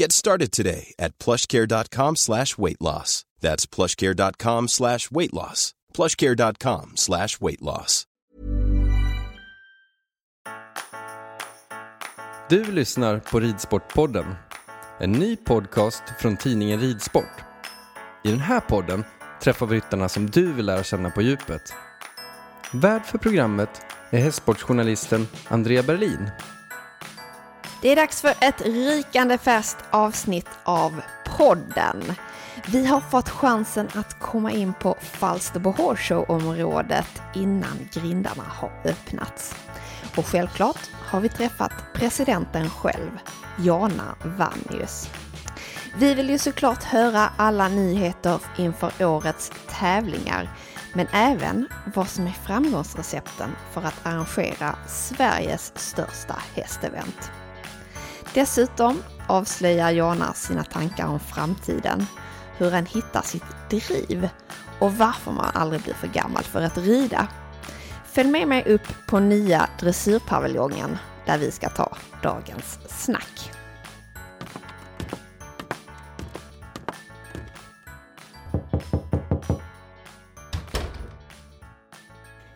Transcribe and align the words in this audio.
Get 0.00 0.12
started 0.12 0.52
today 0.52 0.94
at 0.98 1.18
plushcare.com 1.18 2.16
slash 2.16 2.58
weight 2.58 2.80
loss. 2.80 3.24
That's 3.40 3.66
plushcare.com 3.66 4.68
slash 4.68 5.10
weight 5.10 5.32
loss. 5.32 5.74
plushcare.com 5.94 6.92
slash 6.94 7.40
weight 7.40 7.62
loss. 7.62 8.04
Du 12.50 12.64
lyssnar 12.72 13.18
på 13.18 13.40
Ridsportpodden, 13.40 14.34
en 15.00 15.12
ny 15.12 15.36
podcast 15.36 16.02
från 16.20 16.36
tidningen 16.36 16.80
Ridsport. 16.80 17.44
I 18.24 18.30
den 18.30 18.40
här 18.40 18.60
podden 18.60 19.04
träffar 19.42 19.66
vi 19.66 19.76
ryttarna 19.76 20.08
som 20.08 20.30
du 20.30 20.52
vill 20.52 20.66
lära 20.66 20.84
känna 20.84 21.10
på 21.10 21.22
djupet. 21.22 21.72
Värd 22.72 23.04
för 23.04 23.18
programmet 23.18 23.70
är 24.10 24.18
hästsportsjournalisten 24.18 25.28
Andrea 25.48 25.82
Berlin. 25.82 26.30
Det 27.80 27.88
är 27.88 27.96
dags 27.96 28.20
för 28.20 28.34
ett 28.40 28.60
rykande 28.60 29.38
färskt 29.38 29.84
avsnitt 29.90 30.48
av 30.64 31.00
podden. 31.36 32.02
Vi 32.66 32.86
har 32.86 33.00
fått 33.00 33.28
chansen 33.28 33.88
att 33.94 34.20
komma 34.20 34.52
in 34.52 34.74
på 34.74 34.96
Falsterbo 35.00 35.70
Horse 35.70 36.02
Show-området 36.02 37.22
innan 37.34 37.88
grindarna 37.92 38.42
har 38.48 38.72
öppnats. 38.84 39.54
Och 40.16 40.26
självklart 40.26 40.90
har 40.92 41.20
vi 41.20 41.28
träffat 41.28 41.72
presidenten 41.94 42.70
själv, 42.70 43.10
Jana 43.58 44.14
Vannius. 44.24 45.10
Vi 45.96 46.14
vill 46.14 46.30
ju 46.30 46.38
såklart 46.38 46.84
höra 46.84 47.32
alla 47.36 47.68
nyheter 47.68 48.40
inför 48.56 49.04
årets 49.06 49.52
tävlingar, 49.68 50.48
men 50.94 51.06
även 51.12 51.68
vad 51.94 52.08
som 52.08 52.26
är 52.26 52.36
framgångsrecepten 52.46 53.50
för 53.72 53.82
att 53.82 54.06
arrangera 54.06 54.76
Sveriges 54.86 55.72
största 55.76 56.36
hästevent. 56.54 57.30
Dessutom 58.34 59.02
avslöjar 59.26 59.90
Jana 59.90 60.32
sina 60.32 60.64
tankar 60.64 61.06
om 61.06 61.20
framtiden, 61.20 62.06
hur 62.56 62.70
han 62.70 62.86
hittar 62.86 63.22
sitt 63.22 63.44
driv 63.70 64.28
och 64.80 64.94
varför 64.94 65.32
man 65.32 65.50
aldrig 65.54 65.82
blir 65.82 65.94
för 65.94 66.06
gammal 66.06 66.42
för 66.42 66.62
att 66.62 66.78
rida. 66.78 67.28
Följ 68.12 68.30
med 68.30 68.48
mig 68.48 68.64
upp 68.64 69.06
på 69.06 69.20
nya 69.20 69.68
dressyrpaviljongen 69.80 70.98
där 71.26 71.38
vi 71.38 71.50
ska 71.50 71.68
ta 71.68 71.96
dagens 72.22 72.78
snack. 72.88 73.57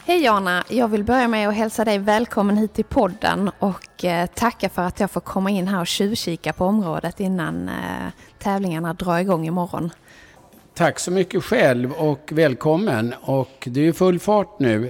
Hej 0.04 0.22
Jana! 0.22 0.64
Jag 0.68 0.88
vill 0.88 1.04
börja 1.04 1.28
med 1.28 1.48
att 1.48 1.54
hälsa 1.54 1.84
dig 1.84 1.98
välkommen 1.98 2.56
hit 2.56 2.74
till 2.74 2.84
podden 2.84 3.50
och 3.58 4.04
eh, 4.04 4.26
tacka 4.26 4.68
för 4.68 4.82
att 4.82 5.00
jag 5.00 5.10
får 5.10 5.20
komma 5.20 5.50
in 5.50 5.68
här 5.68 5.80
och 5.80 5.86
tjuvkika 5.86 6.52
på 6.52 6.64
området 6.64 7.20
innan 7.20 7.68
eh, 7.68 7.74
tävlingarna 8.38 8.94
drar 8.94 9.18
igång 9.18 9.46
imorgon. 9.46 9.90
Tack 10.74 10.98
så 10.98 11.10
mycket 11.10 11.44
själv 11.44 11.92
och 11.92 12.30
välkommen. 12.32 13.14
Och 13.20 13.68
det 13.70 13.88
är 13.88 13.92
full 13.92 14.18
fart 14.18 14.58
nu. 14.58 14.86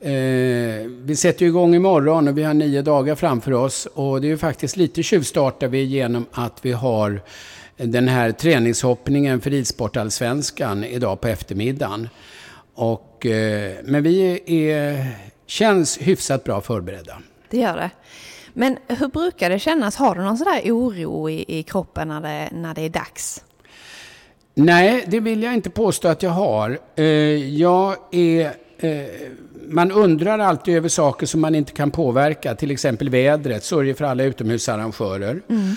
Eh, 0.00 0.86
vi 0.88 1.16
sätter 1.16 1.46
igång 1.46 1.74
imorgon 1.74 2.28
och 2.28 2.38
vi 2.38 2.42
har 2.42 2.54
nio 2.54 2.82
dagar 2.82 3.14
framför 3.14 3.52
oss. 3.52 3.86
Och 3.94 4.20
det 4.20 4.26
är 4.26 4.30
ju 4.30 4.38
faktiskt 4.38 4.76
lite 4.76 5.02
tjuvstartar 5.02 5.68
vi 5.68 5.82
genom 5.82 6.26
att 6.32 6.58
vi 6.62 6.72
har 6.72 7.20
den 7.76 8.08
här 8.08 8.32
träningshoppningen 8.32 9.40
för 9.40 9.50
Ridsportallsvenskan 9.50 10.84
idag 10.84 11.20
på 11.20 11.28
eftermiddagen. 11.28 12.08
Och, 12.76 13.26
eh, 13.26 13.72
men 13.84 14.02
vi 14.02 14.40
är, 14.46 15.06
känns 15.46 15.98
hyfsat 15.98 16.44
bra 16.44 16.60
förberedda. 16.60 17.18
Det 17.50 17.58
gör 17.58 17.76
det. 17.76 17.90
Men 18.52 18.78
hur 18.88 19.08
brukar 19.08 19.50
det 19.50 19.58
kännas? 19.58 19.96
Har 19.96 20.14
du 20.14 20.20
någon 20.20 20.38
sån 20.38 20.46
där 20.52 20.72
oro 20.72 21.30
i, 21.30 21.58
i 21.58 21.62
kroppen 21.62 22.08
när 22.08 22.20
det, 22.20 22.48
när 22.52 22.74
det 22.74 22.82
är 22.82 22.88
dags? 22.88 23.44
Nej, 24.54 25.04
det 25.06 25.20
vill 25.20 25.42
jag 25.42 25.54
inte 25.54 25.70
påstå 25.70 26.08
att 26.08 26.22
jag 26.22 26.30
har. 26.30 26.78
Eh, 26.96 27.04
jag 27.56 27.96
är... 28.10 28.52
Eh, 28.78 29.04
man 29.68 29.92
undrar 29.92 30.38
alltid 30.38 30.76
över 30.76 30.88
saker 30.88 31.26
som 31.26 31.40
man 31.40 31.54
inte 31.54 31.72
kan 31.72 31.90
påverka, 31.90 32.54
till 32.54 32.70
exempel 32.70 33.08
vädret. 33.08 33.70
Det 33.70 33.94
för 33.94 34.04
alla 34.04 34.24
utomhusarrangörer. 34.24 35.42
Mm. 35.48 35.76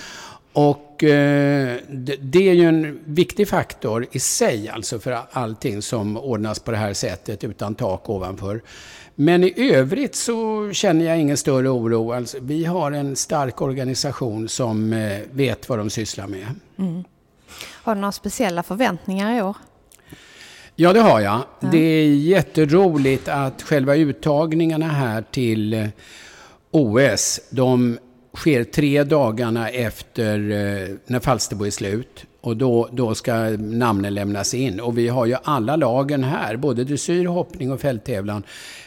Och 0.52 0.89
eh, 1.04 1.76
det, 1.88 2.16
det, 2.20 2.48
är 2.48 2.52
ju 2.52 2.64
en 2.64 3.00
viktig 3.04 3.48
faktor 3.48 4.06
i 4.12 4.18
sig, 4.18 4.68
alltså 4.68 4.98
för 4.98 5.18
allting 5.30 5.82
som 5.82 6.16
ordnas 6.16 6.58
på 6.58 6.70
det 6.70 6.76
här 6.76 6.94
sättet 6.94 7.44
utan 7.44 7.74
tak 7.74 8.10
ovanför. 8.10 8.62
Men 9.14 9.44
i 9.44 9.72
övrigt 9.74 10.14
så 10.14 10.70
känner 10.72 11.04
jag 11.04 11.18
ingen 11.18 11.36
större 11.36 11.68
oro. 11.68 12.12
Alltså, 12.12 12.38
vi 12.40 12.64
har 12.64 12.92
en 12.92 13.16
stark 13.16 13.62
organisation 13.62 14.48
som 14.48 14.92
eh, 14.92 15.18
vet 15.30 15.68
vad 15.68 15.78
de 15.78 15.90
sysslar 15.90 16.26
med. 16.26 16.46
Mm. 16.78 17.04
Har 17.82 17.94
du 17.94 18.00
några 18.00 18.12
speciella 18.12 18.62
förväntningar 18.62 19.38
i 19.38 19.42
år? 19.42 19.56
Ja, 20.76 20.92
det 20.92 21.00
har 21.00 21.20
jag. 21.20 21.42
Ja. 21.60 21.68
Det 21.72 21.78
är 21.78 22.14
jätteroligt 22.14 23.28
att 23.28 23.62
själva 23.62 23.96
uttagningarna 23.96 24.86
här 24.86 25.24
till 25.30 25.88
OS, 26.70 27.40
de 27.50 27.98
sker 28.36 28.64
tre 28.64 29.04
dagarna 29.04 29.68
efter 29.68 30.38
eh, 30.50 30.96
när 31.06 31.20
Falsterbo 31.20 31.66
är 31.66 31.70
slut. 31.70 32.24
Och 32.40 32.56
då, 32.56 32.88
då 32.92 33.14
ska 33.14 33.34
namnen 33.58 34.14
lämnas 34.14 34.54
in. 34.54 34.80
Och 34.80 34.98
vi 34.98 35.08
har 35.08 35.26
ju 35.26 35.36
alla 35.42 35.76
lagen 35.76 36.24
här, 36.24 36.56
både 36.56 36.84
dressyr, 36.84 37.26
hoppning 37.26 37.72
och 37.72 37.80
fälttävlan. 37.80 38.42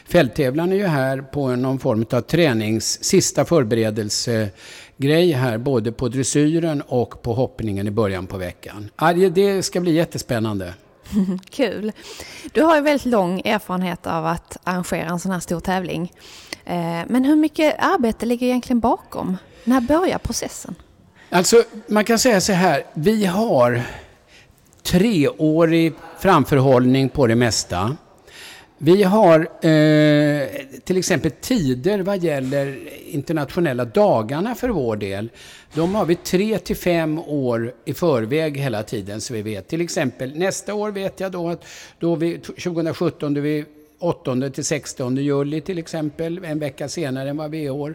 Fälttävlan 0.08 0.72
är 0.72 0.76
ju 0.76 0.86
här 0.86 1.22
på 1.22 1.56
någon 1.56 1.78
form 1.78 2.04
av 2.10 2.20
tränings, 2.20 3.04
sista 3.04 3.44
förberedelsegrej 3.44 5.32
här, 5.32 5.58
både 5.58 5.92
på 5.92 6.08
dressyren 6.08 6.82
och 6.82 7.22
på 7.22 7.32
hoppningen 7.32 7.86
i 7.86 7.90
början 7.90 8.26
på 8.26 8.36
veckan. 8.36 8.90
Det 9.34 9.62
ska 9.62 9.80
bli 9.80 9.92
jättespännande. 9.92 10.74
Kul! 11.50 11.92
Du 12.52 12.62
har 12.62 12.76
ju 12.76 12.82
väldigt 12.82 13.06
lång 13.06 13.40
erfarenhet 13.44 14.06
av 14.06 14.26
att 14.26 14.56
arrangera 14.64 15.08
en 15.08 15.18
sån 15.18 15.32
här 15.32 15.40
stor 15.40 15.60
tävling. 15.60 16.12
Eh, 16.64 17.02
men 17.06 17.24
hur 17.24 17.36
mycket 17.36 17.74
arbete 17.78 18.26
ligger 18.26 18.46
egentligen 18.46 18.80
bakom? 18.80 19.36
När 19.64 19.80
börjar 19.80 20.18
processen? 20.18 20.74
Alltså, 21.30 21.64
man 21.86 22.04
kan 22.04 22.18
säga 22.18 22.40
så 22.40 22.52
här. 22.52 22.84
Vi 22.94 23.24
har 23.24 23.82
treårig 24.82 25.92
framförhållning 26.18 27.08
på 27.08 27.26
det 27.26 27.34
mesta. 27.34 27.96
Vi 28.78 29.02
har 29.02 29.40
eh, 29.40 30.48
till 30.84 30.96
exempel 30.96 31.30
tider 31.30 31.98
vad 31.98 32.24
gäller 32.24 32.78
internationella 33.06 33.84
dagarna 33.84 34.54
för 34.54 34.68
vår 34.68 34.96
del. 34.96 35.30
De 35.74 35.94
har 35.94 36.04
vi 36.04 36.14
tre 36.14 36.58
till 36.58 36.76
fem 36.76 37.18
år 37.18 37.74
i 37.84 37.94
förväg 37.94 38.56
hela 38.56 38.82
tiden 38.82 39.20
så 39.20 39.34
vi 39.34 39.42
vet. 39.42 39.68
Till 39.68 39.80
exempel 39.80 40.38
nästa 40.38 40.74
år 40.74 40.90
vet 40.90 41.20
jag 41.20 41.32
då 41.32 41.48
att 41.48 41.64
då 41.98 42.14
vi, 42.14 42.38
2017 42.38 43.34
då 43.34 43.40
vi 43.40 43.64
8 43.98 44.50
till 44.50 44.64
16 44.64 45.16
juli 45.16 45.60
till 45.60 45.78
exempel, 45.78 46.44
en 46.44 46.58
vecka 46.58 46.88
senare 46.88 47.30
än 47.30 47.36
vad 47.36 47.50
vi 47.50 47.58
är 47.58 47.64
i 47.64 47.70
år. 47.70 47.94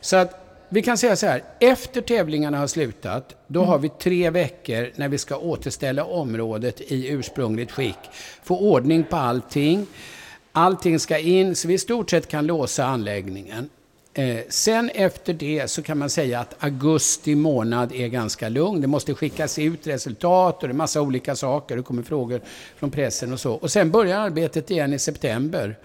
Så 0.00 0.16
att 0.16 0.40
vi 0.68 0.82
kan 0.82 0.98
säga 0.98 1.16
så 1.16 1.26
här, 1.26 1.42
efter 1.60 2.00
tävlingarna 2.00 2.58
har 2.58 2.66
slutat, 2.66 3.34
då 3.46 3.60
mm. 3.60 3.68
har 3.68 3.78
vi 3.78 3.88
tre 3.88 4.30
veckor 4.30 4.90
när 4.96 5.08
vi 5.08 5.18
ska 5.18 5.36
återställa 5.36 6.04
området 6.04 6.80
i 6.80 7.08
ursprungligt 7.08 7.72
skick. 7.72 7.98
Få 8.42 8.58
ordning 8.58 9.04
på 9.04 9.16
allting. 9.16 9.86
Allting 10.52 10.98
ska 10.98 11.18
in, 11.18 11.54
så 11.54 11.68
vi 11.68 11.74
i 11.74 11.78
stort 11.78 12.10
sett 12.10 12.28
kan 12.28 12.46
låsa 12.46 12.84
anläggningen. 12.84 13.68
Eh, 14.16 14.38
sen 14.48 14.90
efter 14.94 15.32
det 15.32 15.70
så 15.70 15.82
kan 15.82 15.98
man 15.98 16.10
säga 16.10 16.40
att 16.40 16.54
augusti 16.58 17.34
månad 17.34 17.92
är 17.92 18.08
ganska 18.08 18.48
lugn. 18.48 18.80
Det 18.80 18.86
måste 18.86 19.14
skickas 19.14 19.58
ut 19.58 19.86
resultat 19.86 20.62
och 20.62 20.68
det 20.68 20.72
är 20.72 20.76
massa 20.76 21.02
olika 21.02 21.36
saker. 21.36 21.76
Det 21.76 21.82
kommer 21.82 22.02
frågor 22.02 22.40
från 22.76 22.90
pressen 22.90 23.32
och 23.32 23.40
så. 23.40 23.52
Och 23.52 23.70
sen 23.70 23.90
börjar 23.90 24.18
arbetet 24.18 24.70
igen 24.70 24.92
i 24.92 24.98
september. 24.98 25.78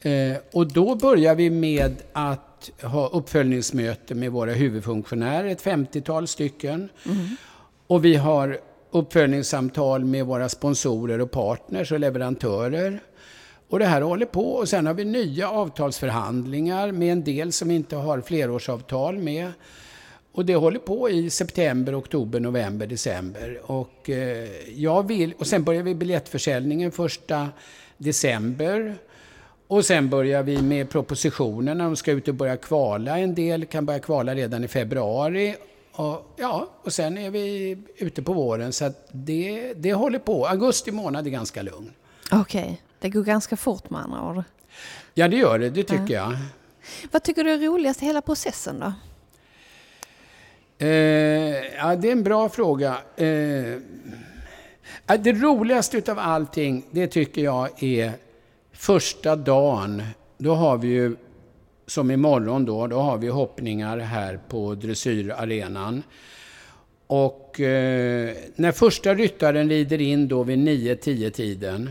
Eh, 0.00 0.36
och 0.52 0.72
då 0.72 0.94
börjar 0.94 1.34
vi 1.34 1.50
med 1.50 1.96
att 2.12 2.70
ha 2.82 3.08
uppföljningsmöte 3.08 4.14
med 4.14 4.32
våra 4.32 4.52
huvudfunktionärer, 4.52 5.48
ett 5.48 5.62
50-tal 5.62 6.26
stycken. 6.26 6.88
Mm. 7.06 7.36
Och 7.86 8.04
vi 8.04 8.16
har 8.16 8.58
uppföljningssamtal 8.90 10.04
med 10.04 10.26
våra 10.26 10.48
sponsorer 10.48 11.20
och 11.20 11.30
partners 11.30 11.92
och 11.92 12.00
leverantörer. 12.00 13.00
Och 13.68 13.78
det 13.78 13.84
här 13.84 14.00
håller 14.00 14.26
på 14.26 14.52
och 14.52 14.68
sen 14.68 14.86
har 14.86 14.94
vi 14.94 15.04
nya 15.04 15.50
avtalsförhandlingar 15.50 16.92
med 16.92 17.12
en 17.12 17.24
del 17.24 17.52
som 17.52 17.70
inte 17.70 17.96
har 17.96 18.20
flerårsavtal 18.20 19.18
med. 19.18 19.52
Och 20.32 20.44
det 20.46 20.54
håller 20.54 20.78
på 20.78 21.10
i 21.10 21.30
september, 21.30 21.98
oktober, 21.98 22.40
november, 22.40 22.86
december. 22.86 23.60
Och, 23.62 24.10
eh, 24.10 24.48
jag 24.74 25.08
vill, 25.08 25.34
och 25.38 25.46
sen 25.46 25.64
börjar 25.64 25.82
vi 25.82 25.94
biljettförsäljningen 25.94 26.92
första 26.92 27.48
december. 27.96 28.96
Och 29.66 29.84
sen 29.84 30.10
börjar 30.10 30.42
vi 30.42 30.62
med 30.62 30.90
propositionerna. 30.90 31.84
De 31.84 31.96
ska 31.96 32.12
ut 32.12 32.28
och 32.28 32.34
börja 32.34 32.56
kvala. 32.56 33.18
En 33.18 33.34
del 33.34 33.64
kan 33.64 33.86
börja 33.86 34.00
kvala 34.00 34.34
redan 34.34 34.64
i 34.64 34.68
februari. 34.68 35.54
Och, 35.92 36.34
ja, 36.36 36.70
och 36.82 36.92
sen 36.92 37.18
är 37.18 37.30
vi 37.30 37.78
ute 37.96 38.22
på 38.22 38.32
våren. 38.32 38.72
Så 38.72 38.92
det, 39.12 39.72
det 39.76 39.92
håller 39.92 40.18
på. 40.18 40.46
Augusti 40.46 40.92
månad 40.92 41.26
är 41.26 41.30
ganska 41.30 41.62
lugn. 41.62 41.92
Okej. 42.32 42.62
Okay. 42.62 42.76
Det 43.06 43.10
går 43.10 43.22
ganska 43.22 43.56
fort 43.56 43.90
med 43.90 44.00
andra 44.00 44.28
ord. 44.28 44.44
Ja, 45.14 45.28
det 45.28 45.36
gör 45.36 45.58
det. 45.58 45.70
Det 45.70 45.82
tycker 45.82 46.14
ja. 46.14 46.32
jag. 46.32 46.36
Vad 47.10 47.22
tycker 47.22 47.44
du 47.44 47.50
är 47.50 47.58
roligast 47.58 48.02
i 48.02 48.06
hela 48.06 48.20
processen 48.22 48.80
då? 48.80 48.92
Eh, 50.86 50.88
ja, 51.76 51.96
det 51.96 52.08
är 52.08 52.12
en 52.12 52.22
bra 52.22 52.48
fråga. 52.48 52.98
Eh, 53.16 53.74
det 55.18 55.32
roligaste 55.32 55.96
utav 55.96 56.18
allting, 56.18 56.86
det 56.90 57.06
tycker 57.06 57.42
jag 57.42 57.82
är 57.82 58.12
första 58.72 59.36
dagen. 59.36 60.02
Då 60.38 60.54
har 60.54 60.76
vi 60.78 60.88
ju, 60.88 61.16
som 61.86 62.10
imorgon 62.10 62.64
då, 62.64 62.86
då 62.86 62.98
har 62.98 63.18
vi 63.18 63.28
hoppningar 63.28 63.98
här 63.98 64.40
på 64.48 64.74
dressyrarenan. 64.74 66.02
Och 67.06 67.60
eh, 67.60 68.34
när 68.56 68.72
första 68.72 69.14
ryttaren 69.14 69.68
rider 69.68 70.00
in 70.00 70.28
då 70.28 70.42
vid 70.42 70.58
9-10 70.58 71.30
tiden 71.30 71.90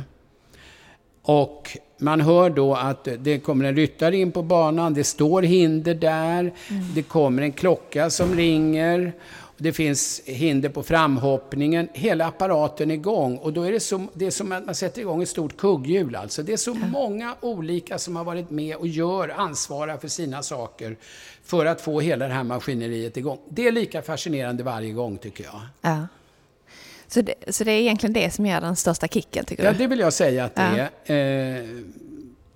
och 1.25 1.77
man 1.98 2.22
hör 2.22 2.50
då 2.50 2.75
att 2.75 3.07
det 3.19 3.39
kommer 3.39 3.66
en 3.66 3.75
ryttare 3.75 4.18
in 4.18 4.31
på 4.31 4.44
banan, 4.44 4.94
det 4.94 5.04
står 5.04 5.42
hinder 5.42 5.95
där, 5.95 6.39
mm. 6.39 6.94
det 6.95 7.04
kommer 7.04 7.42
en 7.42 7.51
klocka 7.51 8.10
som 8.10 8.36
ringer, 8.36 9.13
det 9.57 9.74
finns 9.74 10.22
hinder 10.25 10.69
på 10.69 10.83
framhoppningen, 10.83 11.88
hela 11.94 12.25
apparaten 12.25 12.92
är 12.92 12.95
igång. 12.95 13.38
Och 13.38 13.54
då 13.54 13.63
är 13.63 13.72
det, 13.72 13.80
som, 13.80 14.10
det 14.13 14.25
är 14.25 14.31
som 14.31 14.51
att 14.51 14.66
man 14.66 14.75
sätter 14.75 15.01
igång 15.01 15.22
ett 15.22 15.30
stort 15.30 15.57
kugghjul. 15.57 16.16
Alltså. 16.16 16.44
Det 16.44 16.54
är 16.54 16.57
så 16.57 16.74
många 16.74 17.36
olika 17.42 17.98
som 17.98 18.16
har 18.16 18.24
varit 18.24 18.50
med 18.50 18.75
och 18.75 18.88
gör, 18.88 19.30
ansvarar 19.30 19.98
för 19.98 20.07
sina 20.07 20.44
saker 20.44 20.98
för 21.44 21.66
att 21.66 21.81
få 21.81 22.00
hela 22.00 22.28
det 22.28 22.33
här 22.33 22.44
maskineriet 22.44 23.18
igång. 23.18 23.39
Det 23.50 23.68
är 23.68 23.71
lika 23.71 24.01
fascinerande 24.01 24.63
varje 24.63 24.92
gång, 24.92 25.18
tycker 25.18 25.44
jag. 25.44 25.62
Ja. 25.81 26.07
Så 27.16 27.22
det, 27.22 27.34
så 27.48 27.64
det 27.64 27.72
är 27.72 27.80
egentligen 27.80 28.14
det 28.14 28.32
som 28.32 28.46
ger 28.46 28.62
den 28.62 28.76
största 28.76 29.08
kicken, 29.08 29.46
tycker 29.46 29.64
du? 29.64 29.70
Ja, 29.70 29.76
det 29.78 29.88
vill 29.88 30.00
jag 30.00 30.14
säga 30.14 30.46
att 30.46 30.56
det 30.56 30.90
ja. 31.08 31.14
är. 31.14 31.58
Eh, 31.58 31.66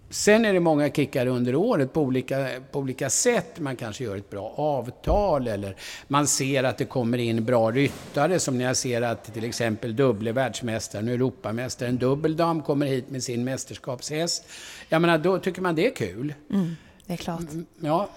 sen 0.09 0.45
är 0.45 0.53
det 0.53 0.59
många 0.59 0.89
kickar 0.89 1.25
under 1.25 1.55
året 1.55 1.93
på 1.93 2.01
olika, 2.01 2.47
på 2.71 2.79
olika 2.79 3.09
sätt. 3.09 3.59
Man 3.59 3.75
kanske 3.75 4.03
gör 4.03 4.17
ett 4.17 4.29
bra 4.29 4.53
avtal 4.57 5.47
eller 5.47 5.75
man 6.07 6.27
ser 6.27 6.63
att 6.63 6.77
det 6.77 6.85
kommer 6.85 7.17
in 7.17 7.45
bra 7.45 7.71
ryttare. 7.71 8.39
Som 8.39 8.57
när 8.57 8.65
jag 8.65 8.77
ser 8.77 9.01
att 9.01 9.33
till 9.33 9.43
exempel 9.43 9.95
dubbel 9.95 10.33
världsmästaren 10.33 11.07
och 11.07 11.13
Europamästaren 11.13 11.97
Dubbeldam 11.97 12.61
kommer 12.61 12.85
hit 12.85 13.09
med 13.09 13.23
sin 13.23 13.43
mästerskapshäst. 13.43 14.49
Jag 14.89 15.01
menar, 15.01 15.17
då 15.17 15.39
tycker 15.39 15.61
man 15.61 15.75
det 15.75 15.87
är 15.87 15.95
kul. 15.95 16.33
Mm, 16.51 16.75
det 17.05 17.13
är 17.13 17.17
klart. 17.17 17.39
Mm, 17.39 17.65
ja. 17.79 18.09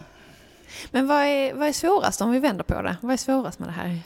Men 0.91 1.07
vad 1.07 1.25
är, 1.25 1.55
vad 1.55 1.69
är 1.69 1.73
svårast 1.73 2.21
om 2.21 2.31
vi 2.31 2.39
vänder 2.39 2.65
på 2.65 2.83
det? 2.83 2.97
Vad 3.01 3.13
är 3.13 3.17
svårast 3.17 3.59
med 3.59 3.69
det 3.69 3.73
här? 3.73 3.99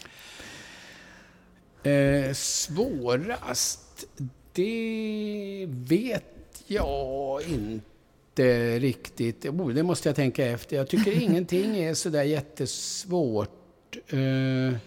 Eh, 1.87 2.33
svårast? 2.33 4.05
Det 4.53 5.67
vet 5.69 6.63
jag 6.67 7.43
inte 7.43 8.79
riktigt. 8.79 9.47
Oh, 9.47 9.69
det 9.69 9.83
måste 9.83 10.09
jag 10.09 10.17
tänka 10.17 10.47
efter. 10.47 10.77
Jag 10.77 10.89
tycker 10.89 11.13
ingenting 11.23 11.77
är 11.77 11.95
sådär 11.95 12.23
jättesvårt. 12.23 13.97
Eh, 14.09 14.79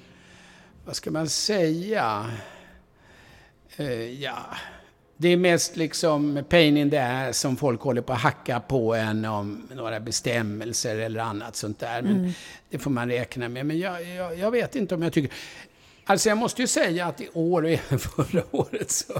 vad 0.85 0.95
ska 0.95 1.11
man 1.11 1.29
säga? 1.29 2.31
Eh, 3.77 4.21
ja... 4.21 4.45
Det 5.21 5.27
är 5.27 5.37
mest 5.37 5.75
liksom 5.75 6.43
pain 6.49 6.77
in 6.77 6.89
the 6.89 6.97
ass 6.97 7.39
som 7.39 7.57
folk 7.57 7.81
håller 7.81 8.01
på 8.01 8.13
att 8.13 8.19
hacka 8.19 8.59
på 8.59 8.95
en 8.95 9.25
om 9.25 9.67
några 9.75 9.99
bestämmelser 9.99 10.97
eller 10.97 11.19
annat 11.19 11.55
sånt 11.55 11.79
där. 11.79 12.01
Men 12.01 12.15
mm. 12.15 12.31
det 12.69 12.77
får 12.77 12.91
man 12.91 13.09
räkna 13.09 13.49
med. 13.49 13.65
Men 13.65 13.79
jag, 13.79 14.03
jag, 14.03 14.39
jag, 14.39 14.51
vet 14.51 14.75
inte 14.75 14.95
om 14.95 15.01
jag 15.01 15.13
tycker... 15.13 15.31
Alltså 16.09 16.29
jag 16.29 16.37
måste 16.37 16.61
ju 16.61 16.67
säga 16.67 17.05
att 17.05 17.21
i 17.21 17.29
år 17.33 17.61
och 17.63 17.69
även 17.69 17.99
förra 17.99 18.43
året 18.51 18.91
så... 18.91 19.13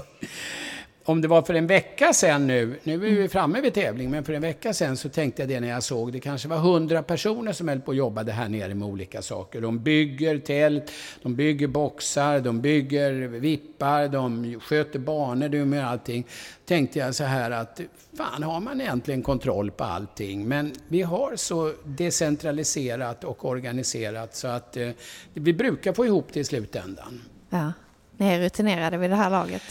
Om 1.04 1.20
det 1.20 1.28
var 1.28 1.42
för 1.42 1.54
en 1.54 1.66
vecka 1.66 2.12
sedan 2.12 2.46
nu, 2.46 2.78
nu 2.82 2.94
är 2.94 2.98
vi 2.98 3.28
framme 3.28 3.60
vid 3.60 3.74
tävling, 3.74 4.10
men 4.10 4.24
för 4.24 4.32
en 4.32 4.42
vecka 4.42 4.74
sedan 4.74 4.96
så 4.96 5.08
tänkte 5.08 5.42
jag 5.42 5.48
det 5.48 5.60
när 5.60 5.68
jag 5.68 5.82
såg, 5.82 6.12
det 6.12 6.20
kanske 6.20 6.48
var 6.48 6.56
hundra 6.56 7.02
personer 7.02 7.52
som 7.52 7.68
höll 7.68 7.80
på 7.80 7.86
och 7.86 7.94
jobbade 7.94 8.32
här 8.32 8.48
nere 8.48 8.74
med 8.74 8.88
olika 8.88 9.22
saker. 9.22 9.60
De 9.60 9.82
bygger 9.82 10.38
tält, 10.38 10.92
de 11.22 11.34
bygger 11.36 11.66
boxar, 11.66 12.40
de 12.40 12.60
bygger 12.60 13.12
vippar, 13.28 14.08
de 14.08 14.60
sköter 14.60 14.98
banor, 14.98 15.48
de 15.48 15.72
gör 15.72 15.84
allting. 15.84 16.26
Tänkte 16.64 16.98
jag 16.98 17.14
så 17.14 17.24
här 17.24 17.50
att, 17.50 17.80
fan 18.16 18.42
har 18.42 18.60
man 18.60 18.80
egentligen 18.80 19.22
kontroll 19.22 19.70
på 19.70 19.84
allting? 19.84 20.48
Men 20.48 20.72
vi 20.88 21.02
har 21.02 21.36
så 21.36 21.72
decentraliserat 21.84 23.24
och 23.24 23.44
organiserat 23.44 24.34
så 24.34 24.48
att 24.48 24.76
eh, 24.76 24.90
vi 25.34 25.52
brukar 25.52 25.92
få 25.92 26.06
ihop 26.06 26.26
det 26.32 26.40
i 26.40 26.44
slutändan. 26.44 27.20
Ja. 27.50 27.72
Ni 28.20 28.26
är 28.26 28.40
rutinerade 28.40 28.96
vid 28.96 29.10
det 29.10 29.16
här 29.16 29.30
laget? 29.30 29.62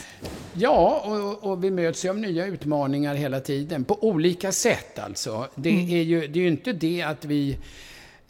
Ja, 0.53 1.03
och, 1.05 1.51
och 1.51 1.63
vi 1.63 1.71
möts 1.71 2.05
ju 2.05 2.09
av 2.09 2.17
nya 2.17 2.45
utmaningar 2.45 3.15
hela 3.15 3.39
tiden. 3.39 3.83
På 3.83 4.03
olika 4.03 4.51
sätt 4.51 4.99
alltså. 4.99 5.47
Det, 5.55 5.69
mm. 5.69 5.89
är 5.89 6.01
ju, 6.01 6.27
det 6.27 6.39
är 6.39 6.43
ju 6.43 6.47
inte 6.47 6.73
det 6.73 7.01
att 7.01 7.25
vi 7.25 7.57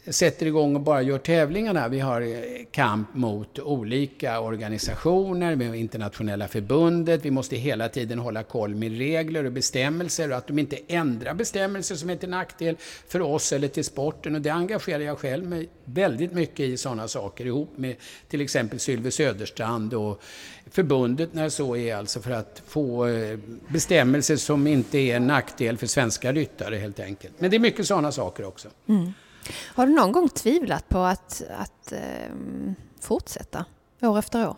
sätter 0.06 0.46
igång 0.46 0.74
och 0.74 0.80
bara 0.80 1.02
gör 1.02 1.18
tävlingarna. 1.18 1.88
Vi 1.88 2.00
har 2.00 2.20
eh, 2.20 2.38
kamp 2.70 3.14
mot 3.14 3.58
olika 3.58 4.40
organisationer, 4.40 5.56
med 5.56 5.74
internationella 5.74 6.48
förbundet. 6.48 7.24
Vi 7.24 7.30
måste 7.30 7.56
hela 7.56 7.88
tiden 7.88 8.18
hålla 8.18 8.42
koll 8.42 8.74
med 8.74 8.98
regler 8.98 9.44
och 9.44 9.52
bestämmelser 9.52 10.30
och 10.30 10.36
att 10.36 10.46
de 10.46 10.58
inte 10.58 10.78
ändrar 10.88 11.34
bestämmelser 11.34 11.94
som 11.94 12.10
är 12.10 12.16
till 12.16 12.28
nackdel 12.28 12.76
för 13.08 13.20
oss 13.20 13.52
eller 13.52 13.68
till 13.68 13.84
sporten. 13.84 14.34
Och 14.34 14.40
det 14.40 14.50
engagerar 14.50 15.00
jag 15.00 15.18
själv 15.18 15.44
mig 15.44 15.68
väldigt 15.84 16.32
mycket 16.32 16.60
i 16.60 16.76
sådana 16.76 17.08
saker 17.08 17.46
ihop 17.46 17.70
med 17.76 17.96
till 18.28 18.40
exempel 18.40 18.80
Sylve 18.80 19.10
Söderstrand 19.10 19.94
och 19.94 20.22
förbundet 20.70 21.34
när 21.34 21.48
så 21.48 21.76
är, 21.76 21.96
alltså 21.96 22.20
för 22.20 22.30
att 22.30 22.62
få 22.66 23.06
eh, 23.06 23.38
bestämmelser 23.68 24.36
som 24.36 24.66
inte 24.66 24.98
är 24.98 25.16
en 25.16 25.26
nackdel 25.26 25.76
för 25.76 25.86
svenska 25.86 26.32
ryttare 26.32 26.76
helt 26.76 27.00
enkelt. 27.00 27.34
Men 27.38 27.50
det 27.50 27.56
är 27.56 27.58
mycket 27.60 27.86
sådana 27.86 28.12
saker 28.12 28.44
också. 28.44 28.68
Mm. 28.88 29.12
Har 29.74 29.86
du 29.86 29.92
någon 29.92 30.12
gång 30.12 30.28
tvivlat 30.28 30.88
på 30.88 30.98
att, 30.98 31.42
att 31.58 31.92
um, 32.32 32.74
fortsätta 33.00 33.64
år 34.00 34.18
efter 34.18 34.48
år? 34.48 34.56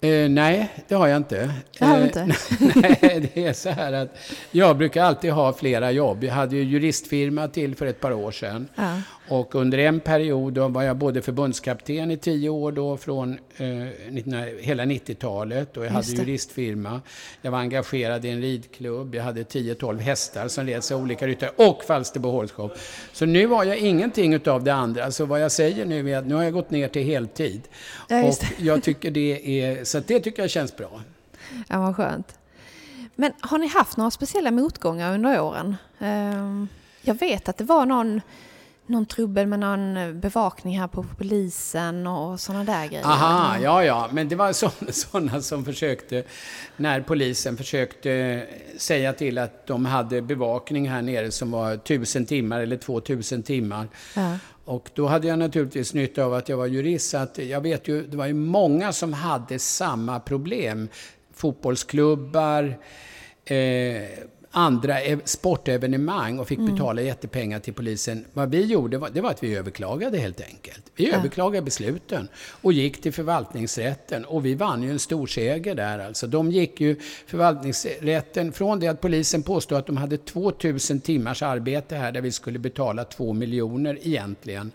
Eh, 0.00 0.28
nej, 0.28 0.72
det 0.88 0.94
har 0.94 1.08
jag 1.08 1.16
inte. 1.16 1.54
Det 1.78 1.84
har 1.84 1.98
du 1.98 2.04
inte? 2.04 2.20
Eh, 2.20 2.28
nej, 3.02 3.30
det 3.34 3.46
är 3.46 3.52
så 3.52 3.68
här 3.70 3.92
att 3.92 4.18
jag 4.50 4.76
brukar 4.76 5.04
alltid 5.04 5.32
ha 5.32 5.52
flera 5.52 5.90
jobb. 5.90 6.24
Jag 6.24 6.34
hade 6.34 6.56
ju 6.56 6.62
juristfirma 6.62 7.48
till 7.48 7.74
för 7.76 7.86
ett 7.86 8.00
par 8.00 8.12
år 8.12 8.30
sedan. 8.32 8.68
Ja. 8.74 9.00
Och 9.30 9.54
under 9.54 9.78
en 9.78 10.00
period 10.00 10.52
då 10.52 10.68
var 10.68 10.82
jag 10.82 10.96
både 10.96 11.22
förbundskapten 11.22 12.10
i 12.10 12.16
tio 12.16 12.48
år 12.48 12.72
då 12.72 12.96
från 12.96 13.38
eh, 13.56 13.66
hela 14.60 14.84
90-talet 14.84 15.76
och 15.76 15.84
jag 15.86 15.90
hade 15.90 16.06
juristfirma. 16.06 17.00
Jag 17.42 17.50
var 17.50 17.58
engagerad 17.58 18.24
i 18.24 18.28
en 18.28 18.40
ridklubb. 18.40 19.14
Jag 19.14 19.24
hade 19.24 19.42
10-12 19.42 19.98
hästar 19.98 20.48
som 20.48 20.66
leds 20.66 20.92
av 20.92 21.00
olika 21.02 21.26
ryttare 21.26 21.50
och 21.56 21.84
Falsterbo 21.84 22.30
Horskov. 22.30 22.72
Så 23.12 23.26
nu 23.26 23.46
har 23.46 23.64
jag 23.64 23.78
ingenting 23.78 24.34
utav 24.34 24.64
det 24.64 24.74
andra. 24.74 25.00
Så 25.02 25.04
alltså 25.06 25.24
vad 25.24 25.40
jag 25.42 25.52
säger 25.52 25.84
nu 25.84 26.10
är 26.10 26.18
att 26.18 26.26
nu 26.26 26.34
har 26.34 26.42
jag 26.42 26.52
gått 26.52 26.70
ner 26.70 26.88
till 26.88 27.02
heltid. 27.04 27.62
Ja, 28.08 28.24
och 28.24 28.34
jag 28.58 28.82
tycker 28.82 29.10
det 29.10 29.62
är, 29.62 29.84
så 29.84 30.00
det 30.06 30.20
tycker 30.20 30.42
jag 30.42 30.50
känns 30.50 30.76
bra. 30.76 31.00
Ja, 31.68 31.80
vad 31.80 31.96
skönt. 31.96 32.38
Men 33.14 33.32
har 33.40 33.58
ni 33.58 33.66
haft 33.68 33.96
några 33.96 34.10
speciella 34.10 34.50
motgångar 34.50 35.14
under 35.14 35.40
åren? 35.40 35.76
Ehm, 35.98 36.68
Jag 37.02 37.14
vet 37.14 37.48
att 37.48 37.56
det 37.56 37.64
var 37.64 37.86
någon, 37.86 38.20
någon 38.88 39.06
trubbel 39.06 39.46
med 39.46 39.60
någon 39.60 40.20
bevakning 40.20 40.78
här 40.78 40.88
på 40.88 41.04
polisen 41.18 42.06
och 42.06 42.40
sådana 42.40 42.64
där 42.64 42.86
grejer. 42.86 43.04
Aha, 43.04 43.58
ja, 43.58 43.84
ja, 43.84 44.08
men 44.12 44.28
det 44.28 44.36
var 44.36 44.52
sådana 44.92 45.42
som 45.42 45.64
försökte, 45.64 46.24
när 46.76 47.00
polisen 47.00 47.56
försökte 47.56 48.46
säga 48.76 49.12
till 49.12 49.38
att 49.38 49.66
de 49.66 49.86
hade 49.86 50.22
bevakning 50.22 50.88
här 50.88 51.02
nere 51.02 51.30
som 51.30 51.50
var 51.50 51.76
tusen 51.76 52.26
timmar 52.26 52.60
eller 52.60 52.76
två 52.76 53.00
tusen 53.00 53.42
timmar. 53.42 53.88
Ja. 54.16 54.38
Och 54.64 54.90
då 54.94 55.06
hade 55.06 55.28
jag 55.28 55.38
naturligtvis 55.38 55.94
nytta 55.94 56.24
av 56.24 56.34
att 56.34 56.48
jag 56.48 56.56
var 56.56 56.66
jurist, 56.66 57.10
så 57.10 57.18
att 57.18 57.38
jag 57.38 57.60
vet 57.60 57.88
ju, 57.88 58.06
det 58.06 58.16
var 58.16 58.26
ju 58.26 58.34
många 58.34 58.92
som 58.92 59.12
hade 59.12 59.58
samma 59.58 60.20
problem. 60.20 60.88
Fotbollsklubbar, 61.34 62.78
eh, 63.44 64.02
andra 64.50 65.00
ev- 65.00 65.20
sportevenemang 65.24 66.38
och 66.38 66.48
fick 66.48 66.58
betala 66.58 67.00
jättepengar 67.02 67.60
till 67.60 67.74
polisen. 67.74 68.24
Vad 68.32 68.50
vi 68.50 68.64
gjorde, 68.64 68.98
var, 68.98 69.10
det 69.10 69.20
var 69.20 69.30
att 69.30 69.42
vi 69.42 69.56
överklagade 69.56 70.18
helt 70.18 70.40
enkelt. 70.40 70.82
Vi 70.96 71.12
överklagade 71.12 71.64
besluten 71.64 72.28
och 72.62 72.72
gick 72.72 73.02
till 73.02 73.12
förvaltningsrätten 73.12 74.24
och 74.24 74.46
vi 74.46 74.54
vann 74.54 74.82
ju 74.82 74.90
en 74.90 74.98
stor 74.98 75.26
seger 75.26 75.74
där 75.74 75.98
alltså. 75.98 76.26
De 76.26 76.50
gick 76.50 76.80
ju 76.80 76.96
förvaltningsrätten, 77.26 78.52
från 78.52 78.80
det 78.80 78.88
att 78.88 79.00
polisen 79.00 79.42
påstod 79.42 79.78
att 79.78 79.86
de 79.86 79.96
hade 79.96 80.16
2000 80.16 81.00
timmars 81.00 81.42
arbete 81.42 81.96
här 81.96 82.12
där 82.12 82.20
vi 82.20 82.32
skulle 82.32 82.58
betala 82.58 83.04
2 83.04 83.32
miljoner 83.32 83.98
egentligen, 84.02 84.72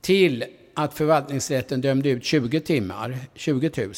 till 0.00 0.44
att 0.78 0.94
förvaltningsrätten 0.94 1.80
dömde 1.80 2.08
ut 2.08 2.24
20 2.24 2.60
timmar, 2.60 3.18
20 3.34 3.70
000. 3.76 3.92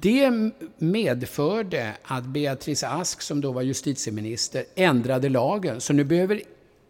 Det 0.00 0.32
medförde 0.78 1.92
att 2.02 2.24
Beatrice 2.24 2.84
Ask, 2.84 3.22
som 3.22 3.40
då 3.40 3.52
var 3.52 3.62
justitieminister, 3.62 4.64
ändrade 4.74 5.28
lagen. 5.28 5.80
Så 5.80 5.92
nu 5.92 6.04
behöver 6.04 6.42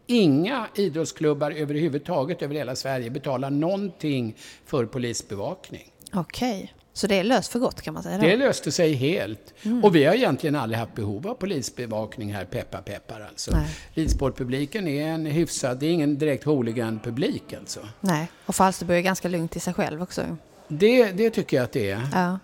inga 0.07 0.67
idrottsklubbar 0.75 1.51
överhuvudtaget 1.51 2.43
över 2.43 2.55
hela 2.55 2.77
Sverige 2.77 3.11
betala 3.11 3.51
någonting 3.51 4.37
för 4.67 4.87
polisbevakning. 4.87 5.93
Okej, 6.13 6.75
så 6.93 7.07
det 7.07 7.15
är 7.15 7.25
löst 7.25 7.53
för 7.53 7.59
gott 7.59 7.83
kan 7.83 7.95
man 7.95 8.03
säga 8.03 8.19
då? 8.19 8.23
Det 8.23 8.37
löste 8.37 8.73
sig 8.73 8.93
helt. 8.93 9.55
Och 9.83 9.97
vi 9.97 10.05
har 10.05 10.15
egentligen 10.15 10.57
aldrig 10.57 10.79
haft 10.79 10.95
behov 10.95 11.29
av 11.29 11.35
polisbevakning 11.35 12.35
här, 12.35 12.45
peppar 12.45 12.83
peppar 12.83 13.21
alltså. 13.21 13.57
Ridsportpubliken 13.95 14.89
är 14.89 15.07
en 15.07 15.27
hyfsad, 15.27 15.79
det 15.79 15.87
är 15.87 15.91
ingen 15.91 16.19
direkt 16.19 16.45
hooligan-publik 16.45 17.53
alltså. 17.53 17.81
Nej, 18.01 18.31
och 18.47 18.55
Falsterbo 18.55 18.93
är 18.93 19.01
ganska 19.01 19.29
lugnt 19.29 19.57
i 19.57 19.61
sig 19.61 19.75
själv 19.75 20.03
också. 20.03 20.37
Det, 20.69 21.13
det 21.13 21.31
tycker 21.31 21.57
jag 21.57 21.65
att 21.65 21.73
det 21.73 21.91
är. 21.91 22.09
Ja. 22.13 22.39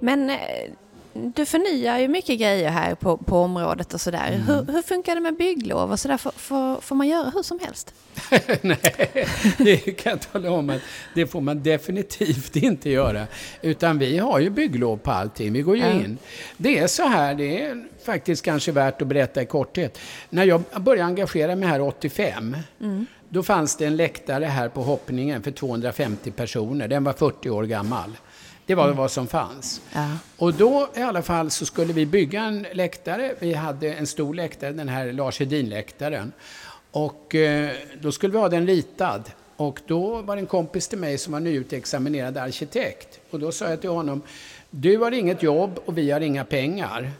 Men 0.00 0.30
eh, 0.30 0.36
du 1.14 1.46
förnyar 1.46 1.98
ju 1.98 2.08
mycket 2.08 2.38
grejer 2.40 2.70
här 2.70 2.94
på, 2.94 3.16
på 3.16 3.38
området 3.38 3.94
och 3.94 4.00
sådär. 4.00 4.28
Mm. 4.32 4.40
Hur, 4.46 4.72
hur 4.72 4.82
funkar 4.82 5.14
det 5.14 5.20
med 5.20 5.36
bygglov 5.36 5.92
och 5.92 6.00
sådär? 6.00 6.16
Får, 6.16 6.30
får, 6.36 6.80
får 6.80 6.96
man 6.96 7.08
göra 7.08 7.30
hur 7.30 7.42
som 7.42 7.58
helst? 7.62 7.94
Nej, 8.60 8.78
det 9.58 9.76
kan 9.76 10.10
jag 10.10 10.32
tala 10.32 10.50
om 10.50 10.70
att 10.70 10.80
det 11.14 11.26
får 11.26 11.40
man 11.40 11.62
definitivt 11.62 12.56
inte 12.56 12.90
göra. 12.90 13.26
Utan 13.62 13.98
vi 13.98 14.18
har 14.18 14.38
ju 14.38 14.50
bygglov 14.50 14.96
på 14.96 15.10
allting. 15.10 15.52
Vi 15.52 15.62
går 15.62 15.76
ju 15.76 15.82
Ja. 15.82 15.90
in. 15.90 16.18
Det 16.56 16.78
är 16.78 16.86
så 16.86 17.02
här, 17.06 17.34
det 17.34 17.62
är 17.62 17.84
faktiskt 18.04 18.44
kanske 18.44 18.72
värt 18.72 19.02
att 19.02 19.08
berätta 19.08 19.42
i 19.42 19.46
korthet. 19.46 19.98
När 20.30 20.44
jag 20.44 20.62
började 20.80 21.06
engagera 21.06 21.56
mig 21.56 21.68
här 21.68 21.80
85, 21.80 22.56
då 23.28 23.42
fanns 23.42 23.76
det 23.76 23.86
en 23.86 23.96
läktare 23.96 24.44
här 24.44 24.68
på 24.68 24.82
hoppningen 24.82 25.42
för 25.42 25.50
250 25.50 26.30
personer. 26.30 26.88
Den 26.88 27.04
var 27.04 27.12
40 27.12 27.50
år 27.50 27.62
gammal. 27.64 28.10
Det 28.66 28.74
var 28.74 28.90
vad 28.92 29.10
som 29.10 29.26
fanns. 29.26 29.80
Ja. 29.92 30.08
Och 30.36 30.54
då 30.54 30.88
i 30.94 31.00
alla 31.00 31.22
fall 31.22 31.50
så 31.50 31.66
skulle 31.66 31.92
vi 31.92 32.06
bygga 32.06 32.42
en 32.42 32.66
läktare. 32.72 33.34
Vi 33.38 33.54
hade 33.54 33.92
en 33.92 34.06
stor 34.06 34.34
läktare, 34.34 34.72
den 34.72 34.88
här 34.88 35.12
Lars 35.12 35.40
Hedin-läktaren. 35.40 36.32
Och 36.90 37.34
eh, 37.34 37.70
då 38.00 38.12
skulle 38.12 38.32
vi 38.32 38.38
ha 38.38 38.48
den 38.48 38.66
ritad. 38.66 39.30
Och 39.56 39.80
då 39.86 40.22
var 40.22 40.36
det 40.36 40.42
en 40.42 40.46
kompis 40.46 40.88
till 40.88 40.98
mig 40.98 41.18
som 41.18 41.32
var 41.32 41.40
nyutexaminerad 41.40 42.36
arkitekt. 42.36 43.20
Och 43.30 43.40
då 43.40 43.52
sa 43.52 43.68
jag 43.68 43.80
till 43.80 43.90
honom, 43.90 44.22
du 44.70 44.98
har 44.98 45.12
inget 45.12 45.42
jobb 45.42 45.80
och 45.84 45.98
vi 45.98 46.10
har 46.10 46.20
inga 46.20 46.44
pengar. 46.44 47.10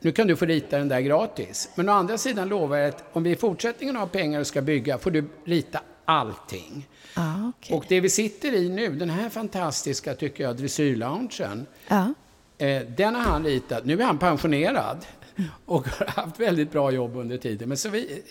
Nu 0.00 0.12
kan 0.12 0.26
du 0.26 0.36
få 0.36 0.44
rita 0.44 0.78
den 0.78 0.88
där 0.88 1.00
gratis. 1.00 1.70
Men 1.74 1.88
å 1.88 1.92
andra 1.92 2.18
sidan 2.18 2.48
lovar 2.48 2.76
jag 2.76 2.88
att 2.88 3.04
om 3.12 3.22
vi 3.22 3.30
i 3.30 3.36
fortsättningen 3.36 3.96
har 3.96 4.06
pengar 4.06 4.40
och 4.40 4.46
ska 4.46 4.62
bygga 4.62 4.98
får 4.98 5.10
du 5.10 5.24
rita 5.44 5.80
allting. 6.10 6.86
Ja, 7.16 7.52
okej. 7.58 7.76
Och 7.76 7.84
det 7.88 8.00
vi 8.00 8.10
sitter 8.10 8.52
i 8.54 8.68
nu, 8.68 8.88
den 8.94 9.10
här 9.10 9.28
fantastiska, 9.28 10.14
tycker 10.14 10.44
jag, 10.44 10.56
dressyrloungen, 10.56 11.66
Ja. 11.88 12.14
eh, 12.58 12.82
den 12.96 13.14
har 13.14 13.22
han 13.22 13.44
ritat. 13.44 13.84
Nu 13.84 14.00
är 14.00 14.04
han 14.04 14.18
pensionerad 14.18 15.06
och 15.66 15.88
har 15.88 16.06
haft 16.06 16.40
väldigt 16.40 16.72
bra 16.72 16.90
jobb 16.90 17.16
under 17.16 17.36
tiden. 17.38 17.68
Men 17.68 17.78
så 17.78 17.88
vi, 17.88 18.22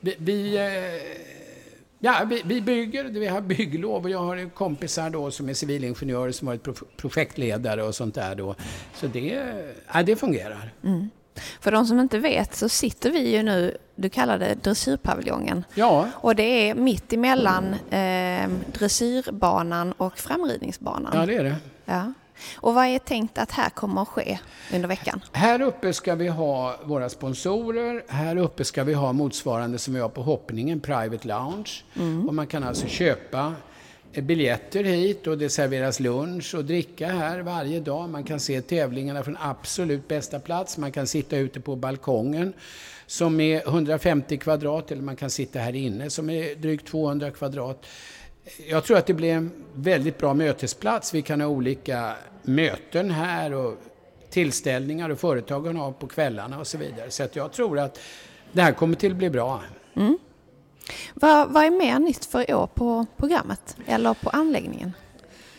vi, 0.00 0.14
vi 0.18 0.56
eh, 0.56 1.28
Ja, 2.00 2.26
vi, 2.30 2.42
vi 2.44 2.60
bygger, 2.60 3.04
vi 3.04 3.26
har 3.26 3.40
bygglov 3.40 4.02
och 4.04 4.10
jag 4.10 4.18
har 4.18 4.50
kompisar 4.54 5.10
då 5.10 5.30
som 5.30 5.48
är 5.48 5.54
civilingenjörer 5.54 6.32
som 6.32 6.46
varit 6.48 6.62
pro- 6.62 6.86
projektledare 6.96 7.82
och 7.82 7.94
sånt 7.94 8.14
där 8.14 8.34
då. 8.34 8.54
Så 8.94 9.06
det, 9.06 9.42
ja, 9.94 10.02
det 10.02 10.16
fungerar. 10.16 10.72
För 11.60 11.72
de 11.72 11.86
som 11.86 12.00
inte 12.00 12.18
vet 12.18 12.54
så 12.56 12.68
sitter 12.68 13.10
vi 13.10 13.36
ju 13.36 13.42
nu, 13.42 13.76
du 13.94 14.08
kallar 14.08 14.38
det 14.38 14.54
dressyrpaviljongen. 14.54 15.64
Ja, 15.74 16.08
Och 16.14 16.36
det 16.36 16.42
är 16.70 16.74
mitt 16.74 17.12
emellan 17.12 17.74
eh, 17.90 18.48
dressyrbanan 18.72 19.92
och 19.92 20.18
framridningsbanan. 20.18 21.12
ja 21.14 21.26
det 21.26 21.34
är 21.34 21.44
det. 21.44 21.56
Ja. 21.84 22.12
Och 22.56 22.74
vad 22.74 22.84
är 22.86 22.98
tänkt 22.98 23.38
att 23.38 23.50
här 23.50 23.70
kommer 23.70 24.02
att 24.02 24.08
ske 24.08 24.38
under 24.74 24.88
veckan? 24.88 25.20
Här 25.32 25.60
uppe 25.60 25.92
ska 25.92 26.14
vi 26.14 26.28
ha 26.28 26.76
våra 26.84 27.08
sponsorer. 27.08 28.04
Här 28.08 28.36
uppe 28.36 28.64
ska 28.64 28.84
vi 28.84 28.94
ha 28.94 29.12
motsvarande 29.12 29.78
som 29.78 29.94
vi 29.94 30.00
har 30.00 30.08
på 30.08 30.22
hoppningen, 30.22 30.80
Private 30.80 31.28
Lounge. 31.28 31.70
Och 32.28 32.34
man 32.34 32.46
kan 32.46 32.64
alltså 32.64 32.86
köpa 32.86 33.54
Eh, 34.12 34.24
biljetter 34.24 34.84
hit 34.84 35.26
och 35.26 35.38
det 35.38 35.50
serveras 35.50 36.00
lunch 36.00 36.54
och 36.54 36.64
dricka 36.64 37.08
här 37.08 37.40
varje 37.40 37.80
dag. 37.80 38.08
Man 38.08 38.24
kan 38.24 38.40
se 38.40 38.60
tävlingarna 38.60 39.22
från 39.22 39.36
absolut 39.40 40.08
bästa 40.08 40.40
plats. 40.40 40.78
Man 40.78 40.92
kan 40.92 41.06
sitta 41.06 41.36
ute 41.36 41.60
på 41.60 41.76
balkongen 41.76 42.52
som 43.06 43.40
är 43.40 43.68
150 43.68 44.36
kvadrat 44.36 44.90
eller 44.90 45.02
man 45.02 45.16
kan 45.16 45.30
sitta 45.30 45.58
här 45.58 45.74
inne 45.74 46.10
som 46.10 46.30
är 46.30 46.54
drygt 46.54 46.86
200 46.86 47.30
kvadrat. 47.30 47.86
Jag 48.68 48.84
tror 48.84 48.98
att 48.98 49.06
det 49.06 49.14
blir 49.14 49.32
en 49.32 49.50
väldigt 49.74 50.18
bra 50.18 50.34
mötesplats. 50.34 51.14
Vi 51.14 51.22
kan 51.22 51.40
ha 51.40 51.48
olika 51.48 52.16
möten 52.42 53.10
här 53.10 53.54
och 53.54 53.74
tillställningar 54.30 55.10
och 55.10 55.18
företagen 55.18 55.76
har 55.76 55.92
på 55.92 56.06
kvällarna 56.06 56.58
och 56.58 56.66
så 56.66 56.78
vidare. 56.78 57.10
Så 57.10 57.22
att 57.22 57.36
jag 57.36 57.52
tror 57.52 57.78
att 57.78 58.00
det 58.52 58.62
här 58.62 58.72
kommer 58.72 58.94
till 58.94 59.12
att 59.12 59.18
bli 59.18 59.30
bra. 59.30 59.62
Mm. 59.94 60.18
Vad, 61.14 61.48
vad 61.48 61.64
är 61.64 61.70
mer 61.70 61.98
nytt 61.98 62.24
för 62.24 62.50
i 62.50 62.54
år 62.54 62.66
på 62.66 63.06
programmet? 63.16 63.76
Eller 63.86 64.14
på 64.14 64.30
anläggningen? 64.30 64.92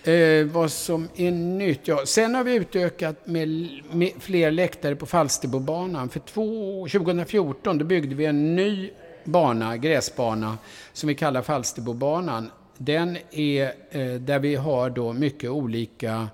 Eh, 0.03 0.45
vad 0.45 0.71
som 0.71 1.07
är 1.15 1.31
nytt? 1.31 1.87
Ja, 1.87 2.05
sen 2.05 2.35
har 2.35 2.43
vi 2.43 2.55
utökat 2.55 3.27
med, 3.27 3.69
med 3.91 4.11
fler 4.19 4.51
läktare 4.51 4.95
på 4.95 5.05
Falsterbobanan. 5.05 6.09
För 6.09 6.19
två, 6.19 6.87
2014 6.87 7.77
då 7.77 7.85
byggde 7.85 8.15
vi 8.15 8.25
en 8.25 8.55
ny 8.55 8.89
bana, 9.23 9.77
gräsbana, 9.77 10.57
som 10.93 11.07
vi 11.07 11.15
kallar 11.15 11.41
Falsterbobanan. 11.41 12.51
Den 12.77 13.17
är 13.31 13.63
eh, 13.91 14.13
där 14.13 14.39
vi 14.39 14.55
har 14.55 14.89
då 14.89 15.13
mycket 15.13 15.49
olika 15.49 16.27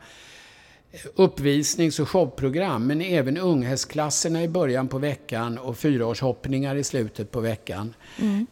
uppvisnings 1.16 2.00
och 2.00 2.10
showprogram, 2.10 2.88
men 2.88 3.02
även 3.02 3.38
unghästklasserna 3.38 4.44
i 4.44 4.48
början 4.48 4.88
på 4.88 4.98
veckan 4.98 5.58
och 5.58 5.78
fyraårshoppningar 5.78 6.76
i 6.76 6.84
slutet 6.84 7.32
på 7.32 7.40
veckan. 7.40 7.94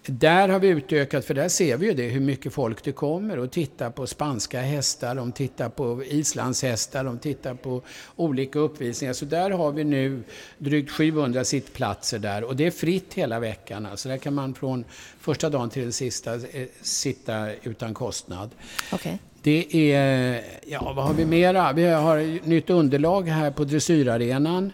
Där 0.05 0.49
har 0.49 0.59
vi 0.59 0.67
utökat, 0.67 1.25
för 1.25 1.33
där 1.33 1.49
ser 1.49 1.77
vi 1.77 1.85
ju 1.85 1.93
det, 1.93 2.07
hur 2.07 2.21
mycket 2.21 2.53
folk 2.53 2.83
det 2.83 2.91
kommer 2.91 3.39
och 3.39 3.51
tittar 3.51 3.89
på 3.89 4.07
spanska 4.07 4.61
hästar, 4.61 5.15
de 5.15 5.31
tittar 5.31 5.69
på 5.69 6.03
islandshästar, 6.03 7.03
de 7.03 7.19
tittar 7.19 7.53
på 7.53 7.81
olika 8.15 8.59
uppvisningar. 8.59 9.13
Så 9.13 9.25
där 9.25 9.51
har 9.51 9.71
vi 9.71 9.83
nu 9.83 10.23
drygt 10.57 10.91
700 10.91 11.43
sittplatser 11.43 12.19
där 12.19 12.43
och 12.43 12.55
det 12.55 12.65
är 12.65 12.71
fritt 12.71 13.13
hela 13.13 13.39
veckan. 13.39 13.85
Alltså 13.85 14.09
där 14.09 14.17
kan 14.17 14.33
man 14.33 14.53
från 14.53 14.85
första 15.19 15.49
dagen 15.49 15.69
till 15.69 15.81
den 15.81 15.93
sista 15.93 16.33
eh, 16.33 16.67
sitta 16.81 17.53
utan 17.53 17.93
kostnad. 17.93 18.49
Okej. 18.93 19.19
Det 19.43 19.91
är, 19.93 20.41
ja 20.67 20.93
vad 20.95 21.05
har 21.05 21.13
vi 21.13 21.25
mera? 21.25 21.73
Vi 21.73 21.85
har 21.85 22.17
ett 22.17 22.45
nytt 22.45 22.69
underlag 22.69 23.27
här 23.27 23.51
på 23.51 23.63
dressyrarenan. 23.63 24.71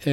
Eh, 0.00 0.12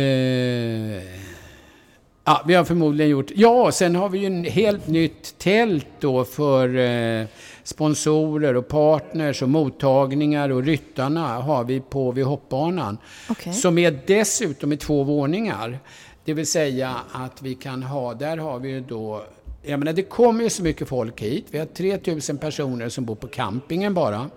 ja, 2.23 2.43
vi 2.47 2.53
har 2.53 2.63
förmodligen 2.63 3.11
gjort, 3.11 3.31
ja 3.35 3.71
sen 3.71 3.95
har 3.95 4.09
vi 4.09 4.19
ju 4.19 4.25
en 4.25 4.43
helt 4.43 4.87
nytt 4.87 5.37
tält 5.37 5.87
då 5.99 6.25
för 6.25 6.77
eh, 6.77 7.25
sponsorer 7.63 8.55
och 8.55 8.67
partners 8.67 9.41
och 9.41 9.49
mottagningar 9.49 10.49
och 10.49 10.63
ryttarna 10.63 11.27
har 11.27 11.63
vi 11.63 11.79
på 11.79 12.11
vid 12.11 12.25
hoppbanan. 12.25 12.97
Okej. 13.29 13.53
Som 13.53 13.77
är 13.77 13.99
dessutom 14.07 14.73
i 14.73 14.77
två 14.77 15.03
våningar. 15.03 15.79
Det 16.25 16.33
vill 16.33 16.47
säga 16.47 16.95
att 17.11 17.41
vi 17.41 17.55
kan 17.55 17.83
ha, 17.83 18.13
där 18.13 18.37
har 18.37 18.59
vi 18.59 18.69
ju 18.69 18.81
då 18.81 19.23
jag 19.63 19.79
menar, 19.79 19.93
det 19.93 20.03
kommer 20.03 20.43
ju 20.43 20.49
så 20.49 20.63
mycket 20.63 20.87
folk 20.87 21.21
hit. 21.21 21.45
Vi 21.51 21.57
har 21.59 21.65
3000 21.65 22.37
personer 22.37 22.89
som 22.89 23.05
bor 23.05 23.15
på 23.15 23.27
campingen 23.27 23.93
bara. 23.93 24.29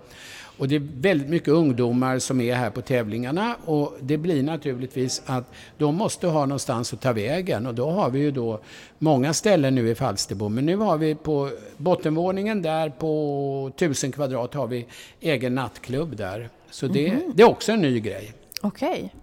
Och 0.58 0.68
det 0.68 0.74
är 0.76 0.88
väldigt 1.00 1.28
mycket 1.28 1.48
ungdomar 1.48 2.18
som 2.18 2.40
är 2.40 2.54
här 2.54 2.70
på 2.70 2.80
tävlingarna 2.82 3.56
och 3.64 3.96
det 4.00 4.16
blir 4.16 4.42
naturligtvis 4.42 5.22
att 5.26 5.44
de 5.78 5.94
måste 5.94 6.26
ha 6.26 6.46
någonstans 6.46 6.92
att 6.92 7.00
ta 7.00 7.12
vägen 7.12 7.66
och 7.66 7.74
då 7.74 7.90
har 7.90 8.10
vi 8.10 8.18
ju 8.18 8.30
då 8.30 8.60
många 8.98 9.32
ställen 9.32 9.74
nu 9.74 9.90
i 9.90 9.94
Falsterbo. 9.94 10.48
Men 10.48 10.66
nu 10.66 10.76
har 10.76 10.96
vi 10.98 11.14
på 11.14 11.50
bottenvåningen 11.76 12.62
där 12.62 12.88
på 12.90 13.70
1000 13.76 14.12
kvadrat 14.12 14.54
har 14.54 14.66
vi 14.66 14.86
egen 15.20 15.54
nattklubb 15.54 16.16
där. 16.16 16.48
Så 16.70 16.86
det, 16.86 17.08
Mhm. 17.12 17.32
det 17.34 17.42
är 17.42 17.48
också 17.50 17.72
en 17.72 17.80
ny 17.80 18.00
grej. 18.00 18.32
Okej. 18.60 19.14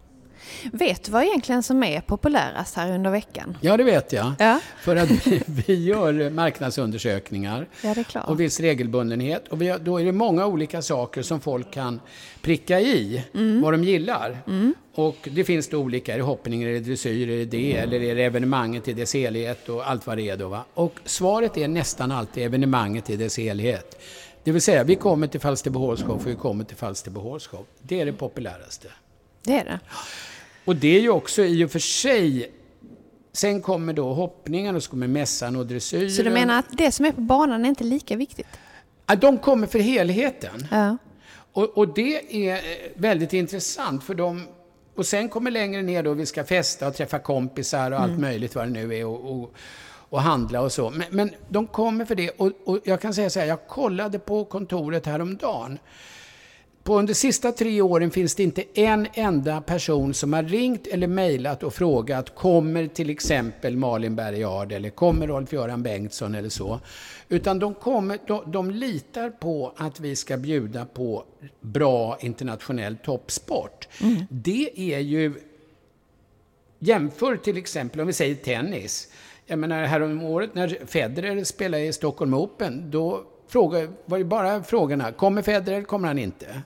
Vet 0.71 1.03
du 1.03 1.11
vad 1.11 1.23
egentligen 1.23 1.63
som 1.63 1.83
är 1.83 2.01
populärast 2.01 2.75
här 2.75 2.91
under 2.91 3.09
veckan? 3.11 3.57
Ja, 3.61 3.77
det 3.77 3.83
vet 3.83 4.13
jag. 4.13 4.33
Ja. 4.39 4.59
För 4.81 4.95
att 4.95 5.09
vi, 5.27 5.41
vi 5.67 5.83
gör 5.83 6.29
marknadsundersökningar 6.29 7.67
Ja, 7.81 7.93
det 7.93 7.99
är 7.99 8.03
klart. 8.03 8.29
och 8.29 8.39
viss 8.39 8.59
regelbundenhet. 8.59 9.47
Och 9.47 9.57
har, 9.57 9.79
då 9.79 9.97
är 10.01 10.05
det 10.05 10.11
många 10.11 10.45
olika 10.45 10.81
saker 10.81 11.21
som 11.21 11.41
folk 11.41 11.71
kan 11.71 12.01
pricka 12.41 12.79
i, 12.79 13.23
Mm. 13.33 13.61
vad 13.61 13.73
de 13.73 13.83
gillar. 13.83 14.37
Och 14.95 15.29
det 15.31 15.43
finns 15.43 15.67
då 15.69 15.77
olika, 15.77 16.13
är 16.13 16.17
det 16.17 16.23
hoppning, 16.23 16.63
är 16.63 16.67
det 16.73 16.79
dressyr, 16.79 17.29
är 17.29 17.37
det 17.37 17.45
det, 17.45 17.77
eller 17.77 18.03
är 18.03 18.15
det 18.15 18.23
evenemanget 18.23 18.87
i 18.87 18.93
dess 18.93 19.13
helhet 19.13 19.69
och 19.69 19.89
allt 19.89 20.07
vad 20.07 20.17
det 20.17 20.29
är 20.29 20.37
då. 20.37 20.47
Va? 20.47 20.63
Och 20.73 20.99
svaret 21.05 21.57
är 21.57 21.67
nästan 21.67 22.11
alltid 22.11 22.43
evenemanget 22.45 23.09
i 23.09 23.15
dess 23.15 23.37
helhet. 23.37 24.01
Det 24.43 24.51
vill 24.51 24.61
säga, 24.61 24.83
vi 24.83 24.95
kommer 24.95 25.27
till 25.27 25.39
Falsterbo 25.39 25.95
Show 25.97 26.19
för 26.19 26.29
vi 26.29 26.35
kommer 26.35 26.63
till 26.63 26.77
Falsterbo 26.77 27.39
Show. 27.39 27.65
Det 27.81 28.01
är 28.01 28.05
det 28.05 28.13
populäraste. 28.13 28.87
Det 29.43 29.53
är 29.59 29.65
det. 29.65 29.79
Och 30.65 30.75
det 30.75 30.97
är 30.97 31.01
ju 31.01 31.09
också 31.09 31.43
i 31.43 31.65
och 31.65 31.71
för 31.71 31.79
sig 31.79 32.51
Sen 33.35 33.61
kommer 33.61 33.93
då 33.93 34.13
hoppningen 34.13 34.75
och 34.75 34.83
så 34.83 34.89
kommer 34.89 35.07
mässan 35.07 35.55
och 35.55 35.67
dressyren. 35.67 36.11
Så 36.11 36.23
du 36.23 36.29
menar 36.29 36.59
att 36.59 36.65
det 36.69 36.91
som 36.91 37.05
är 37.05 37.11
på 37.11 37.21
banan 37.21 37.65
är 37.65 37.69
inte 37.69 37.83
lika 37.83 38.15
viktigt? 38.15 38.47
Ja, 39.07 39.15
de 39.15 39.37
kommer 39.37 39.67
för 39.67 39.79
helheten. 39.79 40.67
Ja. 40.71 40.97
Och, 41.53 41.77
och 41.77 41.93
det 41.93 42.47
är 42.49 42.55
eh, 42.55 42.61
väldigt 42.95 43.33
intressant 43.33 44.03
för 44.03 44.13
de... 44.13 44.47
Och 44.95 45.05
sen 45.05 45.29
kommer 45.29 45.51
längre 45.51 45.81
ner 45.81 46.03
då 46.03 46.13
vi 46.13 46.25
ska 46.25 46.43
festa 46.43 46.87
och 46.87 46.95
träffa 46.95 47.19
kompisar 47.19 47.91
och 47.91 47.99
allt 47.99 48.19
möjligt 48.19 48.55
vad 48.55 48.67
det 48.67 48.71
nu 48.71 48.95
är 48.95 49.05
och, 49.05 49.31
och, 49.31 49.53
och 50.09 50.21
handla 50.21 50.61
och 50.61 50.71
så. 50.71 50.89
Men, 50.89 51.05
men 51.09 51.31
de 51.49 51.67
kommer 51.67 52.05
för 52.05 52.15
det 52.15 52.29
och, 52.29 52.51
och 52.65 52.79
jag 52.83 53.01
kan 53.01 53.13
säga 53.13 53.29
så 53.29 53.39
här, 53.39 53.47
jag 53.47 53.67
kollade 53.67 54.19
på 54.19 54.45
kontoret 54.45 55.05
häromdagen. 55.05 55.79
På 56.83 56.99
under 56.99 57.07
de 57.07 57.15
sista 57.15 57.51
tre 57.51 57.81
åren 57.81 58.11
finns 58.11 58.35
det 58.35 58.43
inte 58.43 58.63
en 58.73 59.07
enda 59.13 59.61
person 59.61 60.13
som 60.13 60.33
har 60.33 60.43
ringt 60.43 60.87
eller 60.87 61.07
mejlat 61.07 61.63
och 61.63 61.73
frågat 61.73 62.35
kommer 62.35 62.87
till 62.87 63.09
exempel 63.09 63.77
Malin 63.77 64.15
Bergard 64.15 64.71
eller 64.71 64.89
kommer 64.89 65.27
Rolf-Göran 65.27 65.83
Bengtsson 65.83 66.35
eller 66.35 66.49
så. 66.49 66.79
Utan 67.29 67.59
de, 67.59 67.73
kommer, 67.73 68.19
de, 68.27 68.51
de 68.51 68.71
litar 68.71 69.29
på 69.29 69.73
att 69.77 69.99
vi 69.99 70.15
ska 70.15 70.37
bjuda 70.37 70.85
på 70.85 71.23
bra 71.61 72.17
internationell 72.21 72.97
toppsport. 72.97 73.87
Det 74.29 74.93
är 74.93 74.99
ju 74.99 75.33
Jämför 76.85 77.37
till 77.37 77.57
exempel 77.57 78.01
om 78.01 78.07
vi 78.07 78.13
säger 78.13 78.35
tennis. 78.35 79.07
Jag 79.45 79.59
menar 79.59 79.83
häromåret 79.83 80.55
när 80.55 80.85
Federer 80.85 81.43
spelade 81.43 81.83
i 81.83 81.93
Stockholm 81.93 82.33
Open, 82.33 82.91
då 82.91 83.23
fråga, 83.53 83.87
var 84.05 84.17
det 84.17 84.25
bara 84.25 84.63
frågorna, 84.63 85.11
kommer 85.11 85.41
Federer 85.41 85.77
eller 85.77 85.85
kommer 85.85 86.07
han 86.07 86.19
inte? 86.19 86.61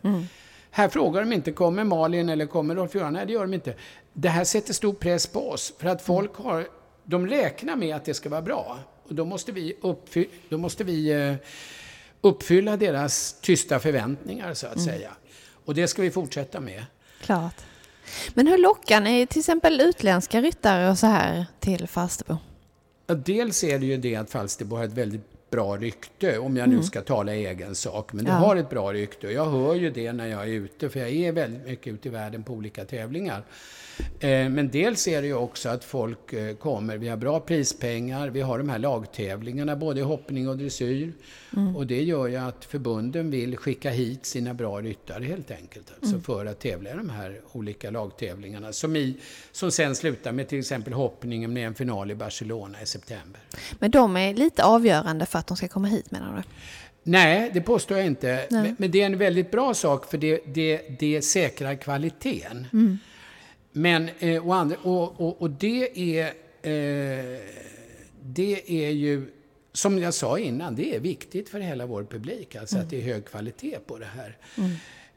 Här 0.71 0.89
frågar 0.89 1.21
de 1.21 1.33
inte, 1.33 1.51
kommer 1.51 1.83
Malin 1.83 2.29
eller 2.29 2.45
kommer 2.45 2.75
Rolf-Göran? 2.75 3.13
Nej, 3.13 3.25
det 3.25 3.33
gör 3.33 3.41
de 3.41 3.53
inte. 3.53 3.73
Det 4.13 4.29
här 4.29 4.43
sätter 4.43 4.73
stor 4.73 4.93
press 4.93 5.27
på 5.27 5.49
oss, 5.49 5.73
för 5.79 5.87
att 5.87 6.01
folk 6.01 6.35
har, 6.35 6.67
de 7.03 7.27
räknar 7.27 7.75
med 7.75 7.95
att 7.95 8.05
det 8.05 8.13
ska 8.13 8.29
vara 8.29 8.41
bra. 8.41 8.79
Och 9.03 9.15
då 9.15 9.25
måste 9.25 9.51
vi, 9.51 9.77
uppfy, 9.81 10.25
då 10.49 10.57
måste 10.57 10.83
vi 10.83 11.09
eh, 11.11 11.33
uppfylla 12.21 12.77
deras 12.77 13.35
tysta 13.41 13.79
förväntningar, 13.79 14.53
så 14.53 14.67
att 14.67 14.81
säga. 14.81 15.11
Och 15.65 15.75
det 15.75 15.87
ska 15.87 16.01
vi 16.01 16.11
fortsätta 16.11 16.59
med. 16.59 16.85
Klart. 17.21 17.55
Men 18.33 18.47
hur 18.47 18.57
lockar 18.57 19.01
ni 19.01 19.27
till 19.27 19.39
exempel 19.39 19.81
utländska 19.81 20.41
ryttare 20.41 20.89
och 20.89 20.97
så 20.97 21.07
här 21.07 21.45
till 21.59 21.87
Falsterbo? 21.87 22.37
Ja, 23.07 23.15
dels 23.15 23.63
är 23.63 23.79
det 23.79 23.85
ju 23.85 23.97
det 23.97 24.15
att 24.15 24.29
Falsterbo 24.29 24.75
har 24.75 24.83
ett 24.83 24.93
väldigt 24.93 25.36
bra 25.49 25.77
rykte, 25.77 26.39
om 26.39 26.57
jag 26.57 26.69
nu 26.69 26.83
ska 26.83 27.01
tala 27.01 27.35
i 27.35 27.45
egen 27.45 27.75
sak. 27.75 28.13
Men 28.13 28.25
det 28.25 28.31
Mm. 28.31 28.41
Ja. 28.43 28.47
har 28.47 28.55
ett 28.55 28.69
bra 28.69 28.93
rykte 28.93 29.27
och 29.27 29.33
jag 29.33 29.45
hör 29.45 29.75
ju 29.75 29.89
det 29.89 30.13
när 30.13 30.27
jag 30.27 30.41
är 30.43 30.47
ute, 30.47 30.89
för 30.89 30.99
jag 30.99 31.09
är 31.09 31.31
väldigt 31.31 31.65
mycket 31.65 31.93
ute 31.93 32.07
i 32.07 32.11
världen 32.11 32.43
på 32.43 32.53
olika 32.53 32.85
tävlingar. 32.85 33.43
Eh, 34.19 34.49
Men 34.49 34.69
dels 34.71 35.07
är 35.07 35.21
det 35.21 35.27
ju 35.27 35.33
också 35.35 35.69
att 35.69 35.83
folk 35.83 36.33
eh, 36.33 36.55
kommer, 36.55 36.97
vi 36.97 37.07
har 37.07 37.17
bra 37.17 37.39
prispengar, 37.39 38.29
vi 38.29 38.41
har 38.41 38.57
de 38.57 38.69
här 38.69 38.79
lagtävlingarna, 38.79 39.75
både 39.75 39.99
i 39.99 40.03
hoppning 40.03 40.49
och 40.49 40.57
dressyr. 40.57 41.13
Mm. 41.55 41.75
Och 41.75 41.87
det 41.87 42.03
gör 42.03 42.27
ju 42.27 42.35
att 42.35 42.65
förbunden 42.65 43.31
vill 43.31 43.57
skicka 43.57 43.89
hit 43.89 44.25
sina 44.25 44.53
bra 44.53 44.81
ryttare 44.81 45.23
helt 45.23 45.51
enkelt. 45.51 45.91
Alltså 45.95 46.11
Mm. 46.15 46.23
för 46.23 46.45
att 46.45 46.59
tävla 46.59 46.89
i 46.89 46.93
de 46.93 47.09
här 47.09 47.41
olika 47.51 47.91
lagtävlingarna. 47.91 48.73
Som, 48.73 48.95
i, 48.95 49.17
som 49.51 49.71
sen 49.71 49.95
slutar 49.95 50.31
med 50.31 50.47
till 50.47 50.59
exempel 50.59 50.93
hoppningen 50.93 51.53
med 51.53 51.67
en 51.67 51.75
final 51.75 52.11
i 52.11 52.15
Barcelona 52.15 52.81
i 52.81 52.85
september. 52.85 53.41
Men 53.79 53.91
de 53.91 54.17
är 54.17 54.33
lite 54.33 54.63
avgörande 54.63 55.25
för 55.25 55.39
att 55.39 55.47
de 55.47 55.57
ska 55.57 55.67
komma 55.67 55.87
hit 55.87 56.11
menar 56.11 56.35
du? 56.35 56.43
Nej, 57.03 57.51
det 57.53 57.61
påstår 57.61 57.97
jag 57.97 58.07
inte. 58.07 58.45
Men, 58.49 58.75
men 58.79 58.91
det 58.91 59.01
är 59.01 59.05
en 59.05 59.17
väldigt 59.17 59.51
bra 59.51 59.73
sak 59.73 60.09
för 60.11 60.17
det, 60.17 60.41
det, 60.45 60.81
det 60.99 61.21
säkrar 61.21 61.75
kvaliteten. 61.75 62.67
Mm. 62.73 62.97
Men, 63.77 64.09
eh, 64.19 64.47
och, 64.47 64.55
andra, 64.55 64.77
och, 64.83 65.21
och, 65.21 65.41
och 65.41 65.49
det 65.49 66.19
är... 66.19 66.25
Eh, 66.61 67.39
det 68.21 68.85
är 68.85 68.89
ju, 68.89 69.31
som 69.73 69.99
jag 69.99 70.13
sa 70.13 70.39
innan, 70.39 70.75
det 70.75 70.95
är 70.95 70.99
viktigt 70.99 71.49
för 71.49 71.59
hela 71.59 71.85
vår 71.85 72.03
publik. 72.03 72.55
Alltså 72.55 72.75
Mm. 72.75 72.85
att 72.85 72.89
det 72.89 72.97
är 72.97 73.01
hög 73.01 73.25
kvalitet 73.25 73.79
på 73.85 73.97
det 73.97 74.05
här. 74.05 74.37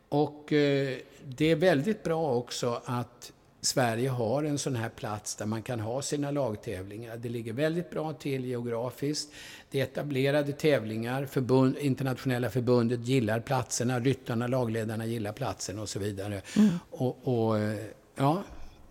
Och 0.08 0.52
eh, 0.52 0.96
det 1.24 1.50
är 1.50 1.56
väldigt 1.56 2.02
bra 2.02 2.34
också 2.34 2.82
att 2.84 3.32
Sverige 3.60 4.08
har 4.08 4.44
en 4.44 4.58
sån 4.58 4.76
här 4.76 4.88
plats 4.88 5.34
där 5.36 5.46
man 5.46 5.62
kan 5.62 5.80
ha 5.80 6.02
sina 6.02 6.30
lagtävlingar. 6.30 7.16
Det 7.16 7.28
ligger 7.28 7.52
väldigt 7.52 7.90
bra 7.90 8.12
till 8.12 8.44
geografiskt. 8.44 9.32
Det 9.70 9.80
är 9.80 9.84
etablerade 9.84 10.52
tävlingar, 10.52 11.26
förbund, 11.26 11.78
internationella 11.78 12.50
förbundet 12.50 13.00
gillar 13.06 13.40
platserna, 13.40 14.00
ryttarna, 14.00 14.46
lagledarna 14.46 15.06
gillar 15.06 15.32
platsen 15.32 15.78
och 15.78 15.88
så 15.88 15.98
vidare. 15.98 16.42
Och, 16.90 17.18
och 17.22 17.58
eh, 17.58 17.76
ja, 18.20 18.42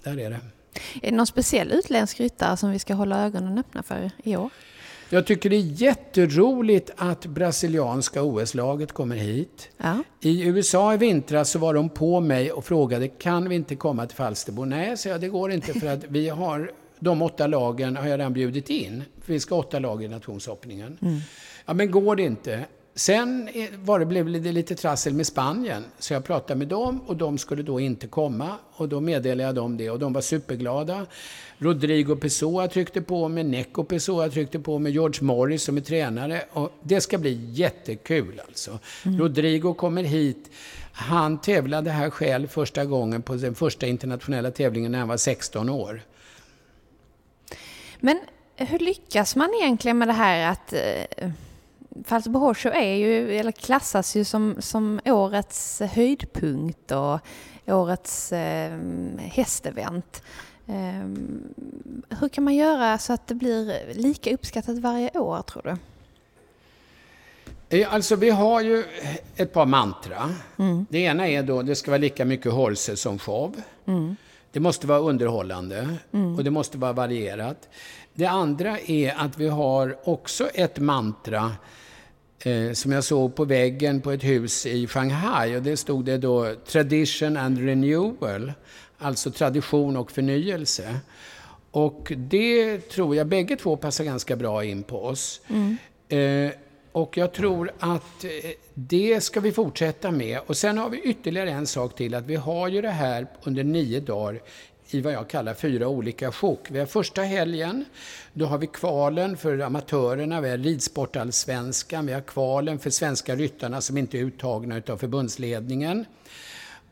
där 0.03 0.19
är 0.19 0.29
det. 0.29 0.39
Är 1.01 1.11
det 1.11 1.17
någon 1.17 1.27
speciell 1.27 1.71
utländsk 1.71 2.19
ryttare 2.19 2.57
som 2.57 2.71
vi 2.71 2.79
ska 2.79 2.93
hålla 2.93 3.25
ögonen 3.25 3.57
öppna 3.57 3.83
för 3.83 4.11
i 4.23 4.35
år? 4.35 4.49
Jag 5.09 5.25
tycker 5.25 5.49
det 5.49 5.55
är 5.55 5.81
jätteroligt 5.81 6.91
att 6.97 7.25
brasilianska 7.25 8.23
OS-laget 8.23 8.91
kommer 8.91 9.15
hit. 9.15 9.69
Ja. 9.77 10.03
I 10.21 10.47
USA 10.47 10.93
i 10.93 10.97
vintras 10.97 11.49
så 11.49 11.59
var 11.59 11.73
de 11.73 11.89
på 11.89 12.19
mig 12.19 12.51
och 12.51 12.65
frågade 12.65 13.07
kan 13.07 13.49
vi 13.49 13.55
inte 13.55 13.75
komma 13.75 14.05
till 14.05 14.17
Falsterbo? 14.17 14.65
Nej, 14.65 14.97
så 14.97 15.09
jag, 15.09 15.21
det 15.21 15.27
går 15.27 15.51
inte 15.51 15.73
för 15.73 15.87
att 15.87 16.03
vi 16.03 16.29
har 16.29 16.71
de 16.99 17.21
åtta 17.21 17.47
lagen 17.47 17.95
har 17.95 18.07
jag 18.07 18.19
redan 18.19 18.33
bjudit 18.33 18.69
in. 18.69 19.03
För 19.21 19.33
vi 19.33 19.39
ska 19.39 19.55
åtta 19.55 19.79
lag 19.79 20.03
i 20.03 20.07
nationshoppningen. 20.07 20.97
Ja, 21.65 21.73
men 21.73 21.91
går 21.91 22.15
det 22.15 22.23
inte? 22.23 22.65
Sen 22.95 23.49
är- 23.53 23.77
var 23.77 23.99
det, 23.99 24.05
blev 24.05 24.41
det 24.43 24.51
lite 24.51 24.75
trassel 24.75 25.13
med 25.13 25.27
Spanien, 25.27 25.85
så 25.99 26.13
jag 26.13 26.23
pratade 26.23 26.55
med 26.57 26.67
dem 26.67 27.01
och 27.07 27.15
de 27.17 27.37
skulle 27.37 27.63
då 27.63 27.79
inte 27.79 28.07
komma. 28.07 28.55
Och 28.71 28.89
då 28.89 28.99
meddelade 29.01 29.43
jag 29.43 29.55
dem 29.55 29.77
det 29.77 29.89
och 29.89 29.99
de 29.99 30.13
var 30.13 30.21
superglada. 30.21 31.05
Rodrigo 31.57 32.15
Pessoa 32.15 32.67
tryckte 32.67 33.01
på 33.01 33.27
mig, 33.27 33.43
Neco 33.43 33.83
Pessoa 33.83 34.29
tryckte 34.29 34.59
på 34.59 34.79
mig, 34.79 34.91
George 34.91 35.23
Morris 35.23 35.63
som 35.63 35.77
är 35.77 35.81
tränare. 35.81 36.41
Och 36.53 36.71
det 36.81 37.01
ska 37.01 37.17
bli 37.17 37.49
jättekul 37.51 38.41
alltså. 38.47 38.79
Rodrigo 39.03 39.73
kommer 39.73 40.03
hit. 40.03 40.49
Han 40.91 41.41
tävlade 41.41 41.91
här 41.91 42.09
själv 42.09 42.47
första 42.47 42.85
gången 42.85 43.21
på 43.21 43.35
den 43.35 43.55
första 43.55 43.87
internationella 43.87 44.51
tävlingen 44.51 44.91
när 44.91 44.99
han 44.99 45.07
var 45.07 45.17
16 45.17 45.69
år. 45.69 46.01
Men 47.99 48.19
hur 48.55 48.79
lyckas 48.79 49.35
man 49.35 49.49
egentligen 49.61 49.97
med 49.97 50.07
det 50.07 50.13
här 50.13 50.51
att 50.51 50.73
Falsterbo 52.05 52.53
är 52.73 52.95
ju, 52.95 53.35
eller 53.37 53.51
klassas 53.51 54.15
ju 54.15 54.23
som, 54.23 54.55
som 54.59 54.99
årets 55.05 55.79
höjdpunkt 55.79 56.91
och 56.91 57.19
årets 57.67 58.31
eh, 58.31 58.77
hästevent. 59.19 60.23
Eh, 60.67 61.07
hur 62.19 62.29
kan 62.29 62.43
man 62.43 62.55
göra 62.55 62.97
så 62.97 63.13
att 63.13 63.27
det 63.27 63.35
blir 63.35 63.93
lika 63.93 64.33
uppskattat 64.33 64.77
varje 64.77 65.09
år 65.19 65.41
tror 65.41 65.63
du? 65.63 65.77
Eh, 67.79 67.93
Alltså 67.93 68.15
vi 68.15 68.29
har 68.29 68.61
ju 68.61 68.83
ett 69.35 69.53
par 69.53 69.65
mantra. 69.65 70.29
Det 70.89 70.99
ena 70.99 71.27
är 71.27 71.43
då, 71.43 71.61
det 71.61 71.75
ska 71.75 71.91
vara 71.91 72.01
lika 72.01 72.25
mycket 72.25 72.51
horse 72.51 72.95
som 72.95 73.19
show. 73.19 73.55
Det 74.51 74.59
måste 74.59 74.87
vara 74.87 74.99
underhållande 74.99 75.97
och 76.37 76.43
det 76.43 76.51
måste 76.51 76.77
vara 76.77 76.93
varierat. 76.93 77.69
Det 78.13 78.25
andra 78.25 78.79
är 78.79 79.13
att 79.17 79.37
vi 79.37 79.47
har 79.47 79.97
också 80.03 80.47
ett 80.47 80.79
mantra 80.79 81.51
eh, 82.43 82.71
som 82.73 82.91
jag 82.91 83.03
såg 83.03 83.35
på 83.35 83.45
väggen 83.45 84.01
på 84.01 84.11
ett 84.11 84.23
hus 84.23 84.65
i 84.65 84.87
Shanghai. 84.87 85.57
Och 85.57 85.61
det 85.61 85.77
stod 85.77 86.05
det 86.05 86.17
då 86.17 86.55
Tradition 86.67 87.37
and 87.37 87.65
Renewal, 87.65 88.53
alltså 88.97 89.31
tradition 89.31 89.97
och 89.97 90.11
förnyelse. 90.11 90.99
Och 91.71 92.11
det 92.17 92.77
tror 92.77 93.15
jag 93.15 93.27
bägge 93.27 93.55
två 93.55 93.75
passar 93.77 94.03
ganska 94.03 94.35
bra 94.35 94.63
in 94.63 94.83
på 94.83 95.03
oss. 95.03 95.41
Eh, 96.07 96.51
och 96.91 97.17
jag 97.17 97.33
tror 97.33 97.71
att 97.79 98.23
eh, 98.23 98.29
det 98.73 99.21
ska 99.21 99.39
vi 99.39 99.51
fortsätta 99.51 100.11
med. 100.11 100.39
Och 100.45 100.57
sen 100.57 100.77
har 100.77 100.89
vi 100.89 101.01
ytterligare 101.01 101.51
en 101.51 101.67
sak 101.67 101.95
till, 101.95 102.15
att 102.15 102.25
vi 102.25 102.35
har 102.35 102.67
ju 102.67 102.81
det 102.81 102.89
här 102.89 103.27
under 103.43 103.63
nio 103.63 103.99
dagar 103.99 104.41
i 104.91 105.01
vad 105.01 105.13
jag 105.13 105.29
kallar 105.29 105.53
fyra 105.53 105.87
olika 105.87 106.31
sjok. 106.31 106.67
Vi 106.71 106.79
har 106.79 106.85
första 106.85 107.21
helgen, 107.21 107.85
då 108.33 108.45
har 108.45 108.57
vi 108.57 108.67
kvalen 108.67 109.37
för 109.37 109.59
amatörerna, 109.59 110.41
vi 110.41 110.49
har 110.49 110.57
ridsportallsvenskan, 110.57 112.05
vi 112.05 112.13
har 112.13 112.21
kvalen 112.21 112.79
för 112.79 112.89
svenska 112.89 113.35
ryttarna 113.35 113.81
som 113.81 113.97
inte 113.97 114.17
är 114.17 114.21
uttagna 114.21 114.81
av 114.87 114.97
förbundsledningen. 114.97 116.05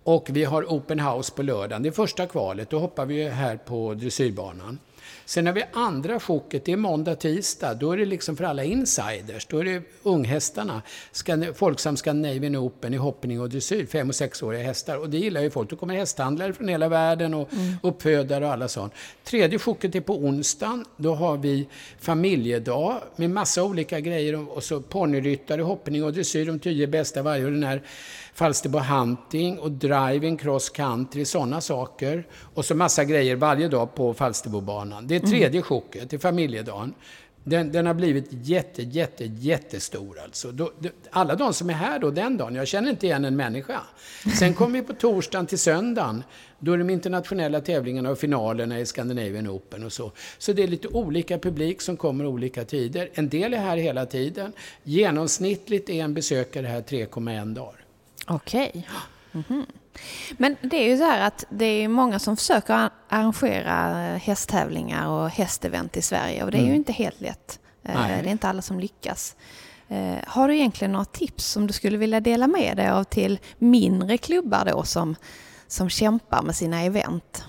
Och 0.04 0.28
vi 0.30 0.44
har 0.44 0.64
open 0.64 1.00
house 1.00 1.34
på 1.36 1.44
lördagen, 1.44 1.84
det 1.84 1.90
är 1.90 1.92
första 1.92 2.28
kvalet, 2.28 2.70
då 2.70 2.80
hoppar 2.80 3.06
vi 3.06 3.30
här 3.30 3.58
på 3.58 3.94
dressyrbanan. 3.94 4.80
Sen 5.28 5.46
har 5.46 5.54
vi 5.54 5.64
andra 5.74 6.20
choket, 6.20 6.66
det 6.66 6.72
är 6.72 6.78
måndag, 6.78 7.16
tisdag. 7.16 7.74
Då 7.74 7.92
är 7.92 7.98
det 7.98 8.06
liksom 8.06 8.38
för 8.38 8.44
alla 8.44 8.64
insiders. 8.64 9.46
Då 9.46 9.60
är 9.60 9.64
det 9.64 9.82
unghästarna. 10.04 10.82
Folksam 11.56 11.98
Scandinavian 11.98 12.56
Open 12.56 12.94
i 12.94 12.98
hoppning 12.98 13.42
och 13.42 13.50
dressyr, 13.50 13.86
fem 13.86 14.10
och 14.10 14.16
sexåriga 14.16 14.64
hästar. 14.64 14.98
Och 14.98 15.10
det 15.10 15.18
gillar 15.18 15.42
ju 15.42 15.50
folk. 15.50 15.70
Då 15.70 15.76
kommer 15.76 15.96
hästhandlare 15.96 16.54
från 16.54 16.68
hela 16.68 16.90
världen 16.90 17.34
och 17.34 17.54
mm. 17.54 17.74
uppfödare 17.84 18.46
och 18.46 18.52
alla 18.52 18.68
sånt. 18.68 18.94
Tredje 19.24 19.60
choket 19.60 19.96
är 19.96 20.02
på 20.02 20.18
onsdagen. 20.18 20.86
Då 20.98 21.16
har 21.16 21.38
vi 21.38 21.68
familjedag 22.00 23.02
med 23.16 23.30
massa 23.30 23.64
olika 23.64 24.00
grejer. 24.00 24.50
Och 24.50 24.64
så 24.64 24.82
ponnyryttare, 24.82 25.62
hoppning 25.62 26.04
och 26.04 26.14
dressyr, 26.14 26.46
de 26.46 26.60
tio 26.60 26.88
bästa 26.88 27.22
varje 27.22 27.46
år. 27.46 27.52
Den 27.52 27.64
här 27.64 27.82
Falsterbo 28.38 28.80
Hunting 28.80 29.60
och 29.60 29.72
driving 29.72 30.38
cross 30.38 30.70
country, 30.70 31.26
sådana 31.26 31.62
saker. 31.62 32.28
Och 32.54 32.66
så 32.66 32.76
massa 32.76 33.06
grejer 33.06 33.36
varje 33.36 33.68
dag 33.68 33.96
på 33.96 34.14
Falsterbobanan. 34.14 35.08
Det 35.08 35.16
är 35.16 35.20
tredje 35.20 35.48
mm. 35.48 35.64
chocket, 35.64 36.10
det 36.10 36.16
är 36.16 36.20
familjedagen. 36.20 36.94
Den, 37.44 37.72
den, 37.72 37.86
har 37.86 37.94
blivit 37.94 38.28
jätte, 38.32 38.82
jätte, 38.82 39.26
jättestor 39.26 40.20
alltså. 40.20 40.52
Då, 40.52 40.72
alla 41.10 41.36
de 41.36 41.54
som 41.54 41.70
är 41.70 41.74
här 41.74 42.00
då 42.00 42.12
den 42.12 42.38
dagen, 42.38 42.56
jag 42.56 42.68
känner 42.68 42.90
inte 42.90 43.06
igen 43.06 43.26
en 43.26 43.36
människa. 43.36 43.82
Sen 44.40 44.54
kommer 44.54 44.82
vi 44.82 44.88
på 44.88 44.94
torsdagen 44.94 45.48
till 45.48 45.60
söndagen. 45.60 46.24
Då 46.60 46.74
är 46.74 46.78
de 46.78 46.90
internationella 46.90 47.62
tävlingarna 47.62 48.10
och 48.10 48.18
finalerna 48.18 48.80
i 48.80 48.86
Scandinavian 48.86 49.48
Open 49.48 49.84
och 49.84 49.94
så. 49.94 50.12
Så 50.38 50.54
det 50.54 50.64
är 50.64 50.68
lite 50.68 50.88
olika 50.88 51.40
publik 51.40 51.82
som 51.82 51.98
kommer 51.98 52.26
olika 52.26 52.66
tider. 52.66 53.10
En 53.14 53.30
del 53.30 53.54
är 53.54 53.58
här 53.58 53.78
hela 53.78 54.06
tiden. 54.06 54.54
Genomsnittligt 54.84 55.90
är 55.90 56.04
en 56.04 56.14
besökare 56.14 56.68
här 56.68 56.82
3,1 56.82 57.54
dagar. 57.54 57.87
Okej. 58.28 58.70
Okay. 58.70 58.84
Mm 59.34 59.44
-hmm. 59.48 59.66
Men 60.38 60.56
det 60.62 60.78
är 60.78 60.90
ju 60.90 60.98
så 60.98 61.04
här 61.04 61.28
att 61.28 61.46
det 61.50 61.66
är 61.66 61.88
många 61.88 62.20
som 62.20 62.38
försöker 62.38 62.90
arrangera 63.10 63.74
hästtävlingar 64.18 65.08
och 65.08 65.30
hästevent 65.30 65.98
i 65.98 66.02
Sverige 66.02 66.44
och 66.44 66.52
det 66.52 66.58
är 66.58 66.60
mm. 66.60 66.72
ju 66.72 66.76
inte 66.76 66.94
helt 66.94 67.22
lätt. 67.22 67.60
Eh, 67.84 67.96
Nej. 67.96 68.22
Det 68.24 68.30
är 68.30 68.32
inte 68.32 68.48
alla 68.48 68.62
som 68.62 68.80
lyckas. 68.80 69.36
Eh, 69.88 70.16
har 70.28 70.48
du 70.48 70.56
egentligen 70.56 70.92
några 70.92 71.06
tips 71.06 71.46
som 71.46 71.68
du 71.68 71.74
skulle 71.74 71.98
vilja 71.98 72.20
dela 72.20 72.48
med 72.48 72.78
dig 72.78 72.90
av 72.90 73.04
till 73.04 73.40
mindre 73.58 74.18
klubbar 74.18 74.66
då 74.66 74.84
som, 74.84 75.16
som 75.68 75.90
kämpar 75.90 76.42
med 76.42 76.56
sina 76.56 76.82
event? 76.82 77.44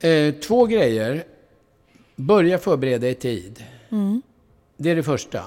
Eh, 0.00 0.34
två 0.34 0.66
grejer. 0.66 1.24
Börja 2.16 2.58
förbereda 2.58 3.08
i 3.08 3.14
tid. 3.14 3.64
Mm. 3.90 4.22
Det 4.76 4.90
är 4.90 4.96
det 4.96 5.02
första 5.02 5.44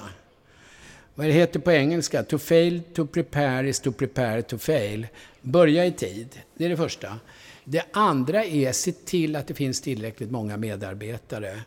vad 1.18 1.26
det 1.26 1.32
heter 1.32 1.60
på 1.60 1.72
engelska, 1.72 2.22
to 2.22 2.38
fail 2.38 2.82
to 2.94 3.06
prepare 3.06 3.68
is 3.68 3.80
to 3.80 3.92
prepare 3.92 4.42
to 4.42 4.58
fail. 4.58 5.06
Börja 5.40 5.86
i 5.86 5.92
tid, 5.92 6.40
det 6.54 6.64
är 6.64 6.68
det 6.68 6.76
första. 6.76 7.18
Det 7.64 7.84
andra 7.92 8.44
är 8.44 8.72
se 8.72 8.92
till 8.92 9.36
att 9.36 9.46
det 9.46 9.54
finns 9.54 9.80
tillräckligt 9.80 10.30
många 10.30 10.56
medarbetare. 10.56 11.60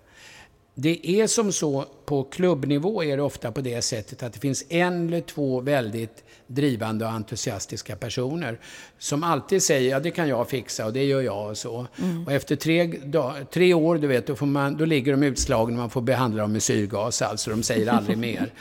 Det 0.75 1.09
är 1.21 1.27
som 1.27 1.51
så, 1.51 1.85
på 2.05 2.23
klubbnivå 2.23 3.03
är 3.03 3.17
det 3.17 3.23
ofta 3.23 3.51
på 3.51 3.61
det 3.61 3.81
sättet 3.81 4.23
att 4.23 4.33
det 4.33 4.39
finns 4.39 4.65
en 4.69 5.07
eller 5.07 5.21
två 5.21 5.61
väldigt 5.61 6.23
drivande 6.55 7.05
och 7.05 7.11
entusiastiska 7.11 7.95
personer 7.95 8.59
som 8.97 9.23
alltid 9.23 9.63
säger 9.63 9.91
ja 9.91 9.99
det 9.99 10.11
kan 10.11 10.27
jag 10.27 10.49
fixa 10.49 10.85
och 10.85 10.93
det 10.93 11.03
gör 11.03 11.21
jag 11.21 11.49
och 11.49 11.57
så. 11.57 11.87
Mm. 12.01 12.25
Och 12.25 12.31
efter 12.31 12.55
tre, 12.55 12.87
dag, 12.87 13.51
tre 13.51 13.73
år, 13.73 13.97
du 13.97 14.07
vet, 14.07 14.27
då, 14.27 14.35
får 14.35 14.45
man, 14.45 14.77
då 14.77 14.85
ligger 14.85 15.11
de 15.11 15.23
utslagna 15.23 15.73
och 15.73 15.79
man 15.79 15.89
får 15.89 16.01
behandla 16.01 16.41
dem 16.41 16.51
med 16.51 16.63
syrgas 16.63 17.21
alltså, 17.21 17.49
de 17.49 17.63
säger 17.63 17.87
aldrig 17.87 18.17
mer. 18.27 18.53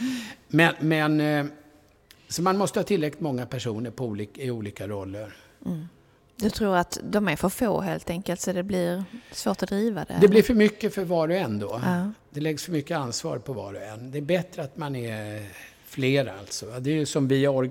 Men, 0.49 0.75
men 0.81 1.21
eh, 1.21 1.47
så 2.29 2.43
man 2.43 2.59
måste 2.59 2.79
ha 2.79 2.85
tillräckligt 2.85 3.21
många 3.21 3.47
personer 3.47 3.91
på 3.91 4.05
olika, 4.05 4.43
i 4.43 4.51
olika 4.51 4.89
roller. 4.89 5.35
Mm. 5.67 5.89
Du 6.37 6.51
tror 6.51 6.77
att 6.77 6.99
de 7.03 7.29
är 7.29 7.37
för 7.37 7.49
få 7.49 7.81
helt 7.81 8.11
enkelt, 8.11 8.41
så 8.41 8.53
det 8.53 8.63
blir 8.63 9.05
svårt 9.33 9.63
att 9.63 9.69
driva 9.69 10.05
det? 10.05 10.19
Det 10.21 10.29
blir 10.29 10.43
för 10.43 10.55
mycket 10.55 10.95
för 10.95 11.05
var 11.05 11.29
och 11.29 11.35
en 11.35 11.59
då. 11.59 11.81
Ja. 11.85 12.13
Det 12.31 12.41
läggs 12.41 12.65
för 12.65 12.73
mycket 12.73 12.97
ansvar 12.97 13.39
på 13.39 13.53
var 13.53 13.75
och 13.75 13.83
en. 13.83 14.11
Det 14.11 14.19
är 14.19 14.23
bättre 14.23 14.63
att 14.63 14.77
man 14.77 14.97
är 14.97 15.47
flera 15.85 16.39
alltså. 16.39 16.67
Det 16.81 16.91
är 16.91 16.95
ju 16.95 17.07
som 17.07 17.29
vi 17.29 17.45
har 17.45 17.71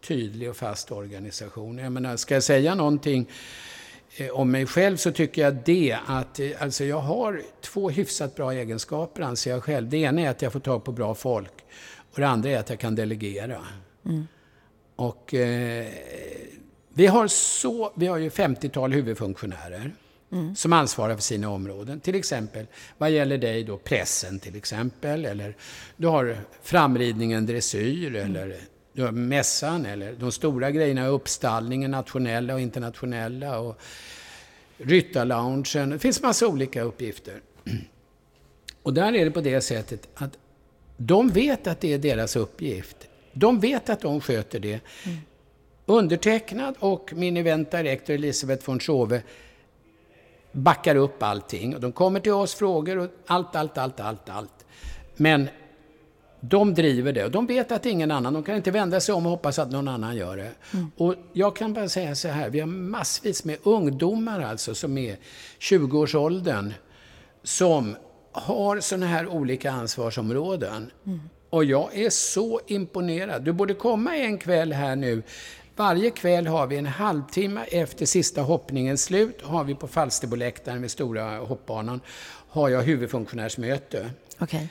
tydlig 0.00 0.50
och 0.50 0.56
fast 0.56 0.92
organisation. 0.92 1.78
Jag 1.78 1.92
menar, 1.92 2.16
ska 2.16 2.34
jag 2.34 2.42
säga 2.42 2.74
någonting 2.74 3.28
eh, 4.16 4.30
om 4.30 4.50
mig 4.50 4.66
själv 4.66 4.96
så 4.96 5.12
tycker 5.12 5.42
jag 5.42 5.56
det 5.64 5.96
att 6.06 6.40
eh, 6.40 6.50
alltså 6.62 6.84
jag 6.84 7.00
har 7.00 7.42
två 7.60 7.90
hyfsat 7.90 8.34
bra 8.34 8.52
egenskaper 8.52 9.22
anser 9.22 9.50
jag 9.50 9.62
själv. 9.64 9.88
Det 9.88 9.96
ena 9.96 10.20
är 10.20 10.28
att 10.30 10.42
jag 10.42 10.52
får 10.52 10.60
tag 10.60 10.84
på 10.84 10.92
bra 10.92 11.14
folk 11.14 11.52
och 12.12 12.20
det 12.20 12.28
andra 12.28 12.50
är 12.50 12.58
att 12.58 12.70
jag 12.70 12.78
kan 12.80 12.94
delegera. 12.94 13.66
Mm. 14.06 14.26
Och 14.96 15.34
eh, 15.34 15.86
vi 16.94 17.06
har 17.06 17.28
så, 17.28 17.92
vi 17.96 18.06
har 18.06 18.16
ju 18.18 18.28
50-tal 18.28 18.92
huvudfunktionärer 18.92 19.92
Mm. 20.32 20.56
som 20.56 20.72
ansvarar 20.72 21.14
för 21.14 21.22
sina 21.22 21.50
områden. 21.50 22.00
Till 22.00 22.14
exempel, 22.14 22.66
vad 22.98 23.10
gäller 23.10 23.38
dig 23.38 23.64
då, 23.64 23.76
pressen 23.76 24.38
till 24.38 24.56
exempel, 24.56 25.24
eller 25.24 25.56
du 25.96 26.06
har 26.06 26.38
framridningen 26.62 27.46
dressyr, 27.46 28.14
Mm. 28.16 28.36
eller 28.36 28.56
mässan, 29.12 29.86
eller 29.86 30.12
de 30.12 30.32
stora 30.32 30.70
grejerna, 30.70 31.06
uppstallningen, 31.06 31.90
nationella 31.90 32.54
och 32.54 32.60
internationella, 32.60 33.58
och 33.58 33.80
ryttarloungen. 34.78 35.90
Det 35.90 35.98
finns 35.98 36.22
massa 36.22 36.48
olika 36.48 36.82
uppgifter. 36.82 37.40
Och 38.82 38.94
där 38.94 39.14
är 39.14 39.24
det 39.24 39.30
på 39.30 39.40
det 39.40 39.60
sättet 39.60 40.08
att 40.14 40.38
de 40.96 41.28
vet 41.28 41.66
att 41.66 41.80
det 41.80 41.92
är 41.92 41.98
deras 41.98 42.36
uppgift. 42.36 42.96
De 43.32 43.60
vet 43.60 43.90
att 43.90 44.00
de 44.00 44.20
sköter 44.20 44.60
det. 44.60 44.80
Undertecknad 45.86 46.74
och 46.78 47.12
min 47.14 47.36
event 47.36 47.70
director 47.70 48.14
Elisabeth 48.14 48.66
von 48.66 48.80
Schove 48.80 49.22
backar 50.52 50.96
upp 50.96 51.22
allting. 51.22 51.74
Och 51.74 51.80
de 51.80 51.92
kommer 51.92 52.20
till 52.20 52.32
oss 52.32 52.54
frågor 52.54 52.98
och 52.98 53.10
allt, 53.26 53.56
allt, 53.56 53.78
allt, 53.78 54.00
allt, 54.00 54.28
allt. 54.28 54.66
Men 55.16 55.48
de 56.40 56.74
driver 56.74 57.12
det 57.12 57.24
och 57.24 57.30
de 57.30 57.46
vet 57.46 57.72
att 57.72 57.86
ingen 57.86 58.10
annan, 58.10 58.32
de 58.32 58.42
kan 58.42 58.56
inte 58.56 58.70
vända 58.70 59.00
sig 59.00 59.14
om 59.14 59.26
och 59.26 59.30
hoppas 59.30 59.58
att 59.58 59.70
någon 59.70 59.88
annan 59.88 60.16
gör 60.16 60.36
det. 60.36 60.50
Och 60.96 61.14
jag 61.32 61.56
kan 61.56 61.72
bara 61.72 61.88
säga 61.88 62.14
så 62.14 62.28
här, 62.28 62.50
vi 62.50 62.60
har 62.60 62.66
massvis 62.66 63.44
med 63.44 63.56
ungdomar 63.62 64.40
alltså 64.40 64.74
som 64.74 64.98
är 64.98 65.16
20-årsåldern 65.60 66.72
som 67.42 67.96
har 68.32 68.80
sådana 68.80 69.06
här 69.06 69.26
olika 69.26 69.70
ansvarsområden. 69.70 70.90
Och 71.50 71.64
jag 71.64 71.98
är 71.98 72.10
så 72.10 72.60
imponerad. 72.66 73.42
Du 73.42 73.52
borde 73.52 73.74
komma 73.74 74.16
en 74.16 74.38
kväll 74.38 74.72
här 74.72 74.96
nu. 74.96 75.22
Varje 75.76 76.10
kväll 76.10 76.46
har 76.46 76.66
vi 76.66 76.76
en 76.76 76.86
halvtimme 76.86 77.64
efter 77.64 78.06
sista 78.06 78.42
hoppningens 78.42 79.04
slut, 79.04 79.42
har 79.42 79.64
vi 79.64 79.74
på 79.74 79.88
Falsterboläktaren 79.88 80.82
vid 80.82 80.90
stora 80.90 81.38
hoppbanan, 81.38 82.00
har 82.48 82.68
jag 82.68 82.82
huvudfunktionärsmöte. 82.82 84.10
Okej. 84.38 84.68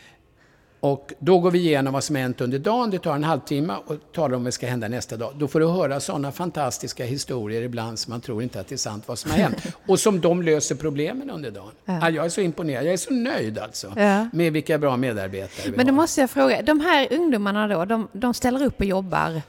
Och 0.79 1.13
då 1.19 1.39
går 1.39 1.51
vi 1.51 1.59
igenom 1.59 1.93
vad 1.93 2.03
som 2.03 2.15
hänt 2.15 2.41
under 2.41 2.59
dagen, 2.59 2.89
det 2.89 2.99
tar 2.99 3.15
en 3.15 3.23
halvtimme 3.23 3.73
och 3.85 3.95
talar 4.13 4.35
om 4.35 4.43
vad 4.43 4.53
som 4.53 4.57
ska 4.57 4.67
hända 4.67 4.87
nästa 4.87 5.17
dag. 5.17 5.33
Då 5.37 5.47
får 5.47 5.59
du 5.59 5.67
höra 5.67 5.99
sådana 5.99 6.31
fantastiska 6.31 7.05
historier 7.05 7.61
ibland 7.61 7.99
som 7.99 8.11
man 8.11 8.21
tror 8.21 8.43
inte 8.43 8.59
att 8.59 8.67
det 8.67 8.75
är 8.75 8.77
sant 8.77 9.03
vad 9.07 9.19
som 9.19 9.31
har 9.31 9.37
hänt. 9.37 9.57
Och 9.87 9.99
som 9.99 10.21
de 10.21 10.41
löser 10.41 10.75
problemen 10.75 11.29
under 11.29 11.51
dagen. 11.51 11.71
Ja. 11.85 12.09
Jag 12.09 12.25
är 12.25 12.29
så 12.29 12.41
imponerad, 12.41 12.85
jag 12.85 12.93
är 12.93 12.97
så 12.97 13.13
nöjd 13.13 13.59
alltså. 13.59 13.93
Ja. 13.95 14.29
Med 14.33 14.53
vilka 14.53 14.77
bra 14.77 14.97
medarbetare 14.97 15.71
vi 15.71 15.77
Men 15.77 15.85
då 15.85 15.91
har. 15.91 15.95
måste 15.95 16.21
jag 16.21 16.29
fråga, 16.29 16.61
de 16.61 16.79
här 16.79 17.07
ungdomarna 17.13 17.67
då, 17.67 17.85
de, 17.85 18.07
de 18.11 18.33
ställer 18.33 18.65
upp 18.65 18.79
och 18.79 18.85
jobbar 18.85 19.41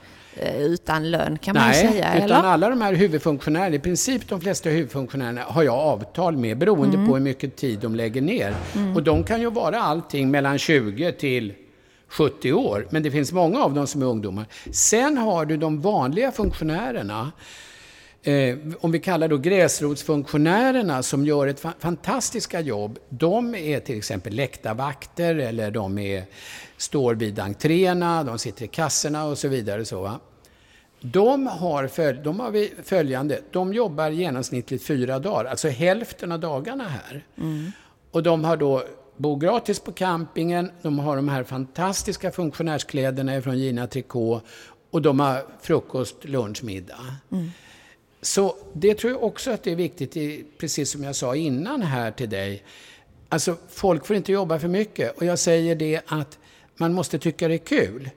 utan 0.58 1.10
lön 1.10 1.38
kan 1.38 1.54
man 1.56 1.68
Nej, 1.68 1.84
ju 1.84 1.90
säga, 1.92 2.14
utan 2.14 2.22
eller? 2.24 2.34
alla 2.48 2.68
de 2.70 2.80
här 2.80 2.94
huvudfunktionärerna, 2.94 3.76
i 3.76 3.78
princip 3.78 4.28
de 4.28 4.40
flesta 4.40 4.68
huvudfunktionärerna 4.70 5.42
har 5.42 5.62
jag 5.62 5.74
avtal 5.74 6.36
med 6.36 6.58
beroende 6.58 6.96
Mm. 6.96 7.08
på 7.08 7.14
hur 7.14 7.22
mycket 7.22 7.56
tid 7.56 7.78
de 7.78 7.94
lägger 7.94 8.20
ner. 8.22 8.54
Och 8.94 9.02
de 9.02 9.24
kan 9.24 9.40
ju 9.40 9.50
vara 9.50 9.80
allting 9.80 10.30
mellan 10.30 10.58
20 10.58 11.12
till 11.12 11.52
70 12.08 12.52
år, 12.52 12.86
men 12.90 13.02
det 13.02 13.10
finns 13.10 13.32
många 13.32 13.62
av 13.62 13.74
dem 13.74 13.86
som 13.86 14.02
är 14.02 14.06
ungdomar. 14.06 14.44
Sen 14.72 15.18
har 15.18 15.44
du 15.44 15.56
de 15.56 15.80
vanliga 15.80 16.32
funktionärerna, 16.32 17.32
eh, 18.22 18.56
om 18.80 18.92
vi 18.92 18.98
kallar 19.00 19.28
då 19.28 19.36
gräsrotsfunktionärerna 19.38 21.02
som 21.02 21.26
gör 21.26 21.46
ett 21.46 21.62
fa- 21.62 21.72
fantastiska 21.78 22.60
jobb. 22.60 22.98
De 23.08 23.54
är 23.54 23.80
till 23.80 23.98
exempel 23.98 24.34
läktarvakter 24.34 25.34
eller 25.34 25.70
de 25.70 25.98
är, 25.98 26.24
står 26.76 27.14
vid 27.14 27.38
entréerna, 27.38 28.24
de 28.24 28.38
sitter 28.38 28.64
i 28.64 28.68
kassorna 28.68 29.24
och 29.24 29.38
så 29.38 29.48
vidare. 29.48 29.84
Så, 29.84 30.02
va? 30.02 30.20
De 31.00 31.46
har, 31.46 31.86
föl- 31.88 32.22
de 32.22 32.40
har 32.40 32.82
följande, 32.84 33.40
de 33.50 33.74
jobbar 33.74 34.10
genomsnittligt 34.10 34.84
fyra 34.86 35.18
dagar, 35.18 35.44
alltså 35.44 35.68
hälften 35.68 36.32
av 36.32 36.40
dagarna 36.40 36.84
här. 36.88 37.24
Och 38.10 38.22
de 38.22 38.44
har 38.44 38.56
då 38.56 38.82
bor 39.16 39.36
gratis 39.40 39.80
på 39.80 39.92
campingen, 39.92 40.70
de 40.82 40.98
har 40.98 41.16
de 41.16 41.28
här 41.28 41.44
fantastiska 41.44 42.30
funktionärskläderna 42.30 43.42
från 43.42 43.58
Gina 43.58 43.86
Tricot 43.86 44.42
och 44.90 45.02
de 45.02 45.20
har 45.20 45.42
frukost, 45.62 46.24
lunch, 46.24 46.64
middag. 46.64 46.96
Så 48.22 48.56
det 48.72 48.94
tror 48.94 49.12
jag 49.12 49.22
också 49.22 49.50
att 49.50 49.62
det 49.62 49.72
är 49.72 49.76
viktigt, 49.76 50.58
precis 50.58 50.90
som 50.90 51.04
jag 51.04 51.16
sa 51.16 51.36
innan 51.36 51.82
här 51.82 52.10
till 52.10 52.30
dig. 52.30 52.64
Alltså, 53.28 53.56
folk 53.68 54.06
får 54.06 54.16
inte 54.16 54.32
jobba 54.32 54.58
för 54.58 54.68
mycket. 54.68 55.16
Och 55.16 55.24
jag 55.24 55.38
säger 55.38 55.74
det 55.74 56.00
att 56.06 56.38
man 56.76 56.92
måste 56.94 57.18
tycka 57.18 57.48
det 57.48 57.54
är 57.54 57.58
kul. 57.58 58.10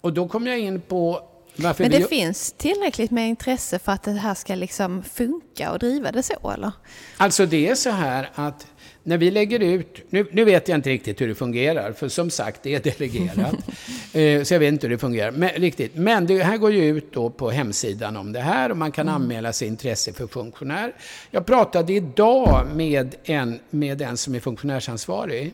Och 0.00 0.12
då 0.12 0.28
kommer 0.28 0.50
jag 0.50 0.60
in 0.60 0.80
på 0.80 1.28
varför 1.56 1.84
Men 1.84 1.92
vi... 1.92 1.98
det 1.98 2.08
finns 2.08 2.52
tillräckligt 2.52 3.10
med 3.10 3.28
intresse 3.28 3.78
för 3.78 3.92
att 3.92 4.02
det 4.02 4.12
här 4.12 4.34
ska 4.34 4.54
liksom 4.54 5.02
funka 5.02 5.72
och 5.72 5.78
driva 5.78 6.12
det 6.12 6.22
så, 6.22 6.50
eller? 6.50 6.72
Alltså 7.16 7.46
det 7.46 7.68
är 7.68 7.74
så 7.74 7.90
här 7.90 8.30
att 8.34 8.66
när 9.08 9.18
vi 9.18 9.30
lägger 9.30 9.60
ut, 9.60 10.04
nu, 10.10 10.26
nu 10.32 10.44
vet 10.44 10.68
jag 10.68 10.78
inte 10.78 10.90
riktigt 10.90 11.20
hur 11.20 11.28
det 11.28 11.34
fungerar, 11.34 11.92
för 11.92 12.08
som 12.08 12.30
sagt 12.30 12.62
det 12.62 12.74
är 12.74 12.80
delegerat. 12.80 13.54
Eh, 14.12 14.42
så 14.42 14.54
jag 14.54 14.58
vet 14.58 14.72
inte 14.72 14.86
hur 14.86 14.94
det 14.94 14.98
fungerar 14.98 15.30
men, 15.30 15.48
riktigt. 15.48 15.94
Men 15.94 16.26
det 16.26 16.42
här 16.42 16.56
går 16.56 16.72
ju 16.72 16.84
ut 16.84 17.12
då 17.12 17.30
på 17.30 17.50
hemsidan 17.50 18.16
om 18.16 18.32
det 18.32 18.40
här 18.40 18.70
och 18.70 18.76
man 18.76 18.92
kan 18.92 19.08
anmäla 19.08 19.52
sig 19.52 19.68
intresse 19.68 20.12
för 20.12 20.26
funktionär. 20.26 20.92
Jag 21.30 21.46
pratade 21.46 21.92
idag 21.92 22.66
med 22.74 23.14
en, 23.24 23.60
med 23.70 24.02
en 24.02 24.16
som 24.16 24.34
är 24.34 24.40
funktionärsansvarig. 24.40 25.52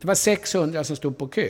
Det 0.00 0.06
var 0.06 0.14
600 0.14 0.84
som 0.84 0.96
stod 0.96 1.18
på 1.18 1.28
kö 1.28 1.48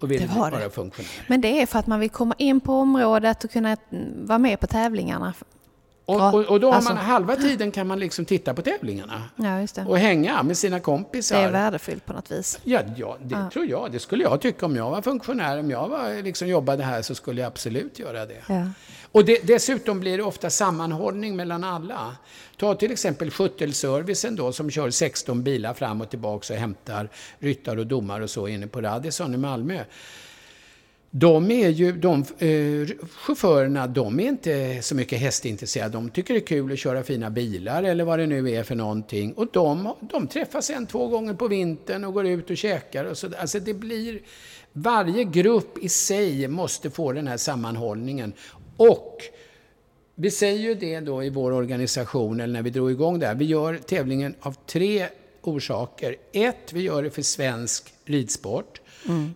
och 0.00 0.10
ville 0.10 0.26
vara 0.26 0.70
funktionär. 0.70 1.24
Men 1.26 1.40
det 1.40 1.62
är 1.62 1.66
för 1.66 1.78
att 1.78 1.86
man 1.86 2.00
vill 2.00 2.10
komma 2.10 2.34
in 2.38 2.60
på 2.60 2.72
området 2.72 3.44
och 3.44 3.50
kunna 3.50 3.76
mm, 3.90 4.26
vara 4.26 4.38
med 4.38 4.60
på 4.60 4.66
tävlingarna. 4.66 5.34
Och, 6.08 6.34
och, 6.34 6.44
och 6.44 6.60
då 6.60 6.68
har 6.68 6.74
Alltså- 6.74 6.94
man 6.94 7.04
halva 7.04 7.36
tiden 7.36 7.70
kan 7.70 7.86
man 7.86 7.98
liksom 7.98 8.24
titta 8.24 8.54
på 8.54 8.62
tävlingarna 8.62 9.22
Ja, 9.36 9.66
det. 9.74 9.84
och 9.88 9.98
hänga 9.98 10.42
med 10.42 10.56
sina 10.58 10.76
Det 10.76 10.82
kompisar. 10.82 11.36
är 11.42 11.50
värdefullt 11.50 12.06
på 12.06 12.12
något 12.12 12.30
vis. 12.30 12.58
Ja, 12.64 12.80
ja 12.96 13.16
det 13.22 13.48
tror 13.52 13.66
jag. 13.66 13.92
Det 13.92 13.98
skulle 13.98 14.24
jag 14.24 14.40
tycka 14.40 14.66
om 14.66 14.76
jag 14.76 14.90
var 14.90 15.02
funktionär. 15.02 15.58
Om 15.58 15.70
jag 15.70 15.88
var, 15.88 16.22
liksom, 16.22 16.48
jobbade 16.48 16.82
här 16.84 17.02
så 17.02 17.14
skulle 17.14 17.40
jag 17.40 17.48
absolut 17.48 17.98
göra 17.98 18.26
det. 18.26 18.36
Ja. 18.48 18.68
Och 19.12 19.24
det, 19.24 19.46
dessutom 19.46 20.00
blir 20.00 20.16
det 20.18 20.24
ofta 20.24 20.50
sammanhållning 20.50 21.36
mellan 21.36 21.64
alla. 21.64 22.16
Ta 22.56 22.74
till 22.74 22.92
exempel 22.92 23.30
skyttelservicen 23.30 24.36
då 24.36 24.52
som 24.52 24.70
kör 24.70 24.90
16 24.90 25.42
bilar 25.42 25.74
fram 25.74 26.00
och 26.00 26.10
tillbaka 26.10 26.54
och 26.54 26.60
hämtar 26.60 27.08
ryttare 27.38 27.80
och 27.80 27.86
domare 27.86 28.22
och 28.22 28.30
så 28.30 28.48
inne 28.48 28.66
på 28.66 28.80
Radisson 28.80 29.34
i 29.34 29.36
Malmö. 29.36 29.80
De 31.10 31.50
är 31.50 31.68
ju, 31.68 31.92
de 31.92 32.24
eh, 32.38 32.96
chaufförerna, 33.10 33.86
de 33.86 34.20
är 34.20 34.28
inte 34.28 34.82
så 34.82 34.94
mycket 34.94 35.18
hästintresserade. 35.20 35.92
De 35.92 36.10
tycker 36.10 36.34
det 36.34 36.40
är 36.40 36.46
kul 36.46 36.72
att 36.72 36.78
köra 36.78 37.02
fina 37.02 37.30
bilar 37.30 37.82
eller 37.82 38.04
vad 38.04 38.18
det 38.18 38.26
nu 38.26 38.50
är 38.50 38.62
för 38.62 38.74
någonting. 38.74 39.32
Och 39.32 39.48
de, 39.52 39.94
de 40.00 40.26
träffas 40.26 40.70
en, 40.70 40.86
två 40.86 41.08
gånger 41.08 41.34
på 41.34 41.48
vintern 41.48 42.04
och 42.04 42.14
går 42.14 42.26
ut 42.26 42.50
och 42.50 42.56
käkar 42.56 43.04
och 43.04 43.18
så. 43.18 43.28
Alltså 43.38 43.60
det 43.60 43.74
blir, 43.74 44.20
varje 44.72 45.24
grupp 45.24 45.78
i 45.78 45.88
sig 45.88 46.48
måste 46.48 46.90
få 46.90 47.12
den 47.12 47.26
här 47.26 47.36
sammanhållningen. 47.36 48.32
Och 48.76 49.22
vi 50.14 50.30
säger 50.30 50.60
ju 50.60 50.74
det 50.74 51.00
då 51.00 51.24
i 51.24 51.30
vår 51.30 51.52
organisation, 51.52 52.40
eller 52.40 52.52
när 52.52 52.62
vi 52.62 52.70
drog 52.70 52.90
igång 52.90 53.18
det 53.18 53.26
här. 53.26 53.34
Vi 53.34 53.44
gör 53.44 53.76
tävlingen 53.76 54.34
av 54.40 54.56
tre 54.66 55.06
orsaker. 55.42 56.16
Ett, 56.32 56.72
vi 56.72 56.80
gör 56.80 57.02
det 57.02 57.10
för 57.10 57.22
svensk 57.22 57.94
ridsport. 58.04 58.80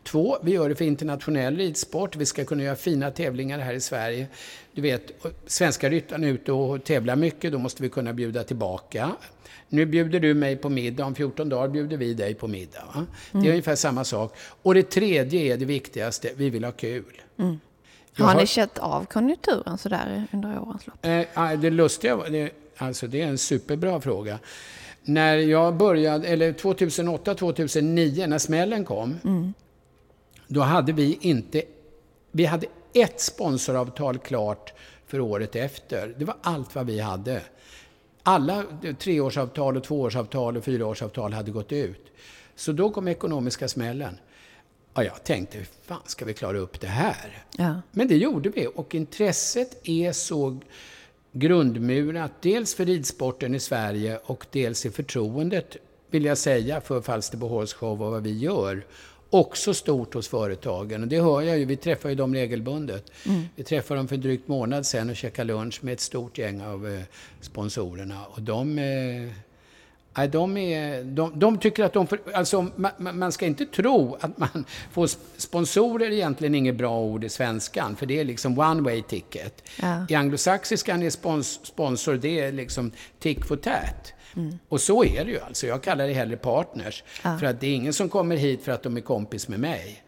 Två, 0.05 0.39
vi 0.43 0.53
gör 0.53 0.69
det 0.69 0.75
för 0.75 0.85
internationell 0.85 1.57
ridsport. 1.57 2.17
Vi 2.17 2.27
ska 2.27 2.45
kunna 2.45 2.63
göra 2.63 2.77
fina 2.77 3.11
tävlingar 3.11 3.59
här 3.59 3.75
i 3.75 3.81
Sverige. 3.81 4.27
Du 4.73 4.83
vet, 4.83 5.03
svenska 5.47 5.91
ryttarna 5.91 6.27
är 6.27 6.31
ute 6.31 6.53
och 6.53 6.85
tävlar 6.85 7.17
mycket, 7.17 7.53
då 7.53 7.59
måste 7.59 7.83
vi 7.83 7.89
kunna 7.89 8.13
bjuda 8.13 8.45
tillbaka. 8.45 9.11
Nu 9.69 9.87
bjuder 9.87 10.21
du 10.21 10.35
mig 10.35 10.57
på 10.57 10.69
middag, 10.69 11.05
om 11.05 11.15
14 11.15 11.49
dagar 11.49 11.69
bjuder 11.69 11.97
vi 11.97 12.15
dig 12.15 12.35
på 12.35 12.49
middag. 12.49 12.85
Va? 12.95 13.07
Det 13.33 13.39
är 13.47 13.51
ungefär 13.51 13.75
samma 13.75 14.05
sak. 14.05 14.37
Och 14.63 14.75
det 14.75 14.83
tredje 14.83 15.41
är 15.55 15.57
det 15.57 15.65
viktigaste, 15.65 16.31
vi 16.37 16.51
vill 16.51 16.65
ha 16.65 16.73
kul. 16.73 17.21
Jag 18.17 18.25
Har 18.25 18.33
har- 18.35 18.41
ni 18.41 18.47
känt 18.47 18.79
av 18.79 19.05
konjunkturen 19.05 19.79
sådär 19.79 20.27
under 20.33 20.59
årens 20.61 20.87
lopp? 20.87 21.07
Eh, 21.07 21.53
det 21.59 21.71
lustiga 21.71 22.17
det, 22.31 22.51
alltså 22.77 23.07
det 23.07 23.21
är 23.23 23.27
en 23.27 23.39
superbra 23.39 24.01
fråga. 24.01 24.39
När 25.05 25.37
jag 25.37 25.77
började, 25.77 26.29
eller 26.29 26.53
2008-2009, 26.53 28.27
när 28.27 28.39
smällen 28.39 28.85
kom, 28.85 29.19
då 30.49 30.61
hade 30.61 30.93
vi 30.93 31.19
inte, 31.21 31.63
vi 32.33 32.45
hade 32.45 32.67
ett 32.95 33.21
sponsoravtal 33.21 34.19
klart 34.19 34.73
för 35.07 35.21
året 35.21 35.57
efter. 35.57 36.15
Det 36.19 36.25
var 36.25 36.37
allt 36.43 36.75
vad 36.75 36.87
vi 36.87 37.01
hade. 37.01 37.43
Alla 38.23 38.65
treårsavtal 38.99 39.77
och 39.77 39.85
tvåårsavtal 39.85 40.57
och 40.57 40.65
fyraårsavtal 40.65 41.33
hade 41.33 41.51
gått 41.51 41.73
ut. 41.73 42.13
Så 42.55 42.73
då 42.73 42.91
kom 42.91 43.09
ekonomiska 43.09 43.69
smällen. 43.69 44.19
Ja, 44.95 45.05
jag 45.05 45.25
tänkte, 45.25 45.59
hur 45.59 45.67
fan 45.83 46.03
ska 46.07 46.25
vi 46.25 46.35
klara 46.35 46.59
upp 46.59 46.81
det 46.81 46.87
här? 46.87 47.45
Ja. 47.59 47.81
Men 47.91 48.09
det 48.09 48.17
gjorde 48.17 48.49
vi 48.49 48.69
och 48.75 48.95
intresset 48.95 49.89
är 49.89 50.13
så 50.13 50.61
grundmurat, 51.33 52.33
dels 52.41 52.75
för 52.75 52.85
ridsporten 52.85 53.55
i 53.55 53.61
Sverige 53.61 54.19
och 54.25 54.47
dels 54.51 54.87
i 54.87 54.91
förtroendet, 54.91 55.77
vill 56.11 56.25
jag 56.25 56.39
säga, 56.39 56.81
för 56.81 57.01
Falsterbo 57.01 57.47
Horse 57.47 57.77
Show 57.77 58.03
och 58.03 58.11
vad 58.11 58.23
vi 58.23 58.39
gör. 58.39 58.85
Också 59.31 59.75
stort 59.75 60.15
hos 60.15 60.29
företagen. 60.29 61.03
Och 61.03 61.09
det 61.09 61.21
hör 61.21 61.43
jag 61.43 61.59
ju, 61.59 61.65
vi 61.65 61.77
träffar 61.77 62.09
ju 62.09 62.15
dem 62.15 62.35
regelbundet. 62.35 63.11
Mm. 63.27 63.43
Vi 63.57 63.65
träffade 63.65 64.01
dem 64.01 64.09
för 64.09 64.15
en 64.15 64.21
drygt 64.21 64.49
månad 64.49 64.87
sedan 64.87 65.11
och 65.11 65.17
käkade 65.17 65.53
lunch 65.53 65.85
med 65.85 65.93
ett 65.93 66.01
stort 66.01 66.39
gäng 66.39 66.63
av 66.63 66.89
eh, 66.89 67.01
sponsorerna. 67.41 68.25
Och 68.27 68.43
de... 68.43 68.79
Nej, 70.17 70.29
de, 70.29 70.57
är, 70.57 71.05
de, 71.05 71.39
de 71.39 71.59
tycker 71.59 71.85
att 71.85 71.93
de... 71.93 72.07
För, 72.07 72.21
alltså, 72.35 72.67
man, 72.77 73.19
man 73.19 73.33
ska 73.33 73.47
inte 73.47 73.67
tro 73.67 74.17
att 74.21 74.39
man 74.39 74.65
får 74.93 75.09
sponsorer 75.41 76.11
egentligen 76.11 76.55
inget 76.55 76.75
bra 76.75 77.01
ord 77.01 77.25
i 77.25 77.29
svenskan, 77.29 77.97
för 77.97 78.07
det 78.07 78.21
är 78.21 78.25
liksom 78.25 78.59
one 78.59 78.83
way 78.83 79.03
ticket. 79.03 79.63
Ja. 79.83 80.07
I 80.09 80.15
anglosaxiskan 80.15 81.03
är 81.03 81.11
spons, 81.11 81.61
sponsor, 81.67 82.15
det 82.15 82.41
är 82.41 82.53
liksom 82.53 82.93
tick 83.19 83.45
for 83.45 83.57
tat. 83.57 84.13
Mm. 84.37 84.59
Och 84.69 84.81
så 84.81 85.05
är 85.05 85.25
det 85.25 85.31
ju 85.31 85.41
alltså. 85.41 85.67
Jag 85.67 85.83
kallar 85.83 86.07
det 86.07 86.15
hellre 86.15 86.37
partners. 86.37 87.05
Ja. 87.23 87.39
För 87.39 87.47
att 87.47 87.61
det 87.61 87.67
är 87.67 87.75
ingen 87.75 87.93
som 87.93 88.09
kommer 88.09 88.37
hit 88.37 88.65
för 88.65 88.73
att 88.73 88.83
de 88.83 88.97
är 88.97 89.01
kompis 89.01 89.49
med 89.49 89.61
mig. 89.61 90.03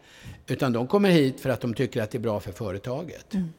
Utan 0.47 0.73
de 0.73 0.87
kommer 0.87 1.09
hit 1.09 1.39
för 1.39 1.49
att 1.49 1.61
de 1.61 1.73
tycker 1.73 2.01
att 2.01 2.11
det 2.11 2.17
är 2.17 2.19
bra 2.19 2.39
för 2.39 2.51
företaget. 2.51 3.33
Mm. 3.33 3.53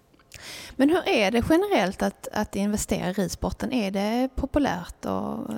Men 0.76 0.88
hur 0.90 1.08
är 1.08 1.30
det 1.30 1.42
generellt 1.50 2.02
att, 2.02 2.28
att 2.32 2.56
investera 2.56 3.10
i 3.10 3.12
ridsporten? 3.12 3.72
Är 3.72 3.90
det 3.90 4.28
populärt 4.34 5.04
och 5.04 5.10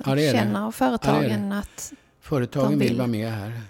Ja, 0.05 0.15
det 0.15 0.31
känner 0.31 0.59
Ja, 0.59 0.65
det 0.65 0.71
företagen 0.71 1.51
är 1.51 1.55
det. 1.55 1.59
att... 1.59 1.93
Företagen 2.21 2.71
De 2.71 2.79
vill 2.79 2.87
vill. 2.89 2.97
vara 2.97 3.07
med 3.07 3.31
här. 3.31 3.61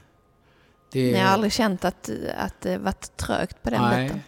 Det 0.91 1.11
Ni 1.11 1.17
har 1.19 1.29
aldrig 1.29 1.51
känt 1.53 1.85
att, 1.85 2.09
att 2.37 2.61
det 2.61 2.77
varit 2.77 3.17
trögt 3.17 3.63
på 3.63 3.69
den 3.69 3.81
Nej. 3.81 4.03
biten? 4.03 4.21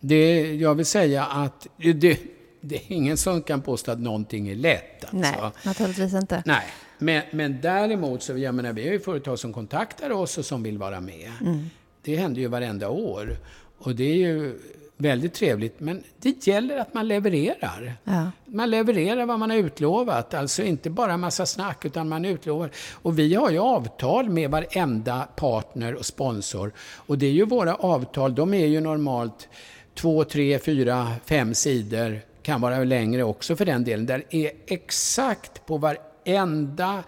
Det, 0.00 0.54
jag 0.54 0.74
vill 0.74 0.86
säga 0.86 1.24
att 1.24 1.66
det, 1.76 2.18
det 2.60 2.76
är 2.76 2.92
ingen 2.92 3.16
som 3.16 3.42
kan 3.42 3.62
påstå 3.62 3.92
att 3.92 3.98
någonting 4.00 4.48
är 4.48 4.54
lätt. 4.54 5.04
Alltså. 5.04 5.16
Nej, 5.18 5.50
naturligtvis 5.64 6.14
inte. 6.14 6.42
Nej. 6.46 6.62
Men, 6.98 7.22
men 7.32 7.60
däremot 7.60 8.22
så, 8.22 8.38
jag 8.38 8.54
menar, 8.54 8.72
vi 8.72 8.86
har 8.86 8.92
ju 8.92 9.00
företag 9.00 9.38
som 9.38 9.52
kontaktar 9.52 10.10
oss 10.10 10.38
och 10.38 10.44
som 10.44 10.62
vill 10.62 10.78
vara 10.78 11.00
med. 11.00 11.32
Mm. 11.40 11.70
Det 12.02 12.16
händer 12.16 12.40
ju 12.40 12.48
varenda 12.48 12.88
år. 12.88 13.36
Och 13.78 13.94
det 13.94 14.04
är 14.04 14.16
ju 14.16 14.58
väldigt 15.02 15.34
trevligt. 15.34 15.80
Men 15.80 16.02
det 16.18 16.46
gäller 16.46 16.76
att 16.76 16.94
man 16.94 17.08
levererar. 17.08 17.94
Ja. 18.04 18.30
Man 18.46 18.70
levererar 18.70 19.26
vad 19.26 19.38
man 19.38 19.50
har 19.50 19.56
utlovat. 19.56 20.34
Alltså 20.34 20.62
inte 20.62 20.90
bara 20.90 21.16
massa 21.16 21.46
snack, 21.46 21.84
utan 21.84 22.08
man 22.08 22.24
utlovar. 22.24 22.70
Och 22.92 23.18
vi 23.18 23.34
har 23.34 23.50
ju 23.50 23.58
avtal 23.58 24.28
med 24.28 24.50
varenda 24.50 25.28
partner 25.36 25.94
och 25.94 26.06
sponsor. 26.06 26.72
Och 26.94 27.18
det 27.18 27.26
är 27.26 27.32
ju 27.32 27.44
våra 27.44 27.74
avtal, 27.74 28.34
de 28.34 28.54
är 28.54 28.66
ju 28.66 28.80
normalt 28.80 29.48
två, 29.94 30.24
tre, 30.24 30.58
fyra, 30.58 31.12
fem 31.24 31.54
sidor. 31.54 32.20
Kan 32.42 32.60
vara 32.60 32.84
längre 32.84 33.22
också 33.22 33.56
för 33.56 33.64
den 33.64 33.84
delen. 33.84 34.06
Där 34.06 34.24
är 34.30 34.50
exakt 34.66 35.66
på 35.66 35.78
varenda 35.78 37.02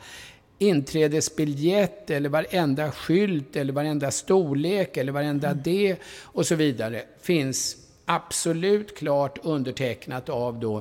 inträdesbiljett 0.59 2.11
eller 2.11 2.29
varenda 2.29 2.91
skylt 2.91 3.57
eller 3.57 3.73
varenda 3.73 4.11
storlek 4.11 4.97
eller 4.97 5.13
varenda 5.13 5.55
det 5.55 5.97
och 6.23 6.47
så 6.47 6.55
vidare 6.55 7.03
finns 7.23 7.77
absolut 8.05 8.99
klart 8.99 9.39
undertecknat 9.43 10.29
av 10.29 10.61
då 10.61 10.77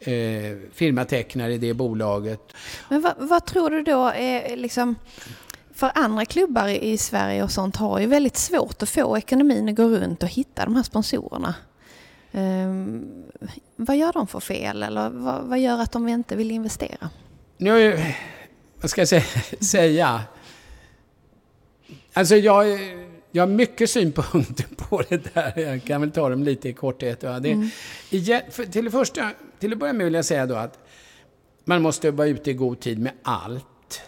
eh, 0.00 0.56
firmatecknare 0.72 1.54
i 1.54 1.58
det 1.58 1.74
bolaget. 1.74 2.52
Men 2.88 3.00
vad, 3.00 3.14
vad 3.18 3.46
tror 3.46 3.70
du 3.70 3.82
då 3.82 4.06
är 4.06 4.56
liksom... 4.56 4.94
För 5.74 5.92
andra 5.94 6.24
klubbar 6.24 6.68
i 6.68 6.98
Sverige 6.98 7.42
och 7.42 7.50
sånt 7.50 7.76
har 7.76 8.00
ju 8.00 8.06
väldigt 8.06 8.36
svårt 8.36 8.82
att 8.82 8.88
få 8.88 9.18
ekonomin 9.18 9.68
att 9.68 9.74
gå 9.74 9.88
runt 9.88 10.22
och 10.22 10.28
hitta 10.28 10.64
de 10.64 10.76
här 10.76 10.82
sponsorerna. 10.82 11.54
Ehm, 12.32 13.04
vad 13.76 13.96
gör 13.96 14.12
de 14.12 14.26
för 14.26 14.40
fel 14.40 14.82
eller 14.82 15.10
vad, 15.10 15.42
vad 15.42 15.58
gör 15.58 15.78
att 15.78 15.92
de 15.92 16.08
inte 16.08 16.36
vill 16.36 16.50
investera? 16.50 17.10
Nu, 17.56 18.04
vad 18.80 18.90
ska 18.90 19.00
jag 19.00 19.08
säga? 19.08 19.22
säga? 19.60 20.22
Alltså 22.12 22.36
jag, 22.36 22.66
jag 23.32 23.42
har 23.42 23.48
mycket 23.48 23.90
synpunkter 23.90 24.66
på 24.76 25.02
det 25.08 25.34
där. 25.34 25.58
Jag 25.58 25.84
kan 25.84 26.00
väl 26.00 26.10
ta 26.10 26.28
dem 26.28 26.42
lite 26.42 26.68
i 26.68 26.72
korthet. 26.72 27.24
Va? 27.24 27.40
Det, 27.40 27.70
igen, 28.10 28.42
för, 28.50 28.64
till, 28.64 28.84
det 28.84 28.90
första, 28.90 29.30
till 29.58 29.72
att 29.72 29.78
börja 29.78 29.92
med 29.92 30.04
vill 30.04 30.14
jag 30.14 30.24
säga 30.24 30.46
då 30.46 30.54
att 30.54 30.78
man 31.64 31.82
måste 31.82 32.10
vara 32.10 32.28
ute 32.28 32.50
i 32.50 32.54
god 32.54 32.80
tid 32.80 32.98
med 32.98 33.12
allt. 33.22 34.02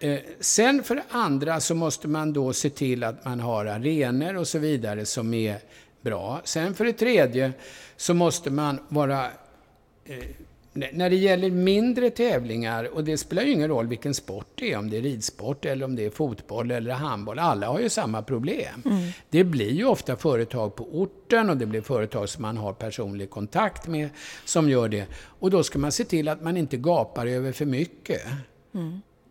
Eh, 0.00 0.18
sen 0.40 0.82
för 0.82 0.94
det 0.94 1.04
andra 1.10 1.60
så 1.60 1.74
måste 1.74 2.08
man 2.08 2.32
då 2.32 2.52
se 2.52 2.70
till 2.70 3.04
att 3.04 3.24
man 3.24 3.40
har 3.40 3.66
arenor 3.66 4.36
och 4.36 4.48
så 4.48 4.58
vidare 4.58 5.06
som 5.06 5.34
är 5.34 5.58
bra. 6.00 6.40
Sen 6.44 6.74
för 6.74 6.84
det 6.84 6.92
tredje 6.92 7.52
så 7.96 8.14
måste 8.14 8.50
man 8.50 8.80
vara 8.88 9.24
eh, 10.04 10.24
när 10.92 11.10
det 11.10 11.16
gäller 11.16 11.50
mindre 11.50 12.10
tävlingar, 12.10 12.94
och 12.94 13.04
det 13.04 13.18
spelar 13.18 13.42
ju 13.42 13.52
ingen 13.52 13.68
roll 13.68 13.86
vilken 13.86 14.14
sport 14.14 14.46
det 14.54 14.72
är, 14.72 14.78
om 14.78 14.90
det 14.90 14.96
är 14.96 15.02
ridsport 15.02 15.64
eller 15.64 15.84
om 15.84 15.96
det 15.96 16.04
är 16.04 16.10
fotboll 16.10 16.70
eller 16.70 16.92
handboll, 16.92 17.38
alla 17.38 17.66
har 17.66 17.80
ju 17.80 17.88
samma 17.88 18.22
problem. 18.22 18.82
Det 19.30 19.44
blir 19.44 19.70
ju 19.70 19.84
ofta 19.84 20.16
företag 20.16 20.76
på 20.76 20.84
orten 20.84 21.50
och 21.50 21.56
det 21.56 21.66
blir 21.66 21.80
företag 21.80 22.28
som 22.28 22.42
man 22.42 22.56
har 22.56 22.72
personlig 22.72 23.30
kontakt 23.30 23.86
med 23.86 24.08
som 24.44 24.70
gör 24.70 24.88
det. 24.88 25.06
Och 25.14 25.50
då 25.50 25.62
ska 25.62 25.78
man 25.78 25.92
se 25.92 26.04
till 26.04 26.28
att 26.28 26.42
man 26.42 26.56
inte 26.56 26.76
gapar 26.76 27.26
över 27.26 27.52
för 27.52 27.64
mycket. 27.64 28.22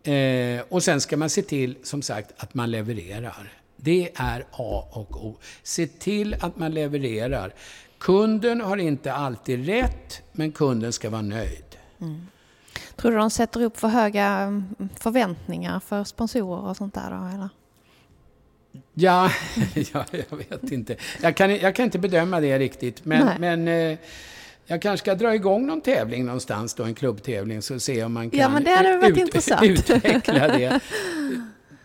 Eh, 0.04 0.64
och 0.70 0.84
sen 0.84 1.02
ska 1.02 1.18
man 1.18 1.30
se 1.30 1.42
till, 1.42 1.76
som 1.84 2.02
sagt, 2.02 2.34
att 2.38 2.54
man 2.54 2.72
levererar. 2.72 3.54
Det 3.76 4.10
är 4.16 4.46
A 4.52 4.88
och 4.92 5.26
O. 5.26 5.38
Se 5.64 5.88
till 5.88 6.36
att 6.40 6.58
man 6.58 6.74
levererar. 6.74 7.54
Kunden 8.00 8.62
har 8.62 8.78
inte 8.78 9.14
alltid 9.14 9.66
rätt, 9.66 10.22
men 10.32 10.52
kunden 10.52 10.94
ska 10.94 11.10
vara 11.10 11.22
nöjd. 11.22 11.78
Tror 12.96 13.12
du 13.12 13.18
de 13.18 13.30
sätter 13.30 13.64
upp 13.64 13.78
för 13.78 13.88
höga 13.88 14.26
mm, 14.26 14.90
förväntningar 15.00 15.80
för 15.80 16.04
sponsorer 16.04 16.70
och 16.70 16.78
sånt 16.78 16.94
där 16.94 17.10
då? 17.10 17.36
Eller? 17.36 17.50
Ja, 18.94 19.32
ja 19.94 20.06
jag 20.12 20.38
vet 20.38 20.72
inte. 20.72 20.96
Jag 21.22 21.36
kan, 21.36 21.56
jag 21.56 21.76
kan 21.76 21.86
inte 21.86 22.00
bedöma 22.00 22.40
det 22.40 22.60
riktigt, 22.60 23.06
men, 23.06 23.30
men 23.40 23.68
eh, 23.68 23.98
jag 24.66 24.82
kanske 24.82 25.04
ska 25.04 25.16
dra 25.16 25.36
igång 25.36 25.66
någon 25.66 25.82
tävling 25.82 26.26
någonstans, 26.26 26.74
då, 26.74 26.84
en 26.84 26.96
klubbtävling, 26.96 27.62
så 27.62 27.80
se 27.80 28.04
om 28.04 28.14
man 28.14 28.30
kan 28.30 28.40
Ja, 28.40 28.50
men 28.50 28.64
det 28.64 28.72
hade 28.72 28.98
varit 28.98 29.18
intressant. 29.18 29.64
utveckla 29.64 30.48
det. 30.48 30.80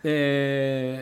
Eh, 0.05 0.99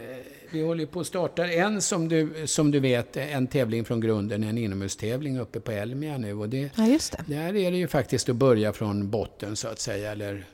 vi 0.53 0.63
håller 0.63 0.87
på 0.87 1.01
att 1.01 1.07
starta 1.07 1.47
en, 1.49 1.83
som 1.83 2.09
du, 2.09 2.47
som 2.47 2.71
du 2.71 2.81
vet, 2.81 3.17
en 3.17 3.47
tävling 3.47 3.85
från 3.85 4.01
grunden, 4.01 4.45
en 4.45 4.59
inomhustävling 4.59 5.39
uppe 5.39 5.61
på 5.61 5.73
Elmia 5.73 6.19
nu. 6.19 6.35
Och 6.35 6.49
det, 6.49 6.71
Ja, 6.77 6.87
just 6.87 7.13
det. 7.13 7.35
där 7.35 7.57
är 7.57 7.71
det 7.71 7.77
ju 7.77 7.89
faktiskt 7.89 8.29
att 8.29 8.37
börja 8.37 8.73
från 8.73 9.11
botten, 9.11 9.57
så 9.57 9.69
att 9.69 9.81
säga. 9.81 10.13
Eller 10.13 10.45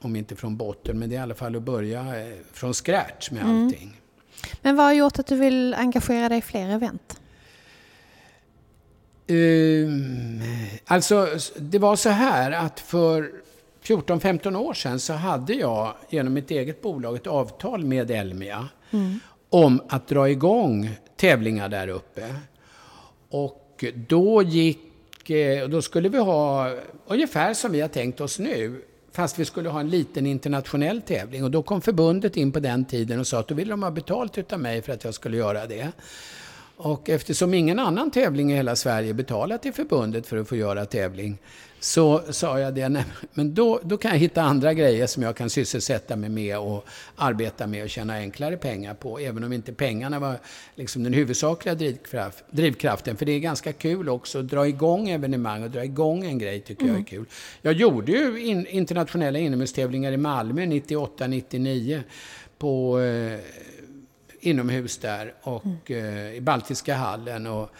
om 0.00 0.16
inte 0.16 0.36
från 0.36 0.56
botten, 0.56 0.98
men 0.98 1.08
det 1.08 1.14
är 1.16 1.18
i 1.18 1.22
alla 1.22 1.34
fall 1.34 1.56
att 1.56 1.62
börja 1.62 2.00
eh, 2.00 2.34
från 2.52 2.74
scratch 2.74 3.30
med 3.30 3.42
Mm. 3.42 3.64
allting. 3.66 4.00
Men 4.62 4.76
vad 4.76 4.86
har 4.86 4.92
gjort 4.92 5.18
att 5.18 5.26
du 5.26 5.36
vill 5.36 5.74
engagera 5.74 6.28
dig 6.28 6.38
i 6.38 6.42
fler 6.42 6.68
event? 6.68 7.20
Um, 9.28 10.42
alltså, 10.86 11.28
det 11.58 11.78
var 11.78 11.96
så 11.96 12.08
här 12.10 12.50
att 12.52 12.80
för 12.80 13.30
14-15 13.84 14.56
år 14.56 14.74
sedan 14.74 15.00
så 15.00 15.12
hade 15.12 15.52
jag 15.54 15.94
genom 16.08 16.32
mitt 16.32 16.50
eget 16.50 16.82
bolag 16.82 17.16
ett 17.16 17.26
avtal 17.26 17.84
med 17.84 18.10
Elmia 18.10 18.68
Mm. 18.94 19.20
om 19.50 19.82
att 19.88 20.08
dra 20.08 20.30
igång 20.30 20.90
tävlingar 21.16 21.68
där 21.68 21.88
uppe. 21.88 22.34
Och 23.30 23.84
då 24.08 24.42
gick, 24.42 25.30
eh, 25.30 25.68
då 25.68 25.82
skulle 25.82 26.08
vi 26.08 26.18
ha 26.18 26.70
ungefär 27.06 27.54
som 27.54 27.72
vi 27.72 27.80
har 27.80 27.88
tänkt 27.88 28.20
oss 28.20 28.38
nu, 28.38 28.82
fast 29.12 29.38
vi 29.38 29.44
skulle 29.44 29.68
ha 29.68 29.80
en 29.80 29.90
liten 29.90 30.26
internationell 30.26 31.02
tävling. 31.02 31.44
Och 31.44 31.50
då 31.50 31.62
kom 31.62 31.80
förbundet 31.80 32.36
in 32.36 32.52
på 32.52 32.60
den 32.60 32.84
tiden 32.84 33.20
och 33.20 33.26
sa 33.26 33.38
att 33.38 33.48
då 33.48 33.54
ville 33.54 33.70
de 33.70 33.82
ha 33.82 33.90
betalt 33.90 34.38
utav 34.38 34.60
mig 34.60 34.82
för 34.82 34.92
att 34.92 35.04
jag 35.04 35.14
skulle 35.14 35.36
göra 35.36 35.66
det. 35.66 35.92
Och 36.76 37.10
eftersom 37.10 37.54
ingen 37.54 37.78
annan 37.78 38.10
tävling 38.10 38.52
i 38.52 38.56
hela 38.56 38.76
Sverige 38.76 39.14
betalar 39.14 39.58
till 39.58 39.72
förbundet 39.72 40.26
för 40.26 40.36
att 40.36 40.48
få 40.48 40.56
göra 40.56 40.84
tävling, 40.84 41.38
så 41.80 42.22
sa 42.30 42.60
jag 42.60 42.74
det, 42.74 42.88
nej, 42.88 43.04
men 43.34 43.54
då, 43.54 43.80
då 43.82 43.96
kan 43.96 44.10
jag 44.10 44.18
hitta 44.18 44.42
andra 44.42 44.74
grejer 44.74 45.06
som 45.06 45.22
jag 45.22 45.36
kan 45.36 45.50
sysselsätta 45.50 46.16
mig 46.16 46.30
med 46.30 46.58
och 46.58 46.86
arbeta 47.16 47.66
med 47.66 47.82
och 47.82 47.90
tjäna 47.90 48.14
enklare 48.14 48.56
pengar 48.56 48.94
på, 48.94 49.18
även 49.18 49.44
om 49.44 49.52
inte 49.52 49.72
pengarna 49.72 50.18
var 50.18 50.36
liksom 50.74 51.02
den 51.02 51.12
huvudsakliga 51.12 51.74
drivkraft, 51.74 52.44
drivkraften. 52.50 53.16
För 53.16 53.26
det 53.26 53.32
är 53.32 53.38
ganska 53.38 53.72
kul 53.72 54.08
också 54.08 54.38
att 54.38 54.48
dra 54.48 54.68
igång 54.68 55.08
evenemang 55.08 55.62
och 55.62 55.70
dra 55.70 55.84
igång 55.84 56.24
en 56.24 56.38
grej 56.38 56.60
tycker 56.60 56.86
jag 56.86 56.98
är 56.98 57.04
kul. 57.04 57.24
Jag 57.62 57.72
gjorde 57.72 58.12
ju 58.12 58.44
in, 58.44 58.66
internationella 58.66 59.38
inomhustävlingar 59.38 60.12
i 60.12 60.16
Malmö 60.16 60.66
98, 60.66 61.26
99 61.26 62.02
på 62.58 63.00
eh, 63.00 63.40
inomhus 64.46 64.98
där 64.98 65.34
och 65.42 65.90
eh, 65.90 66.34
i 66.34 66.40
Baltiska 66.40 66.94
hallen. 66.94 67.46
Och, 67.46 67.70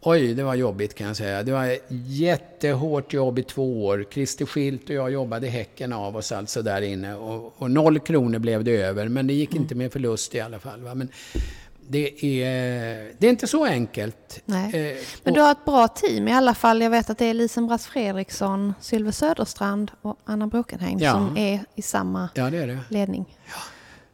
Oj, 0.00 0.34
det 0.34 0.42
var 0.42 0.54
jobbigt 0.54 0.94
kan 0.94 1.06
jag 1.06 1.16
säga. 1.16 1.42
Det 1.42 1.52
var 1.52 1.76
jättehårt 2.06 3.12
jobb 3.12 3.38
i 3.38 3.42
två 3.42 3.86
år. 3.86 4.04
Christer 4.10 4.46
Schilt 4.46 4.84
och 4.88 4.94
jag 4.94 5.10
jobbade 5.12 5.46
häcken 5.48 5.92
av 5.92 6.16
oss 6.16 6.32
alltså 6.32 6.62
där 6.62 6.82
inne. 6.82 7.14
Och, 7.14 7.54
och 7.62 7.70
noll 7.70 7.98
kronor 7.98 8.38
blev 8.38 8.64
det 8.64 8.76
över, 8.76 9.08
men 9.08 9.26
det 9.26 9.32
gick 9.34 9.54
inte 9.54 9.74
med 9.74 9.92
förlust 9.92 10.34
i 10.34 10.40
alla 10.40 10.58
fall. 10.58 10.80
Va? 10.82 10.94
Men 10.94 11.08
det 11.88 12.24
är, 12.24 13.12
det 13.18 13.26
är 13.26 13.30
inte 13.30 13.46
så 13.46 13.64
enkelt. 13.64 14.42
Eh, 14.46 14.96
Men 15.22 15.34
du 15.34 15.40
har 15.40 15.52
ett 15.52 15.64
bra 15.64 15.88
team 15.88 16.28
i 16.28 16.32
alla 16.32 16.54
fall. 16.54 16.82
Jag 16.82 16.90
vet 16.90 17.10
att 17.10 17.18
det 17.18 17.24
är 17.26 17.34
Lisen 17.34 17.66
Bratt 17.66 17.82
Fredriksson, 17.82 18.74
Sylve 18.80 19.12
Söderstrand 19.12 19.90
och 20.02 20.16
Anna 20.24 20.46
Brokenheim 20.46 20.98
Ja. 20.98 21.12
som 21.12 21.36
är 21.36 21.60
i 21.74 21.82
samma 21.82 22.28
Ja, 22.34 22.50
det 22.50 22.58
är 22.58 22.66
det. 22.66 22.78
ledning. 22.88 23.24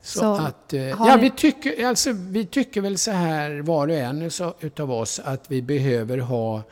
Så, 0.04 0.18
Så, 0.20 0.34
att, 0.34 0.72
eh, 0.72 0.80
ja, 0.82 1.16
ni- 1.16 1.22
vi, 1.22 1.30
tycker, 1.30 1.86
alltså, 1.86 2.12
vi 2.12 2.46
tycker 2.46 2.80
väl 2.80 2.98
så 2.98 3.10
här 3.10 3.60
var 3.60 3.88
och 3.88 3.94
en 3.94 4.30
så, 4.30 4.54
utav 4.60 4.92
oss 4.92 5.20
att 5.24 5.44
vi 5.48 5.62
behöver 5.62 6.18
ha 6.18 6.62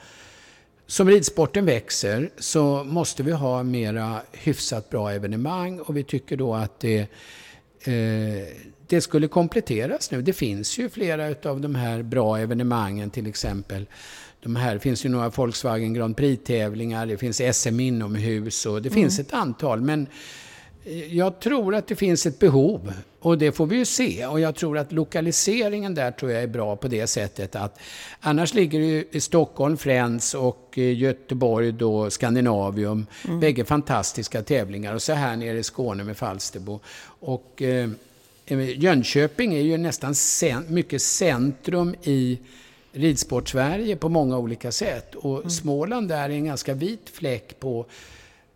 som 0.87 1.09
ridsporten 1.09 1.65
växer 1.65 2.31
så 2.39 2.85
måste 2.85 3.23
vi 3.23 3.33
ha 3.33 3.63
mera 3.63 4.21
hyfsat 4.33 4.91
bra 4.91 5.11
evenemang 5.13 5.81
och 5.81 5.97
vi 5.97 6.05
tycker 6.05 6.37
då 6.37 6.55
att 6.55 6.81
det, 6.81 6.99
eh, 7.85 8.47
det 8.87 9.01
skulle 9.01 9.29
kompletteras 9.29 10.11
nu. 10.11 10.23
Det 10.23 10.33
finns 10.33 10.79
ju 10.79 10.89
flera 10.89 11.29
utav 11.29 11.61
de 11.61 11.75
här 11.75 12.03
bra 12.03 12.39
evenemangen 12.39 13.11
till 13.11 13.27
exempel. 13.27 13.87
De 14.43 14.57
här 14.57 14.75
det 14.75 14.81
finns 14.81 15.05
ju 15.05 15.09
några 15.09 15.29
Volkswagen 15.29 15.95
Grand 15.95 16.17
Prix-tävlingar, 16.17 17.07
det 17.07 17.17
finns 17.19 17.41
SM 17.57 17.81
inomhus 17.81 18.67
och 18.67 18.83
det 18.83 18.91
finns 18.91 19.19
ett 19.19 19.33
antal. 19.33 19.81
Men 19.81 20.07
jag 21.11 21.41
tror 21.41 21.75
att 21.75 21.87
det 21.87 21.97
finns 21.97 22.27
ett 22.27 22.39
behov 22.39 22.93
och 23.21 23.39
det 23.39 23.53
får 23.53 23.67
vi 23.67 23.77
ju 23.77 23.85
se. 23.85 24.27
Och 24.27 24.41
jag 24.41 24.55
tror 24.55 24.79
att 24.79 24.93
lokaliseringen 24.93 25.95
där 25.95 26.11
tror 26.11 26.31
jag 26.33 26.43
är 26.43 26.47
bra 26.47 26.77
på 26.77 26.89
det 26.89 27.07
sättet 27.07 27.57
att 27.57 27.81
annars 28.21 28.55
ligger 28.55 28.81
det 28.81 28.87
ju 28.87 29.05
i 29.11 29.21
Stockholm 29.21 29.77
Friends 29.77 30.35
och 30.35 30.75
eh, 30.77 30.99
Göteborg 30.99 31.73
då 31.73 32.11
Skandinavium. 32.11 33.07
Bägge 33.41 33.65
fantastiska 33.65 34.43
tävlingar 34.43 34.95
och 34.95 35.03
så 35.03 35.13
här 35.13 35.37
nere 35.37 35.59
i 35.59 35.63
Skåne 35.63 36.05
med 36.05 36.17
Falsterbo. 36.17 36.81
Och 37.05 37.63
eh, 37.63 37.91
Jönköping 38.77 39.55
är 39.55 39.61
ju 39.61 39.77
nästan 39.77 40.15
cen- 40.15 40.65
mycket 40.69 41.03
centrum 41.03 41.95
i 42.03 42.39
ridsport-Sverige 42.93 43.97
på 43.97 44.09
många 44.09 44.39
olika 44.39 44.73
sätt. 44.73 45.15
Och 45.15 45.53
Småland 45.53 46.09
där 46.09 46.25
är 46.25 46.35
en 46.35 46.45
ganska 46.45 46.75
vit 46.75 47.11
fläck 47.13 47.61
på 47.61 47.87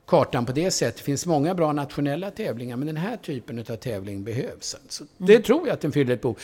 kartan 0.06 0.46
på 0.46 0.52
det 0.52 0.70
sättet. 0.70 0.96
Det 0.96 1.02
finns 1.02 1.26
många 1.26 1.54
bra 1.54 1.72
nationella 1.72 2.30
tävlingar, 2.30 2.76
men 2.76 2.86
den 2.86 2.96
här 2.96 3.16
typen 3.16 3.58
av 3.58 3.76
tävling 3.76 4.24
behövs. 4.24 4.76
Alltså. 4.82 5.04
Det 5.18 5.40
tror 5.40 5.66
jag 5.66 5.74
att 5.74 5.80
den 5.80 5.92
fyller 5.92 6.14
ett 6.14 6.22
behov. 6.22 6.38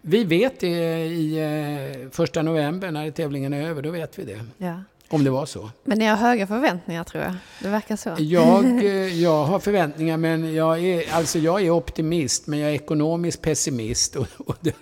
Vi 0.00 0.24
vet 0.24 0.60
det 0.60 1.04
i 1.06 1.38
eh, 1.38 2.10
första 2.10 2.42
november 2.42 2.90
när 2.90 3.10
tävlingen 3.10 3.52
är 3.52 3.68
över, 3.68 3.82
då 3.82 3.90
vet 3.90 4.18
vi 4.18 4.24
det. 4.24 4.40
Ja. 4.58 4.82
Om 5.08 5.24
det 5.24 5.30
var 5.30 5.46
så. 5.46 5.70
Men 5.84 5.98
ni 5.98 6.04
har 6.04 6.16
höga 6.16 6.46
förväntningar 6.46 7.04
tror 7.04 7.22
jag. 7.22 7.34
Det 7.62 7.68
verkar 7.68 7.96
så. 7.96 8.14
Jag, 8.18 8.64
eh, 8.84 9.22
jag 9.22 9.44
har 9.44 9.58
förväntningar, 9.58 10.16
men 10.16 10.54
jag 10.54 10.84
är, 10.84 11.14
alltså 11.14 11.38
jag 11.38 11.62
är 11.62 11.70
optimist, 11.70 12.46
men 12.46 12.58
jag 12.58 12.70
är 12.70 12.74
ekonomisk 12.74 13.42
pessimist. 13.42 14.16
Och, 14.16 14.26
och 14.36 14.56
det, 14.60 14.74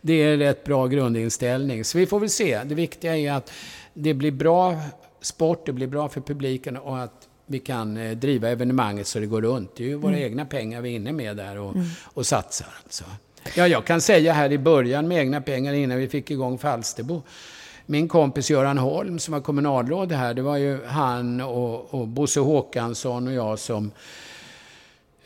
det 0.00 0.12
är 0.12 0.32
en 0.32 0.38
rätt 0.38 0.64
bra 0.64 0.86
grundinställning. 0.86 1.84
Så 1.84 1.98
vi 1.98 2.06
får 2.06 2.20
väl 2.20 2.30
se. 2.30 2.60
Det 2.64 2.74
viktiga 2.74 3.16
är 3.16 3.32
att 3.32 3.52
det 3.94 4.14
blir 4.14 4.32
bra 4.32 4.76
sport, 5.20 5.66
det 5.66 5.72
blir 5.72 5.86
bra 5.86 6.08
för 6.08 6.20
publiken 6.20 6.76
och 6.76 7.02
att 7.02 7.17
vi 7.48 7.58
kan 7.58 7.96
eh, 7.96 8.10
driva 8.10 8.48
evenemanget 8.48 9.06
så 9.06 9.18
det 9.18 9.26
går 9.26 9.42
runt. 9.42 9.76
Det 9.76 9.84
är 9.84 9.88
ju 9.88 9.94
våra 9.94 10.18
egna 10.18 10.44
pengar 10.44 10.80
vi 10.80 10.90
är 10.90 10.96
inne 10.96 11.12
med 11.12 11.36
där 11.36 11.58
och, 11.58 11.74
och 12.04 12.26
satsar. 12.26 12.68
Alltså. 12.84 13.04
Ja, 13.56 13.68
jag 13.68 13.84
kan 13.84 14.00
säga 14.00 14.32
här 14.32 14.52
i 14.52 14.58
början 14.58 15.08
med 15.08 15.18
egna 15.18 15.40
pengar 15.40 15.72
innan 15.72 15.98
vi 15.98 16.08
fick 16.08 16.30
igång 16.30 16.58
Falsterbo. 16.58 17.22
Min 17.86 18.08
kompis 18.08 18.50
Göran 18.50 18.78
Holm 18.78 19.18
som 19.18 19.34
var 19.34 19.40
kommunalråd 19.40 20.12
här, 20.12 20.34
det 20.34 20.42
var 20.42 20.56
ju 20.56 20.84
han 20.84 21.40
och, 21.40 21.94
och 21.94 22.08
Bosse 22.08 22.40
Håkansson 22.40 23.28
och 23.28 23.34
jag 23.34 23.58
som 23.58 23.90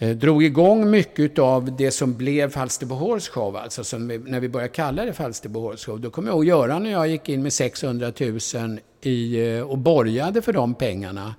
drog 0.06 0.44
igång 0.44 0.90
mycket 0.90 1.38
av 1.38 1.76
det 1.76 1.90
som 1.90 2.14
blev 2.14 2.50
Falsterbo 2.50 2.94
Horse 2.94 3.30
Show, 3.30 3.56
alltså 3.56 3.84
som 3.84 4.08
vi, 4.08 4.18
när 4.18 4.40
vi 4.40 4.48
började 4.48 4.72
kalla 4.72 5.04
det 5.04 5.12
Falsterbo 5.12 5.60
Horse 5.60 5.84
Show. 5.84 6.00
Då 6.00 6.10
kommer 6.10 6.28
jag 6.28 6.34
ihåg 6.34 6.44
Göran 6.44 6.86
och 6.86 6.92
jag 6.92 7.08
gick 7.08 7.28
in 7.28 7.42
med 7.42 7.52
600 7.52 8.12
000 8.20 8.80
i, 9.02 9.48
eh, 9.48 9.60
och 9.60 9.78
borgade 9.78 10.42
för 10.42 10.52
de 10.52 10.74
pengarna. 10.74 11.34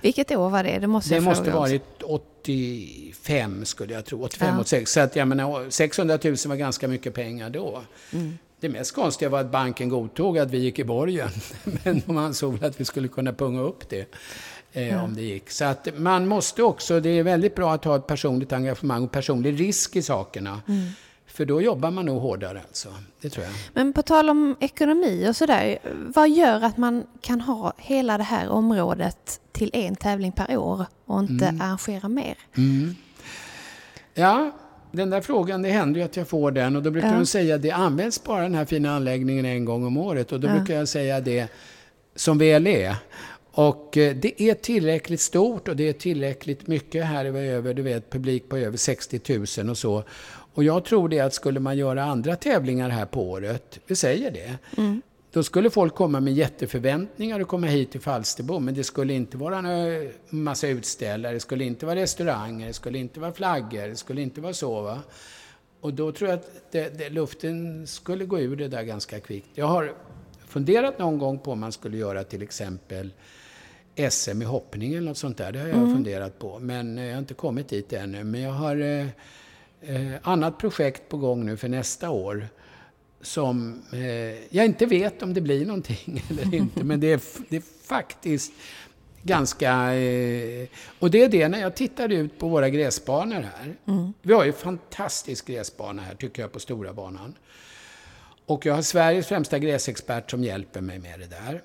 Vilket 0.00 0.30
år 0.30 0.50
var 0.50 0.64
det? 0.64 0.78
Det 0.78 0.86
måste 0.86 1.14
Det 1.14 1.20
måste 1.20 1.50
varit 1.50 2.02
85 2.02 3.64
skulle 3.64 3.94
jag 3.94 4.04
tro, 4.04 4.22
85, 4.22 4.48
Ja. 4.54 4.60
86. 4.60 4.92
Så 4.92 5.00
att 5.00 5.16
jag 5.16 5.28
menar, 5.28 5.70
600 5.70 6.18
000 6.24 6.36
var 6.46 6.56
ganska 6.56 6.88
mycket 6.88 7.14
pengar 7.14 7.50
då. 7.50 7.82
Mm. 8.12 8.38
Det 8.60 8.68
mest 8.68 8.94
konstiga 8.94 9.28
var 9.28 9.40
att 9.40 9.50
banken 9.50 9.88
godtog 9.88 10.38
att 10.38 10.50
vi 10.50 10.58
gick 10.58 10.78
i 10.78 10.84
borgen. 10.84 11.28
Men 11.84 12.02
de 12.06 12.16
ansåg 12.16 12.64
att 12.64 12.80
vi 12.80 12.84
skulle 12.84 13.08
kunna 13.08 13.32
punga 13.32 13.60
upp 13.60 13.88
det. 13.88 14.14
Eh, 14.72 15.04
Om 15.04 15.14
det 15.14 15.22
gick. 15.22 15.50
Så 15.50 15.64
att 15.64 15.88
man 15.96 16.26
måste 16.26 16.62
också, 16.62 17.00
det 17.00 17.08
är 17.08 17.22
väldigt 17.22 17.54
bra 17.54 17.72
att 17.74 17.84
ha 17.84 17.96
ett 17.96 18.06
personligt 18.06 18.52
engagemang 18.52 19.04
och 19.04 19.12
personlig 19.12 19.60
risk 19.60 19.96
i 19.96 20.02
sakerna. 20.02 20.60
Mm. 20.68 20.88
För 21.26 21.44
då 21.44 21.62
jobbar 21.62 21.90
man 21.90 22.06
nog 22.06 22.20
hårdare 22.22 22.60
alltså. 22.68 22.88
Det 23.20 23.30
tror 23.30 23.44
jag. 23.44 23.54
Men 23.72 23.92
på 23.92 24.02
tal 24.02 24.30
om 24.30 24.56
ekonomi 24.60 25.26
och 25.30 25.36
sådär. 25.36 25.78
Vad 26.14 26.30
gör 26.30 26.64
att 26.64 26.76
man 26.76 27.06
kan 27.20 27.40
ha 27.40 27.72
hela 27.78 28.18
det 28.18 28.24
här 28.24 28.48
området 28.48 29.40
till 29.52 29.70
en 29.72 29.96
tävling 29.96 30.32
per 30.32 30.56
år 30.56 30.86
och 31.06 31.20
inte 31.20 31.46
Mm. 31.46 31.60
arrangera 31.60 32.08
mer? 32.08 32.34
Ja, 34.14 34.50
den 34.92 35.10
där 35.10 35.20
frågan, 35.20 35.62
det 35.62 35.68
händer 35.70 36.00
ju 36.00 36.06
att 36.06 36.16
jag 36.16 36.28
får 36.28 36.50
den 36.50 36.76
och 36.76 36.82
då 36.82 36.90
brukar 36.90 37.08
Ja. 37.08 37.14
de 37.18 37.26
säga 37.26 37.54
att 37.54 37.62
det 37.62 37.70
används 37.70 38.24
bara 38.24 38.42
den 38.42 38.54
här 38.54 38.64
fina 38.64 38.96
anläggningen 38.96 39.44
en 39.44 39.64
gång 39.64 39.84
om 39.84 39.96
året 39.96 40.32
och 40.32 40.40
då 40.40 40.48
Ja. 40.48 40.52
brukar 40.56 40.74
jag 40.74 40.88
säga 40.88 41.20
det 41.20 41.48
som 42.16 42.38
väl 42.38 42.66
är. 42.66 42.96
Och 43.58 43.96
eh, 43.96 44.16
det 44.16 44.42
är 44.42 44.54
tillräckligt 44.54 45.20
stort 45.20 45.68
och 45.68 45.76
det 45.76 45.88
är 45.88 45.92
tillräckligt 45.92 46.66
mycket. 46.66 47.04
Här 47.04 47.24
är 47.24 47.30
vi 47.30 47.48
över, 47.48 47.74
du 47.74 47.82
vet, 47.82 48.10
publik 48.10 48.48
på 48.48 48.56
över 48.56 48.76
60 48.76 49.20
000 49.58 49.70
och 49.70 49.78
så. 49.78 50.04
Och 50.54 50.64
jag 50.64 50.84
tror 50.84 51.08
det 51.08 51.20
att 51.20 51.34
skulle 51.34 51.60
man 51.60 51.76
göra 51.76 52.04
andra 52.04 52.36
tävlingar 52.36 52.88
här 52.88 53.06
på 53.06 53.30
året, 53.30 53.78
vi 53.86 53.96
säger 53.96 54.30
det, 54.30 54.58
då 55.32 55.42
skulle 55.42 55.70
folk 55.70 55.94
komma 55.94 56.20
med 56.20 56.32
jätteförväntningar 56.34 57.40
och 57.40 57.48
komma 57.48 57.66
hit 57.66 57.90
till 57.90 58.00
Falsterbo. 58.00 58.58
Men 58.58 58.74
det 58.74 58.84
skulle 58.84 59.12
inte 59.12 59.36
vara 59.36 59.58
en 59.58 60.12
massa 60.30 60.68
utställare, 60.68 61.32
det 61.32 61.40
skulle 61.40 61.64
inte 61.64 61.86
vara 61.86 61.96
restauranger, 61.96 62.66
det 62.66 62.72
skulle 62.72 62.98
inte 62.98 63.20
vara 63.20 63.32
flaggor, 63.32 63.88
det 63.88 63.96
skulle 63.96 64.22
inte 64.22 64.40
vara 64.40 64.54
så. 64.54 64.82
Va? 64.82 64.98
Och 65.80 65.94
då 65.94 66.12
tror 66.12 66.30
jag 66.30 66.38
att 66.38 66.72
det, 66.72 66.98
det, 66.98 67.10
luften 67.10 67.86
skulle 67.86 68.24
gå 68.24 68.40
ur 68.40 68.56
det 68.56 68.68
där 68.68 68.82
ganska 68.82 69.20
kvickt. 69.20 69.48
Jag 69.54 69.66
har 69.66 69.94
funderat 70.46 70.98
någon 70.98 71.18
gång 71.18 71.38
på 71.38 71.52
om 71.52 71.60
man 71.60 71.72
skulle 71.72 71.96
göra 71.96 72.24
till 72.24 72.42
exempel 72.42 73.10
SM 74.10 74.42
i 74.42 74.44
hoppning 74.44 74.92
eller 74.92 75.08
något 75.08 75.18
sånt 75.18 75.36
där. 75.36 75.52
Det 75.52 75.58
har 75.58 75.68
jag 75.68 75.76
funderat 75.76 76.38
på. 76.38 76.58
Men 76.58 76.98
eh, 76.98 77.04
jag 77.04 77.12
har 77.12 77.18
inte 77.18 77.34
kommit 77.34 77.68
dit 77.68 77.92
ännu. 77.92 78.24
Men 78.24 78.40
jag 78.40 78.52
har 78.52 78.76
eh, 78.76 79.06
eh, 79.80 80.12
annat 80.22 80.58
projekt 80.58 81.08
på 81.08 81.16
gång 81.16 81.46
nu 81.46 81.56
för 81.56 81.68
nästa 81.68 82.10
år. 82.10 82.48
Som 83.20 83.82
eh, 83.92 84.56
jag 84.56 84.64
inte 84.66 84.86
vet 84.86 85.22
om 85.22 85.34
det 85.34 85.40
blir 85.40 85.66
någonting 85.66 86.22
eller 86.30 86.54
inte. 86.54 86.84
Men 86.84 87.00
det 87.00 87.12
är, 87.12 87.20
det 87.48 87.56
är 87.56 87.62
faktiskt 87.86 88.52
ganska... 89.22 89.94
Eh, 89.94 90.68
och 90.98 91.10
det 91.10 91.22
är 91.22 91.28
det 91.28 91.48
när 91.48 91.60
jag 91.60 91.76
tittar 91.76 92.08
ut 92.08 92.38
på 92.38 92.48
våra 92.48 92.68
gräsbanor 92.68 93.40
här. 93.40 93.76
Vi 94.22 94.32
har 94.32 94.44
ju 94.44 94.52
fantastisk 94.52 95.46
gräsbana 95.46 96.02
här 96.02 96.14
tycker 96.14 96.42
jag 96.42 96.52
på 96.52 96.60
Stora 96.60 96.92
banan. 96.92 97.34
Och 98.48 98.66
jag 98.66 98.74
har 98.74 98.82
Sveriges 98.82 99.26
främsta 99.26 99.58
gräsexpert 99.58 100.30
som 100.30 100.44
hjälper 100.44 100.80
mig 100.80 100.98
med 100.98 101.20
det 101.20 101.26
där. 101.26 101.62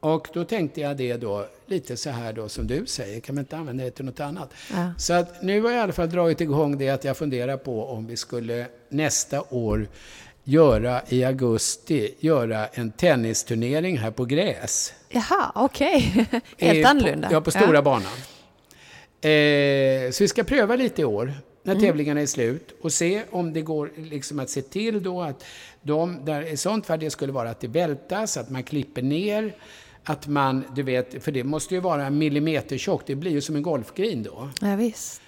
Och 0.00 0.28
då 0.34 0.44
tänkte 0.44 0.80
jag 0.80 0.96
det 0.96 1.16
då, 1.16 1.46
lite 1.66 1.96
så 1.96 2.10
här 2.10 2.32
då 2.32 2.48
som 2.48 2.66
du 2.66 2.86
säger, 2.86 3.20
kan 3.20 3.34
man 3.34 3.42
inte 3.42 3.56
använda 3.56 3.84
det 3.84 3.90
till 3.90 4.04
något 4.04 4.20
annat? 4.20 4.50
Ja. 4.72 4.92
Så 4.98 5.12
att 5.12 5.42
nu 5.42 5.62
har 5.62 5.70
jag 5.70 5.78
i 5.78 5.82
alla 5.82 5.92
fall 5.92 6.10
dragit 6.10 6.40
igång 6.40 6.78
det 6.78 6.88
att 6.88 7.04
jag 7.04 7.16
funderar 7.16 7.56
på 7.56 7.84
om 7.86 8.06
vi 8.06 8.16
skulle 8.16 8.66
nästa 8.88 9.42
år 9.50 9.88
göra 10.44 11.02
i 11.08 11.24
augusti, 11.24 12.14
göra 12.20 12.66
en 12.66 12.92
tennisturnering 12.92 13.98
här 13.98 14.10
på 14.10 14.24
gräs. 14.24 14.92
Jaha, 15.08 15.52
okej. 15.54 16.00
Helt 16.58 16.84
Eh, 16.84 16.90
annorlunda. 16.90 17.28
På, 17.28 17.34
ja, 17.34 17.40
på 17.40 17.50
stora 17.50 17.82
banan. 17.82 18.12
Eh, 19.22 20.10
så 20.10 20.24
vi 20.24 20.28
ska 20.28 20.44
pröva 20.44 20.76
lite 20.76 21.02
i 21.02 21.04
år, 21.04 21.34
när 21.62 21.72
Mm. 21.74 21.84
tävlingarna 21.86 22.20
är 22.20 22.26
slut, 22.26 22.74
och 22.80 22.92
se 22.92 23.22
om 23.30 23.52
det 23.52 23.60
går 23.62 23.90
liksom 23.96 24.38
att 24.38 24.50
se 24.50 24.62
till 24.62 25.02
då 25.02 25.22
att 25.22 25.44
de, 25.82 26.24
där 26.24 26.52
i 26.52 26.56
sånt 26.56 26.86
fall 26.86 26.98
det 27.00 27.10
skulle 27.10 27.32
vara 27.32 27.50
att 27.50 27.60
det 27.60 27.68
vältas, 27.68 28.36
att 28.36 28.50
man 28.50 28.62
klipper 28.62 29.02
ner, 29.02 29.54
att 30.04 30.26
man, 30.26 30.64
du 30.74 30.82
vet, 30.82 31.24
för 31.24 31.32
det 31.32 31.44
måste 31.44 31.74
ju 31.74 31.80
vara 31.80 32.10
millimeter 32.10 32.78
tjockt, 32.78 33.06
det 33.06 33.14
blir 33.14 33.30
ju 33.30 33.40
som 33.40 33.56
en 33.56 33.62
golfgreen 33.62 34.22
då. 34.22 34.48
Ja, 34.60 34.76
visst. 34.76 35.22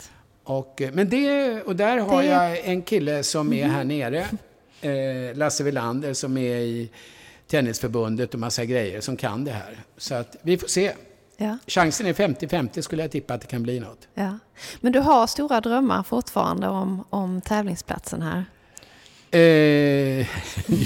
Och, 0.45 0.83
eh, 0.83 0.91
men 0.93 1.09
det, 1.09 1.63
och 1.63 1.77
där 1.77 1.99
har 1.99 2.23
Det- 2.23 2.29
jag 2.29 2.59
en 2.65 2.83
kille 2.83 3.23
som 3.23 3.53
är 3.53 3.65
här 3.67 3.85
nere, 3.85 4.27
eh, 4.81 5.37
Lasse 5.37 5.65
Villander, 5.65 6.15
som 6.15 6.37
är 6.39 6.57
i 6.57 6.91
Tennisförbundet 7.47 8.35
och 8.35 8.41
massa 8.41 8.65
grejer, 8.65 9.01
som 9.01 9.17
kan 9.17 9.45
det 9.45 9.51
här. 9.51 9.77
Så 9.97 10.15
att 10.15 10.37
vi 10.43 10.59
får 10.59 10.69
se. 10.69 10.93
Ja, 11.43 11.59
Chansen 11.67 12.07
är 12.07 12.13
50-50 12.13 12.81
skulle 12.81 13.03
jag 13.03 13.11
tippa 13.11 13.35
att 13.35 13.41
det 13.41 13.47
kan 13.47 13.63
bli 13.63 13.81
något. 13.81 14.09
ja. 14.15 14.39
Men 14.81 14.93
du 14.93 14.99
har 14.99 15.27
stora 15.27 15.61
drömmar 15.61 16.03
fortfarande 16.03 16.69
om, 16.69 17.05
om 17.11 17.41
tävlingsplatsen 17.41 18.23
här? 18.23 18.45
Eh, 19.35 19.41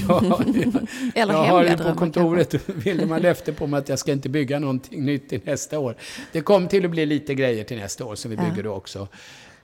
ja, 0.08 0.22
ja, 0.22 0.40
Eller 1.14 1.34
jag 1.34 1.44
har 1.44 1.64
ju 1.64 1.76
på 1.76 1.94
kontoret 1.94 2.54
vill 2.68 3.06
man 3.06 3.22
löfte 3.22 3.52
på 3.52 3.66
mig 3.66 3.78
att 3.78 3.88
jag 3.88 3.98
ska 3.98 4.12
inte 4.12 4.28
bygga 4.28 4.58
någonting 4.58 5.04
nytt 5.04 5.28
till 5.28 5.40
nästa 5.44 5.78
år. 5.78 5.96
Det 6.32 6.40
kommer 6.40 6.68
till 6.68 6.84
att 6.84 6.90
bli 6.90 7.06
lite 7.06 7.34
grejer 7.34 7.64
till 7.64 7.76
nästa 7.76 8.04
år 8.04 8.14
som 8.14 8.30
vi 8.30 8.36
bygger 8.36 8.62
då 8.62 8.72
också. 8.72 9.08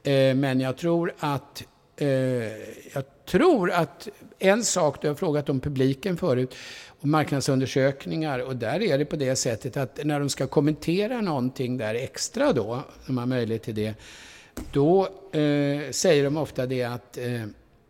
Eh, 0.02 0.34
men 0.34 0.60
jag 0.60 0.76
tror 0.76 1.12
att 1.18 1.64
eh, 1.96 2.08
jag 2.94 3.04
tror 3.26 3.70
att 3.70 4.08
en 4.38 4.64
sak, 4.64 5.02
du 5.02 5.08
har 5.08 5.14
frågat 5.14 5.48
om 5.48 5.60
publiken 5.60 6.16
förut, 6.16 6.54
marknadsundersökningar. 7.02 8.38
Och 8.38 8.56
där 8.56 8.82
är 8.82 8.98
det 8.98 9.04
på 9.04 9.16
det 9.16 9.36
sättet 9.36 9.76
att 9.76 10.00
när 10.04 10.20
de 10.20 10.28
ska 10.28 10.46
kommentera 10.46 11.20
någonting 11.20 11.76
där 11.76 11.94
extra 11.94 12.52
då, 12.52 12.82
de 13.06 13.18
har 13.18 13.26
möjlighet 13.26 13.62
till 13.62 13.74
det, 13.74 13.94
då 14.72 15.02
eh, 15.32 15.90
säger 15.90 16.24
de 16.24 16.36
ofta 16.36 16.66
det 16.66 16.82
att 16.84 17.16
eh, 17.18 17.44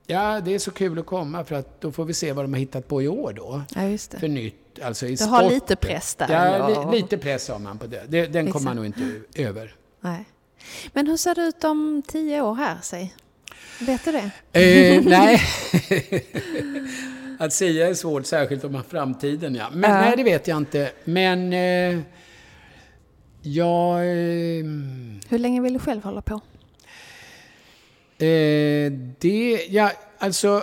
ja, 0.07 0.41
det 0.41 0.55
är 0.55 0.59
så 0.59 0.71
kul 0.71 0.99
att 0.99 1.07
komma 1.07 1.45
för 1.45 1.55
att 1.55 1.81
då 1.81 1.93
får 1.93 2.05
vi 2.05 2.15
se 2.15 2.33
vad 2.33 2.45
de 2.45 2.53
har 2.53 2.61
hittat 2.61 2.89
på 2.89 3.03
i 3.03 3.09
år 3.09 3.33
då. 3.33 3.63
Ja, 3.75 3.83
just 3.85 4.11
det. 4.11 4.19
För 4.19 4.29
nytt, 4.29 4.55
alltså 4.83 5.07
i 5.07 5.15
Du 5.15 5.25
har 5.25 5.41
sport. 5.41 5.53
lite 5.53 5.77
press 5.77 6.15
där. 6.15 6.33
Ja, 6.33 6.91
li, 6.91 7.01
lite 7.01 7.19
press 7.19 7.49
har 7.49 7.59
man 7.59 7.79
på 7.79 7.87
det. 7.87 8.03
det 8.09 8.27
den 8.27 8.53
kommer 8.53 8.65
man 8.65 8.77
nog 8.77 8.87
inte 8.87 9.21
över. 9.35 9.75
Nej. 10.01 10.25
Men 10.93 11.07
hur 11.07 11.17
ser 11.17 11.35
det 11.35 11.43
ut 11.43 11.65
om 11.65 12.03
tio 12.07 12.43
år 12.43 12.55
här, 12.55 12.79
säg? 12.83 13.15
Vet 13.81 14.05
du 14.05 14.13
det? 14.13 14.31
Eh, 14.61 15.03
nej. 15.05 15.41
att 17.45 17.53
säga 17.53 17.89
är 17.89 17.95
svårt, 17.95 18.27
särskilt 18.27 18.65
om 18.65 18.83
framtiden. 18.89 19.55
Ja. 19.55 19.71
Men 19.73 19.91
Ja. 19.91 20.01
nej, 20.01 20.17
det 20.17 20.23
vet 20.23 20.49
jag 20.49 20.57
inte. 20.57 20.91
Men 21.05 21.53
eh, 21.53 22.01
jag... 23.43 23.99
Eh, 24.01 24.65
Hur 25.29 25.39
länge 25.39 25.61
vill 25.61 25.73
du 25.73 25.79
själv 25.79 26.03
hålla 26.05 26.23
på? 26.23 26.35
eh, 28.25 28.93
det... 29.19 29.67
Ja, 29.69 29.93
alltså... 30.19 30.63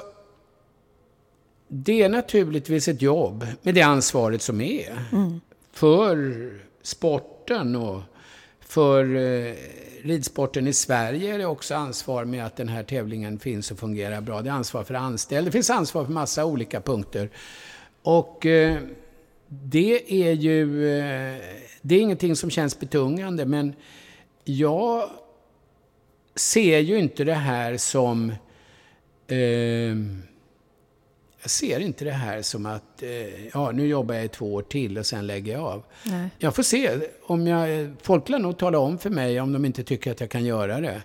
Det 1.71 2.01
är 2.01 2.09
naturligtvis 2.09 2.87
ett 2.87 3.01
jobb 3.01 3.47
med 3.61 3.75
det 3.75 3.81
ansvaret 3.81 4.41
som 4.41 4.61
är. 4.61 4.99
För 5.73 6.49
sporten 6.81 7.75
och 7.75 8.01
för 8.59 9.15
eh, 9.15 9.53
ridsporten 10.03 10.67
i 10.67 10.73
Sverige 10.73 11.33
är 11.33 11.37
det 11.37 11.45
också 11.45 11.75
ansvar 11.75 12.25
med 12.25 12.45
att 12.45 12.55
den 12.55 12.69
här 12.69 12.83
tävlingen 12.83 13.39
finns 13.39 13.71
och 13.71 13.79
fungerar 13.79 14.21
bra. 14.21 14.41
Det 14.41 14.49
är 14.49 14.53
ansvar 14.53 14.83
för 14.83 14.93
anställda. 14.93 15.45
Det 15.45 15.51
finns 15.51 15.69
ansvar 15.69 16.05
för 16.05 16.11
massa 16.11 16.45
olika 16.45 16.81
punkter. 16.81 17.29
Och 18.01 18.45
eh, 18.45 18.77
det 19.47 20.27
är 20.27 20.31
ju... 20.31 20.89
Eh, 20.99 21.41
det 21.81 21.95
är 21.95 21.99
ingenting 21.99 22.35
som 22.35 22.49
känns 22.49 22.79
betungande, 22.79 23.45
men 23.45 23.73
jag 24.43 25.09
ser 26.35 26.79
ju 26.79 26.99
inte 26.99 27.23
det 27.23 27.33
här 27.33 27.77
som... 27.77 28.29
Eh, 29.27 29.95
jag 31.41 31.51
ser 31.51 31.79
inte 31.79 32.05
det 32.05 32.11
här 32.11 32.41
som 32.41 32.65
att 32.65 33.03
eh, 33.03 33.47
ja, 33.53 33.71
nu 33.71 33.87
jobbar 33.87 34.15
jag 34.15 34.25
i 34.25 34.27
två 34.27 34.53
år 34.53 34.61
till 34.61 34.97
och 34.97 35.05
sen 35.05 35.27
lägger 35.27 35.53
jag 35.53 35.63
av. 35.63 35.83
Nej. 36.03 36.29
Jag 36.37 36.55
får 36.55 36.63
se. 36.63 36.89
Om 37.23 37.47
jag, 37.47 37.89
folk 38.01 38.29
lär 38.29 38.39
nog 38.39 38.57
tala 38.57 38.79
om 38.79 38.97
för 38.97 39.09
mig 39.09 39.41
om 39.41 39.53
de 39.53 39.65
inte 39.65 39.83
tycker 39.83 40.11
att 40.11 40.19
jag 40.19 40.29
kan 40.29 40.45
göra 40.45 40.81
det. 40.81 41.01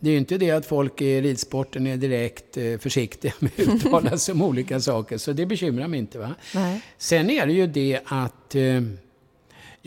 Det 0.00 0.08
är 0.10 0.12
ju 0.12 0.18
inte 0.18 0.38
det 0.38 0.50
att 0.50 0.66
folk 0.66 1.00
i 1.00 1.20
ridsporten 1.20 1.86
är 1.86 1.96
direkt 1.96 2.56
eh, 2.56 2.78
försiktiga 2.78 3.32
med 3.38 3.52
att 3.56 3.68
uttala 3.68 4.18
sig 4.18 4.32
om 4.32 4.42
olika 4.42 4.80
saker, 4.80 5.18
så 5.18 5.32
det 5.32 5.46
bekymrar 5.46 5.88
mig 5.88 5.98
inte. 5.98 6.18
Va? 6.18 6.34
Nej. 6.54 6.80
Sen 6.98 7.30
är 7.30 7.46
det 7.46 7.52
ju 7.52 7.66
det 7.66 8.00
att 8.04 8.54
eh, 8.54 8.80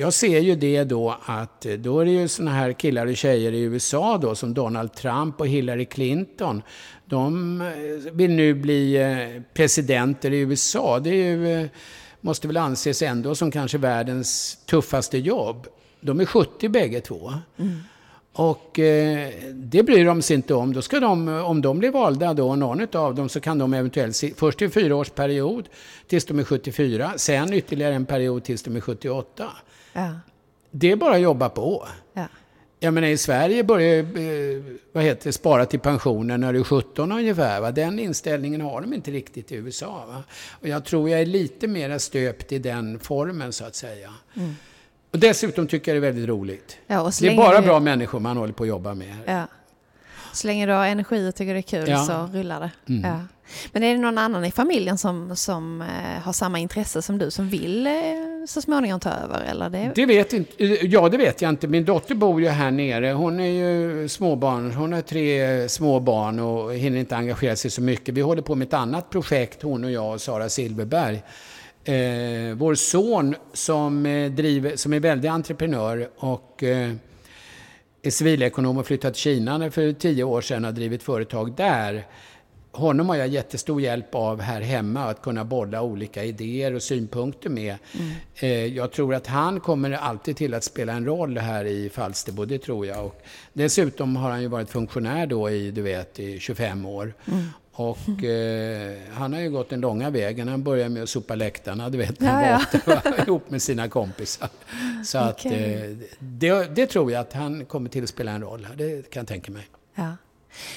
jag 0.01 0.13
ser 0.13 0.39
ju 0.39 0.55
det 0.55 0.83
då 0.83 1.15
att 1.25 1.65
eh, 1.65 1.73
då 1.73 1.99
är 1.99 2.05
det 2.05 2.11
ju 2.11 2.27
såna 2.27 2.51
här 2.51 2.73
killar 2.73 3.07
och 3.07 3.15
tjejer 3.15 3.51
i 3.51 3.61
USA 3.61 4.17
då 4.17 4.35
som 4.35 4.53
Donald 4.53 4.93
Trump 4.93 5.39
och 5.39 5.47
Hillary 5.47 5.85
Clinton. 5.85 6.61
De 7.05 7.61
eh, 7.61 8.11
vill 8.11 8.31
nu 8.31 8.53
bli 8.53 8.95
eh, 8.95 9.41
presidenter 9.53 10.33
i 10.33 10.39
USA. 10.39 10.99
Det 10.99 11.09
ju, 11.09 11.69
måste 12.21 12.47
väl 12.47 12.57
anses 12.57 13.01
ändå 13.01 13.35
som 13.35 13.51
kanske 13.51 13.77
världens 13.77 14.57
tuffaste 14.65 15.17
jobb. 15.17 15.67
De 15.99 16.19
är 16.19 16.25
70 16.25 16.69
bägge 16.69 17.01
två. 17.01 17.33
Och 18.33 18.79
eh, 18.79 19.29
det 19.53 19.83
bryr 19.83 20.05
de 20.05 20.21
sig 20.21 20.35
inte 20.35 20.53
om. 20.53 20.73
Då 20.73 20.81
ska 20.81 20.99
de, 20.99 21.27
om 21.27 21.61
de 21.61 21.79
blir 21.79 21.91
valda 21.91 22.33
då, 22.33 22.55
någon 22.55 22.87
av 22.93 23.15
dem, 23.15 23.29
så 23.29 23.39
kan 23.39 23.57
de 23.57 23.73
eventuellt, 23.73 24.23
först 24.35 24.61
i 24.61 24.65
en 24.65 24.71
fyraårsperiod 24.71 25.69
tills 26.07 26.25
de 26.25 26.39
är 26.39 26.43
74, 26.43 27.11
sen 27.17 27.53
ytterligare 27.53 27.95
en 27.95 28.05
period 28.05 28.43
tills 28.43 28.63
de 28.63 28.75
är 28.75 28.81
78. 28.81 29.49
Ja. 29.93 30.09
Det 30.71 30.91
är 30.91 30.95
bara 30.95 31.15
att 31.15 31.21
jobba 31.21 31.49
på. 31.49 31.87
Ja. 32.13 32.25
Jag 32.79 32.93
menar 32.93 33.07
i 33.07 33.17
Sverige 33.17 33.63
börjar 33.63 33.97
eh, 33.99 34.63
vad 34.91 35.03
heter 35.03 35.23
det, 35.25 35.33
spara 35.33 35.65
till 35.65 35.79
pensionen 35.79 36.41
när 36.41 36.53
du 36.53 36.59
är 36.59 36.63
17 36.63 37.11
ungefär. 37.11 37.61
Va? 37.61 37.71
Den 37.71 37.99
inställningen 37.99 38.61
har 38.61 38.81
de 38.81 38.93
inte 38.93 39.11
riktigt 39.11 39.51
i 39.51 39.55
USA. 39.55 40.05
Va? 40.07 40.23
Och 40.61 40.67
jag 40.67 40.85
tror 40.85 41.09
jag 41.09 41.21
är 41.21 41.25
lite 41.25 41.67
mer 41.67 41.97
stöpt 41.97 42.51
i 42.51 42.59
den 42.59 42.99
formen 42.99 43.53
så 43.53 43.65
att 43.65 43.75
säga. 43.75 44.13
Och 45.11 45.19
dessutom 45.19 45.67
tycker 45.67 45.93
jag 45.95 46.01
det 46.03 46.07
är 46.07 46.11
väldigt 46.11 46.29
roligt. 46.29 46.77
Mm. 46.87 47.03
Ja, 47.03 47.11
det 47.21 47.27
är 47.27 47.37
bara 47.37 47.61
du- 47.61 47.65
bra 47.67 47.79
människor 47.79 48.19
man 48.19 48.37
håller 48.37 48.53
på 48.53 48.63
att 48.63 48.69
jobba 48.69 48.93
med. 48.93 49.15
Ja. 49.25 49.47
Så 50.33 50.47
länge 50.47 50.65
du 50.65 50.71
har 50.71 50.85
energi 50.87 51.29
och 51.29 51.35
tycker 51.35 51.53
det 51.53 51.59
är 51.59 51.61
kul 51.61 51.89
Ja. 51.89 52.05
så 52.05 52.37
rullar 52.37 52.59
det. 52.59 52.71
Mm. 52.93 53.09
Ja. 53.11 53.19
Men 53.71 53.83
är 53.83 53.93
det 53.93 54.01
någon 54.01 54.17
annan 54.17 54.45
i 54.45 54.51
familjen 54.51 54.97
som, 54.97 55.35
som 55.35 55.81
eh, 55.81 56.21
har 56.23 56.33
samma 56.33 56.59
intresse 56.59 57.01
som 57.01 57.17
du 57.17 57.31
som 57.31 57.49
vill 57.49 57.87
eh, 57.87 57.93
så 58.47 58.61
småningom 58.61 58.99
ta 58.99 59.09
över? 59.09 59.41
Eller 59.41 59.69
det... 59.69 59.91
Det 59.95 60.05
vet 60.05 60.33
inte, 60.33 60.63
eh, 60.63 60.85
ja, 60.85 61.09
det 61.09 61.17
vet 61.17 61.41
jag 61.41 61.49
inte. 61.49 61.67
Min 61.67 61.85
dotter 61.85 62.15
bor 62.15 62.41
ju 62.41 62.47
här 62.47 62.71
nere. 62.71 63.11
Hon 63.11 63.39
är 63.39 63.45
ju 63.45 64.07
småbarn. 64.07 64.71
Hon 64.71 64.93
har 64.93 65.01
tre 65.01 65.69
små 65.69 65.99
barn 65.99 66.39
och 66.39 66.73
hinner 66.73 66.99
inte 66.99 67.15
engagera 67.15 67.55
sig 67.55 67.71
så 67.71 67.81
mycket. 67.81 68.15
Vi 68.15 68.21
håller 68.21 68.41
på 68.41 68.55
med 68.55 68.67
ett 68.67 68.73
annat 68.73 69.09
projekt, 69.09 69.61
hon 69.61 69.83
och 69.83 69.91
jag 69.91 70.13
och 70.13 70.21
Sara 70.21 70.49
Silverberg. 70.49 71.23
Eh, 71.83 72.55
vår 72.55 72.75
son 72.75 73.35
som, 73.53 74.03
driver, 74.35 74.75
som 74.75 74.93
är 74.93 74.99
väldigt 74.99 75.31
entreprenör 75.31 76.09
och 76.17 76.63
eh, 76.63 76.91
är 78.03 78.09
civilekonom 78.09 78.77
och 78.77 78.87
flyttat 78.87 79.13
till 79.13 79.21
Kina 79.21 79.71
för 79.71 79.93
tio 79.93 80.23
år 80.23 80.41
sedan 80.41 80.65
och 80.65 80.67
har 80.67 80.75
drivit 80.75 81.03
företag 81.03 81.55
där. 81.55 82.07
Honom 82.73 83.09
har 83.09 83.15
jag 83.15 83.27
jättestor 83.27 83.81
hjälp 83.81 84.15
av 84.15 84.41
här 84.41 84.61
hemma, 84.61 85.03
att 85.05 85.21
kunna 85.21 85.45
bolla 85.45 85.81
olika 85.81 86.23
idéer 86.23 86.73
och 86.75 86.81
synpunkter 86.83 87.49
med. 87.49 87.75
Eh, 88.35 88.65
Jag 88.65 88.91
tror 88.91 89.15
att 89.15 89.27
han 89.27 89.59
kommer 89.59 89.91
alltid 89.91 90.37
till 90.37 90.53
att 90.53 90.63
spela 90.63 90.93
en 90.93 91.05
roll 91.05 91.37
här 91.37 91.65
i 91.65 91.89
Falsterbo, 91.89 92.45
det 92.45 92.57
tror 92.59 92.85
jag. 92.85 93.05
Och 93.05 93.21
dessutom 93.53 94.15
har 94.15 94.29
han 94.29 94.41
ju 94.41 94.47
varit 94.47 94.69
funktionär 94.69 95.27
då 95.27 95.49
i, 95.49 95.71
du 95.71 95.81
vet, 95.81 96.19
i 96.19 96.39
25 96.39 96.85
år. 96.85 97.13
Och 97.73 98.23
eh, 98.23 98.97
han 99.13 99.33
har 99.33 99.39
ju 99.39 99.49
gått 99.51 99.69
den 99.69 99.81
långa 99.81 100.09
vägen. 100.09 100.47
Han 100.47 100.63
började 100.63 100.89
med 100.89 101.03
att 101.03 101.09
sopa 101.09 101.35
läktarna, 101.35 101.89
du 101.89 101.97
vet, 101.97 102.19
när 102.19 102.29
han 102.31 102.43
Ja, 102.43 102.61
ja. 102.73 102.79
var 102.85 102.97
åtta, 102.97 103.23
ihop 103.27 103.49
med 103.49 103.61
sina 103.61 103.87
kompisar. 103.89 104.49
Så 105.05 105.17
att 105.17 105.45
Okej. 105.45 105.73
eh, 105.91 105.97
det, 106.19 106.75
det 106.75 106.87
tror 106.87 107.11
jag 107.11 107.21
att 107.21 107.33
han 107.33 107.65
kommer 107.65 107.89
till 107.89 108.03
att 108.03 108.09
spela 108.09 108.31
en 108.31 108.41
roll 108.41 108.65
här, 108.65 108.75
det 108.75 109.09
kan 109.09 109.19
jag 109.21 109.27
tänka 109.27 109.51
mig. 109.51 109.63
Ja. 109.95 110.11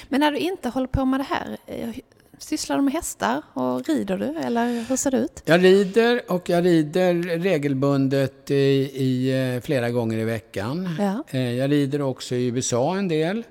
Men 0.09 0.19
när 0.19 0.31
du 0.31 0.37
inte 0.37 0.69
håller 0.69 0.87
på 0.87 1.05
med 1.05 1.19
det 1.19 1.23
här, 1.23 1.57
eh, 1.67 1.89
sysslar 2.37 2.75
du 2.77 2.81
med 2.81 2.93
hästar 2.93 3.41
och 3.53 3.87
rider 3.87 4.17
du? 4.17 4.25
Eller 4.39 4.85
hur 4.89 4.95
ser 4.95 5.11
det 5.11 5.17
ut? 5.17 5.41
Jag 5.45 5.63
rider 5.63 6.21
och 6.27 6.49
jag 6.49 6.65
rider 6.65 7.13
regelbundet 7.39 8.51
i, 8.51 8.55
i 8.93 9.31
eh, 9.55 9.61
flera 9.61 9.89
gånger 9.89 10.17
i 10.17 10.23
veckan. 10.23 10.89
Ja. 10.99 11.23
Eh, 11.29 11.51
Jag 11.53 11.71
rider 11.71 12.01
också 12.01 12.35
i 12.35 12.45
USA 12.47 12.97
en 12.97 13.07
del. 13.07 13.43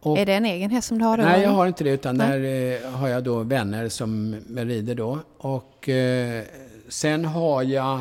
Och, 0.00 0.18
Är 0.18 0.26
det 0.26 0.32
en 0.34 0.44
egen 0.46 0.70
häst 0.70 0.88
som 0.88 0.98
du 0.98 1.04
har 1.04 1.16
då? 1.16 1.22
nej, 1.22 1.42
jag 1.42 1.50
har 1.50 1.66
inte 1.66 1.84
det 1.84 1.90
utan 1.90 2.16
Nej. 2.16 2.40
där 2.40 2.90
har 2.90 3.08
jag 3.08 3.24
då 3.24 3.42
vänner 3.42 3.88
som 3.88 4.36
rider 4.56 4.94
då. 4.94 5.18
Och 5.38 5.88
eh, 5.88 6.42
sen 6.88 7.24
har 7.24 7.62
jag 7.62 8.00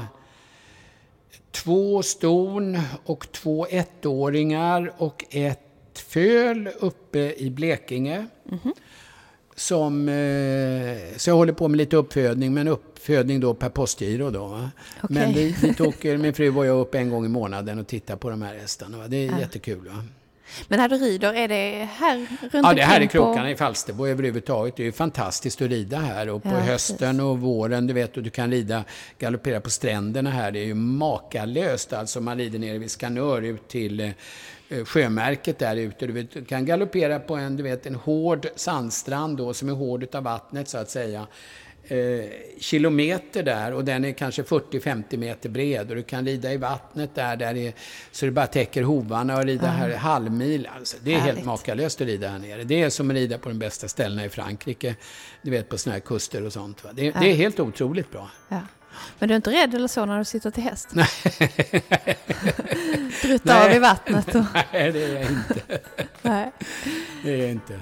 två 1.51 2.03
ston 2.03 2.77
och 3.05 3.31
två 3.31 3.65
ettåringar 3.69 4.93
och 4.97 5.25
ett 5.29 5.66
föl 5.99 6.69
uppe 6.79 7.33
i 7.37 7.49
Blekinge. 7.49 8.27
Mhm. 8.43 8.73
Som, 9.55 10.09
eh, 10.09 11.17
så 11.17 11.29
jag 11.29 11.35
håller 11.35 11.53
på 11.53 11.67
med 11.67 11.77
lite 11.77 11.95
uppfödning, 11.97 12.53
men 12.53 12.67
uppfödning 12.67 13.39
då 13.39 13.53
per 13.53 13.69
postgiro 13.69 14.29
då. 14.29 14.45
Okej. 14.45 14.69
Men 15.09 15.33
vi, 15.33 15.55
vi 15.61 15.83
åker, 15.87 16.17
min 16.17 16.33
fru 16.33 16.55
och 16.57 16.65
jag 16.65 16.79
upp 16.79 16.95
en 16.95 17.09
gång 17.09 17.25
i 17.25 17.29
månaden 17.29 17.79
och 17.79 17.87
tittar 17.87 18.15
på 18.15 18.29
de 18.29 18.41
här 18.41 18.55
hästarna. 18.55 18.97
Va? 18.97 19.07
Det 19.07 19.27
är 19.27 19.39
jättekul. 19.39 19.87
Va? 19.87 20.03
Men 20.67 20.79
när 20.79 20.89
du 20.89 20.95
rider, 20.95 21.33
är 21.33 21.47
det 21.47 21.89
här 21.91 22.17
runt 22.41 22.53
Ja, 22.53 22.73
det 22.73 22.81
här 22.81 23.01
är 23.01 23.05
krokarna 23.05 23.45
på... 23.45 23.49
i 23.49 23.55
Falsterbo 23.55 24.07
överhuvudtaget. 24.07 24.75
Det 24.75 24.83
är 24.83 24.85
ju 24.85 24.91
fantastiskt 24.91 25.61
att 25.61 25.69
rida 25.69 25.97
här. 25.97 26.29
Och 26.29 26.43
på 26.43 26.49
Ja, 26.49 26.59
hösten 26.59 27.19
och 27.19 27.39
våren, 27.39 27.87
du 27.87 27.93
vet, 27.93 28.17
och 28.17 28.23
du 28.23 28.29
kan 28.29 28.51
rida, 28.51 28.83
galoppera 29.19 29.61
på 29.61 29.69
stränderna 29.69 30.29
här. 30.29 30.51
Det 30.51 30.59
är 30.59 30.65
ju 30.65 30.73
makalöst. 30.73 31.93
Alltså 31.93 32.21
man 32.21 32.37
rider 32.37 32.59
nere 32.59 32.77
vid 32.77 32.91
Skanör 32.91 33.41
ut 33.41 33.67
till 33.67 33.99
eh, 33.99 34.09
sjömärket 34.85 35.59
där 35.59 35.75
ute. 35.75 36.07
Du, 36.07 36.13
vet, 36.13 36.31
du 36.31 36.45
kan 36.45 36.65
galoppera 36.65 37.19
på 37.19 37.35
en, 37.35 37.57
du 37.57 37.63
vet, 37.63 37.85
en 37.85 37.95
hård 37.95 38.47
sandstrand 38.55 39.37
då, 39.37 39.53
som 39.53 39.69
är 39.69 39.73
hård 39.73 40.03
utav 40.03 40.23
vattnet 40.23 40.67
så 40.69 40.77
att 40.77 40.89
säga. 40.89 41.27
eh, 41.89 42.25
kilometer 42.59 43.43
där 43.43 43.73
och 43.73 43.85
den 43.85 44.05
är 44.05 44.11
kanske 44.11 44.41
40-50 44.41 45.17
meter 45.17 45.49
bred 45.49 45.89
och 45.89 45.95
du 45.95 46.03
kan 46.03 46.25
rida 46.25 46.53
i 46.53 46.57
vattnet 46.57 47.15
där, 47.15 47.35
där 47.35 47.53
det, 47.53 47.73
så 48.11 48.25
det 48.25 48.31
bara 48.31 48.47
täcker 48.47 48.81
hovarna 48.83 49.37
och 49.37 49.43
rida 49.45 49.67
här 49.67 49.89
halvmil. 49.95 50.69
Alltså, 50.77 50.97
det 51.03 51.13
är 51.13 51.19
Härligt. 51.19 51.35
helt 51.35 51.45
makalöst 51.45 52.01
att 52.01 52.07
rida 52.07 52.27
här 52.27 52.39
nere. 52.39 52.63
Det 52.63 52.81
är 52.81 52.89
som 52.89 53.09
att 53.09 53.15
rida 53.15 53.37
på 53.37 53.49
de 53.49 53.59
bästa 53.59 53.87
ställena 53.87 54.25
i 54.25 54.29
Frankrike. 54.29 54.95
Du 55.41 55.51
vet 55.51 55.69
på 55.69 55.77
såna 55.77 55.93
här 55.93 55.99
kuster 55.99 56.45
och 56.45 56.53
sånt. 56.53 56.83
Det, 56.93 57.11
det 57.11 57.31
är 57.31 57.35
helt 57.35 57.59
otroligt 57.59 58.11
bra. 58.11 58.29
Ja. 58.49 58.61
Men 59.19 59.27
du 59.29 59.33
är 59.33 59.35
inte 59.35 59.51
rädd 59.51 59.73
eller 59.73 59.87
så 59.87 60.05
när 60.05 60.17
du 60.17 60.25
sitter 60.25 60.51
till 60.51 60.63
häst? 60.63 60.89
Nej. 60.91 61.07
Drutta 63.23 63.65
av 63.65 63.71
i 63.71 63.79
vattnet? 63.79 64.35
Och... 64.35 64.43
Nej, 64.73 64.91
det 64.91 65.03
är 65.03 65.13
jag 65.13 65.23
inte. 65.31 65.79
Nej. 66.21 66.51
Det 67.23 67.33
är 67.33 67.37
jag 67.37 67.49
inte. 67.51 67.79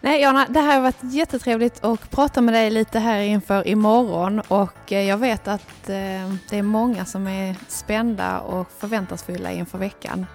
Nej, 0.00 0.20
Jana, 0.20 0.46
det 0.48 0.60
här 0.60 0.74
har 0.74 0.80
varit 0.80 1.02
jättetrevligt 1.02 1.84
att 1.84 2.10
prata 2.10 2.40
med 2.40 2.54
dig 2.54 2.70
lite 2.70 2.98
här 2.98 3.20
inför 3.20 3.68
imorgon 3.68 4.40
och 4.40 4.92
eh, 4.92 5.02
jag 5.02 5.18
vet 5.18 5.48
att 5.48 5.88
eh, 5.88 6.32
det 6.50 6.58
är 6.58 6.62
många 6.62 7.04
som 7.04 7.26
är 7.26 7.56
spända 7.68 8.40
och 8.40 8.70
förväntansfulla 8.78 9.52
inför 9.52 9.78
veckan. 9.78 10.26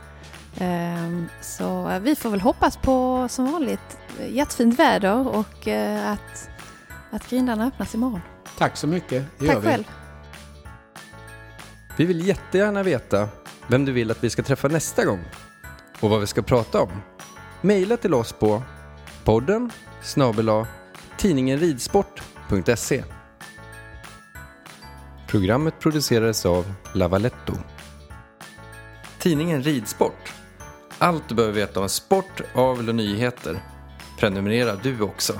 Ehm, 0.57 1.27
Så 1.41 1.89
eh, 1.89 1.99
vi 1.99 2.15
får 2.15 2.29
väl 2.29 2.41
hoppas 2.41 2.77
på 2.77 3.27
som 3.29 3.51
vanligt 3.51 3.97
jättefint 4.29 4.79
väder 4.79 5.27
och 5.27 5.67
att, 6.05 6.49
att 7.11 7.29
grindarna 7.29 7.67
öppnas 7.67 7.95
imorgon. 7.95 8.21
Tack 8.57 8.77
så 8.77 8.87
mycket. 8.87 9.25
Det 9.39 9.45
gör 9.45 9.53
Tack 9.53 9.63
vi. 9.63 9.67
själv. 9.67 9.83
Vi 11.97 12.05
vill 12.05 12.27
jättegärna 12.27 12.83
veta 12.83 13.29
vem 13.67 13.85
du 13.85 13.91
vill 13.91 14.11
att 14.11 14.23
vi 14.23 14.29
ska 14.29 14.43
träffa 14.43 14.67
nästa 14.67 15.05
gång 15.05 15.23
och 15.99 16.09
vad 16.09 16.19
vi 16.19 16.27
ska 16.27 16.41
prata 16.41 16.81
om. 16.81 16.91
Maila 17.61 17.97
till 17.97 18.13
oss 18.13 18.33
på 18.33 18.63
podden 19.23 19.71
snabel 20.01 20.65
tidningenridsport.se 21.17 23.03
Programmet 25.27 25.79
producerades 25.79 26.45
av 26.45 26.73
Lavaletto. 26.93 27.53
Tidningen 29.19 29.63
Ridsport. 29.63 30.33
Allt 30.97 31.29
du 31.29 31.35
behöver 31.35 31.55
veta 31.55 31.79
om 31.79 31.89
sport, 31.89 32.41
avel 32.55 32.89
och 32.89 32.95
nyheter. 32.95 33.59
Prenumerera 34.19 34.75
du 34.75 35.01
också. 35.01 35.39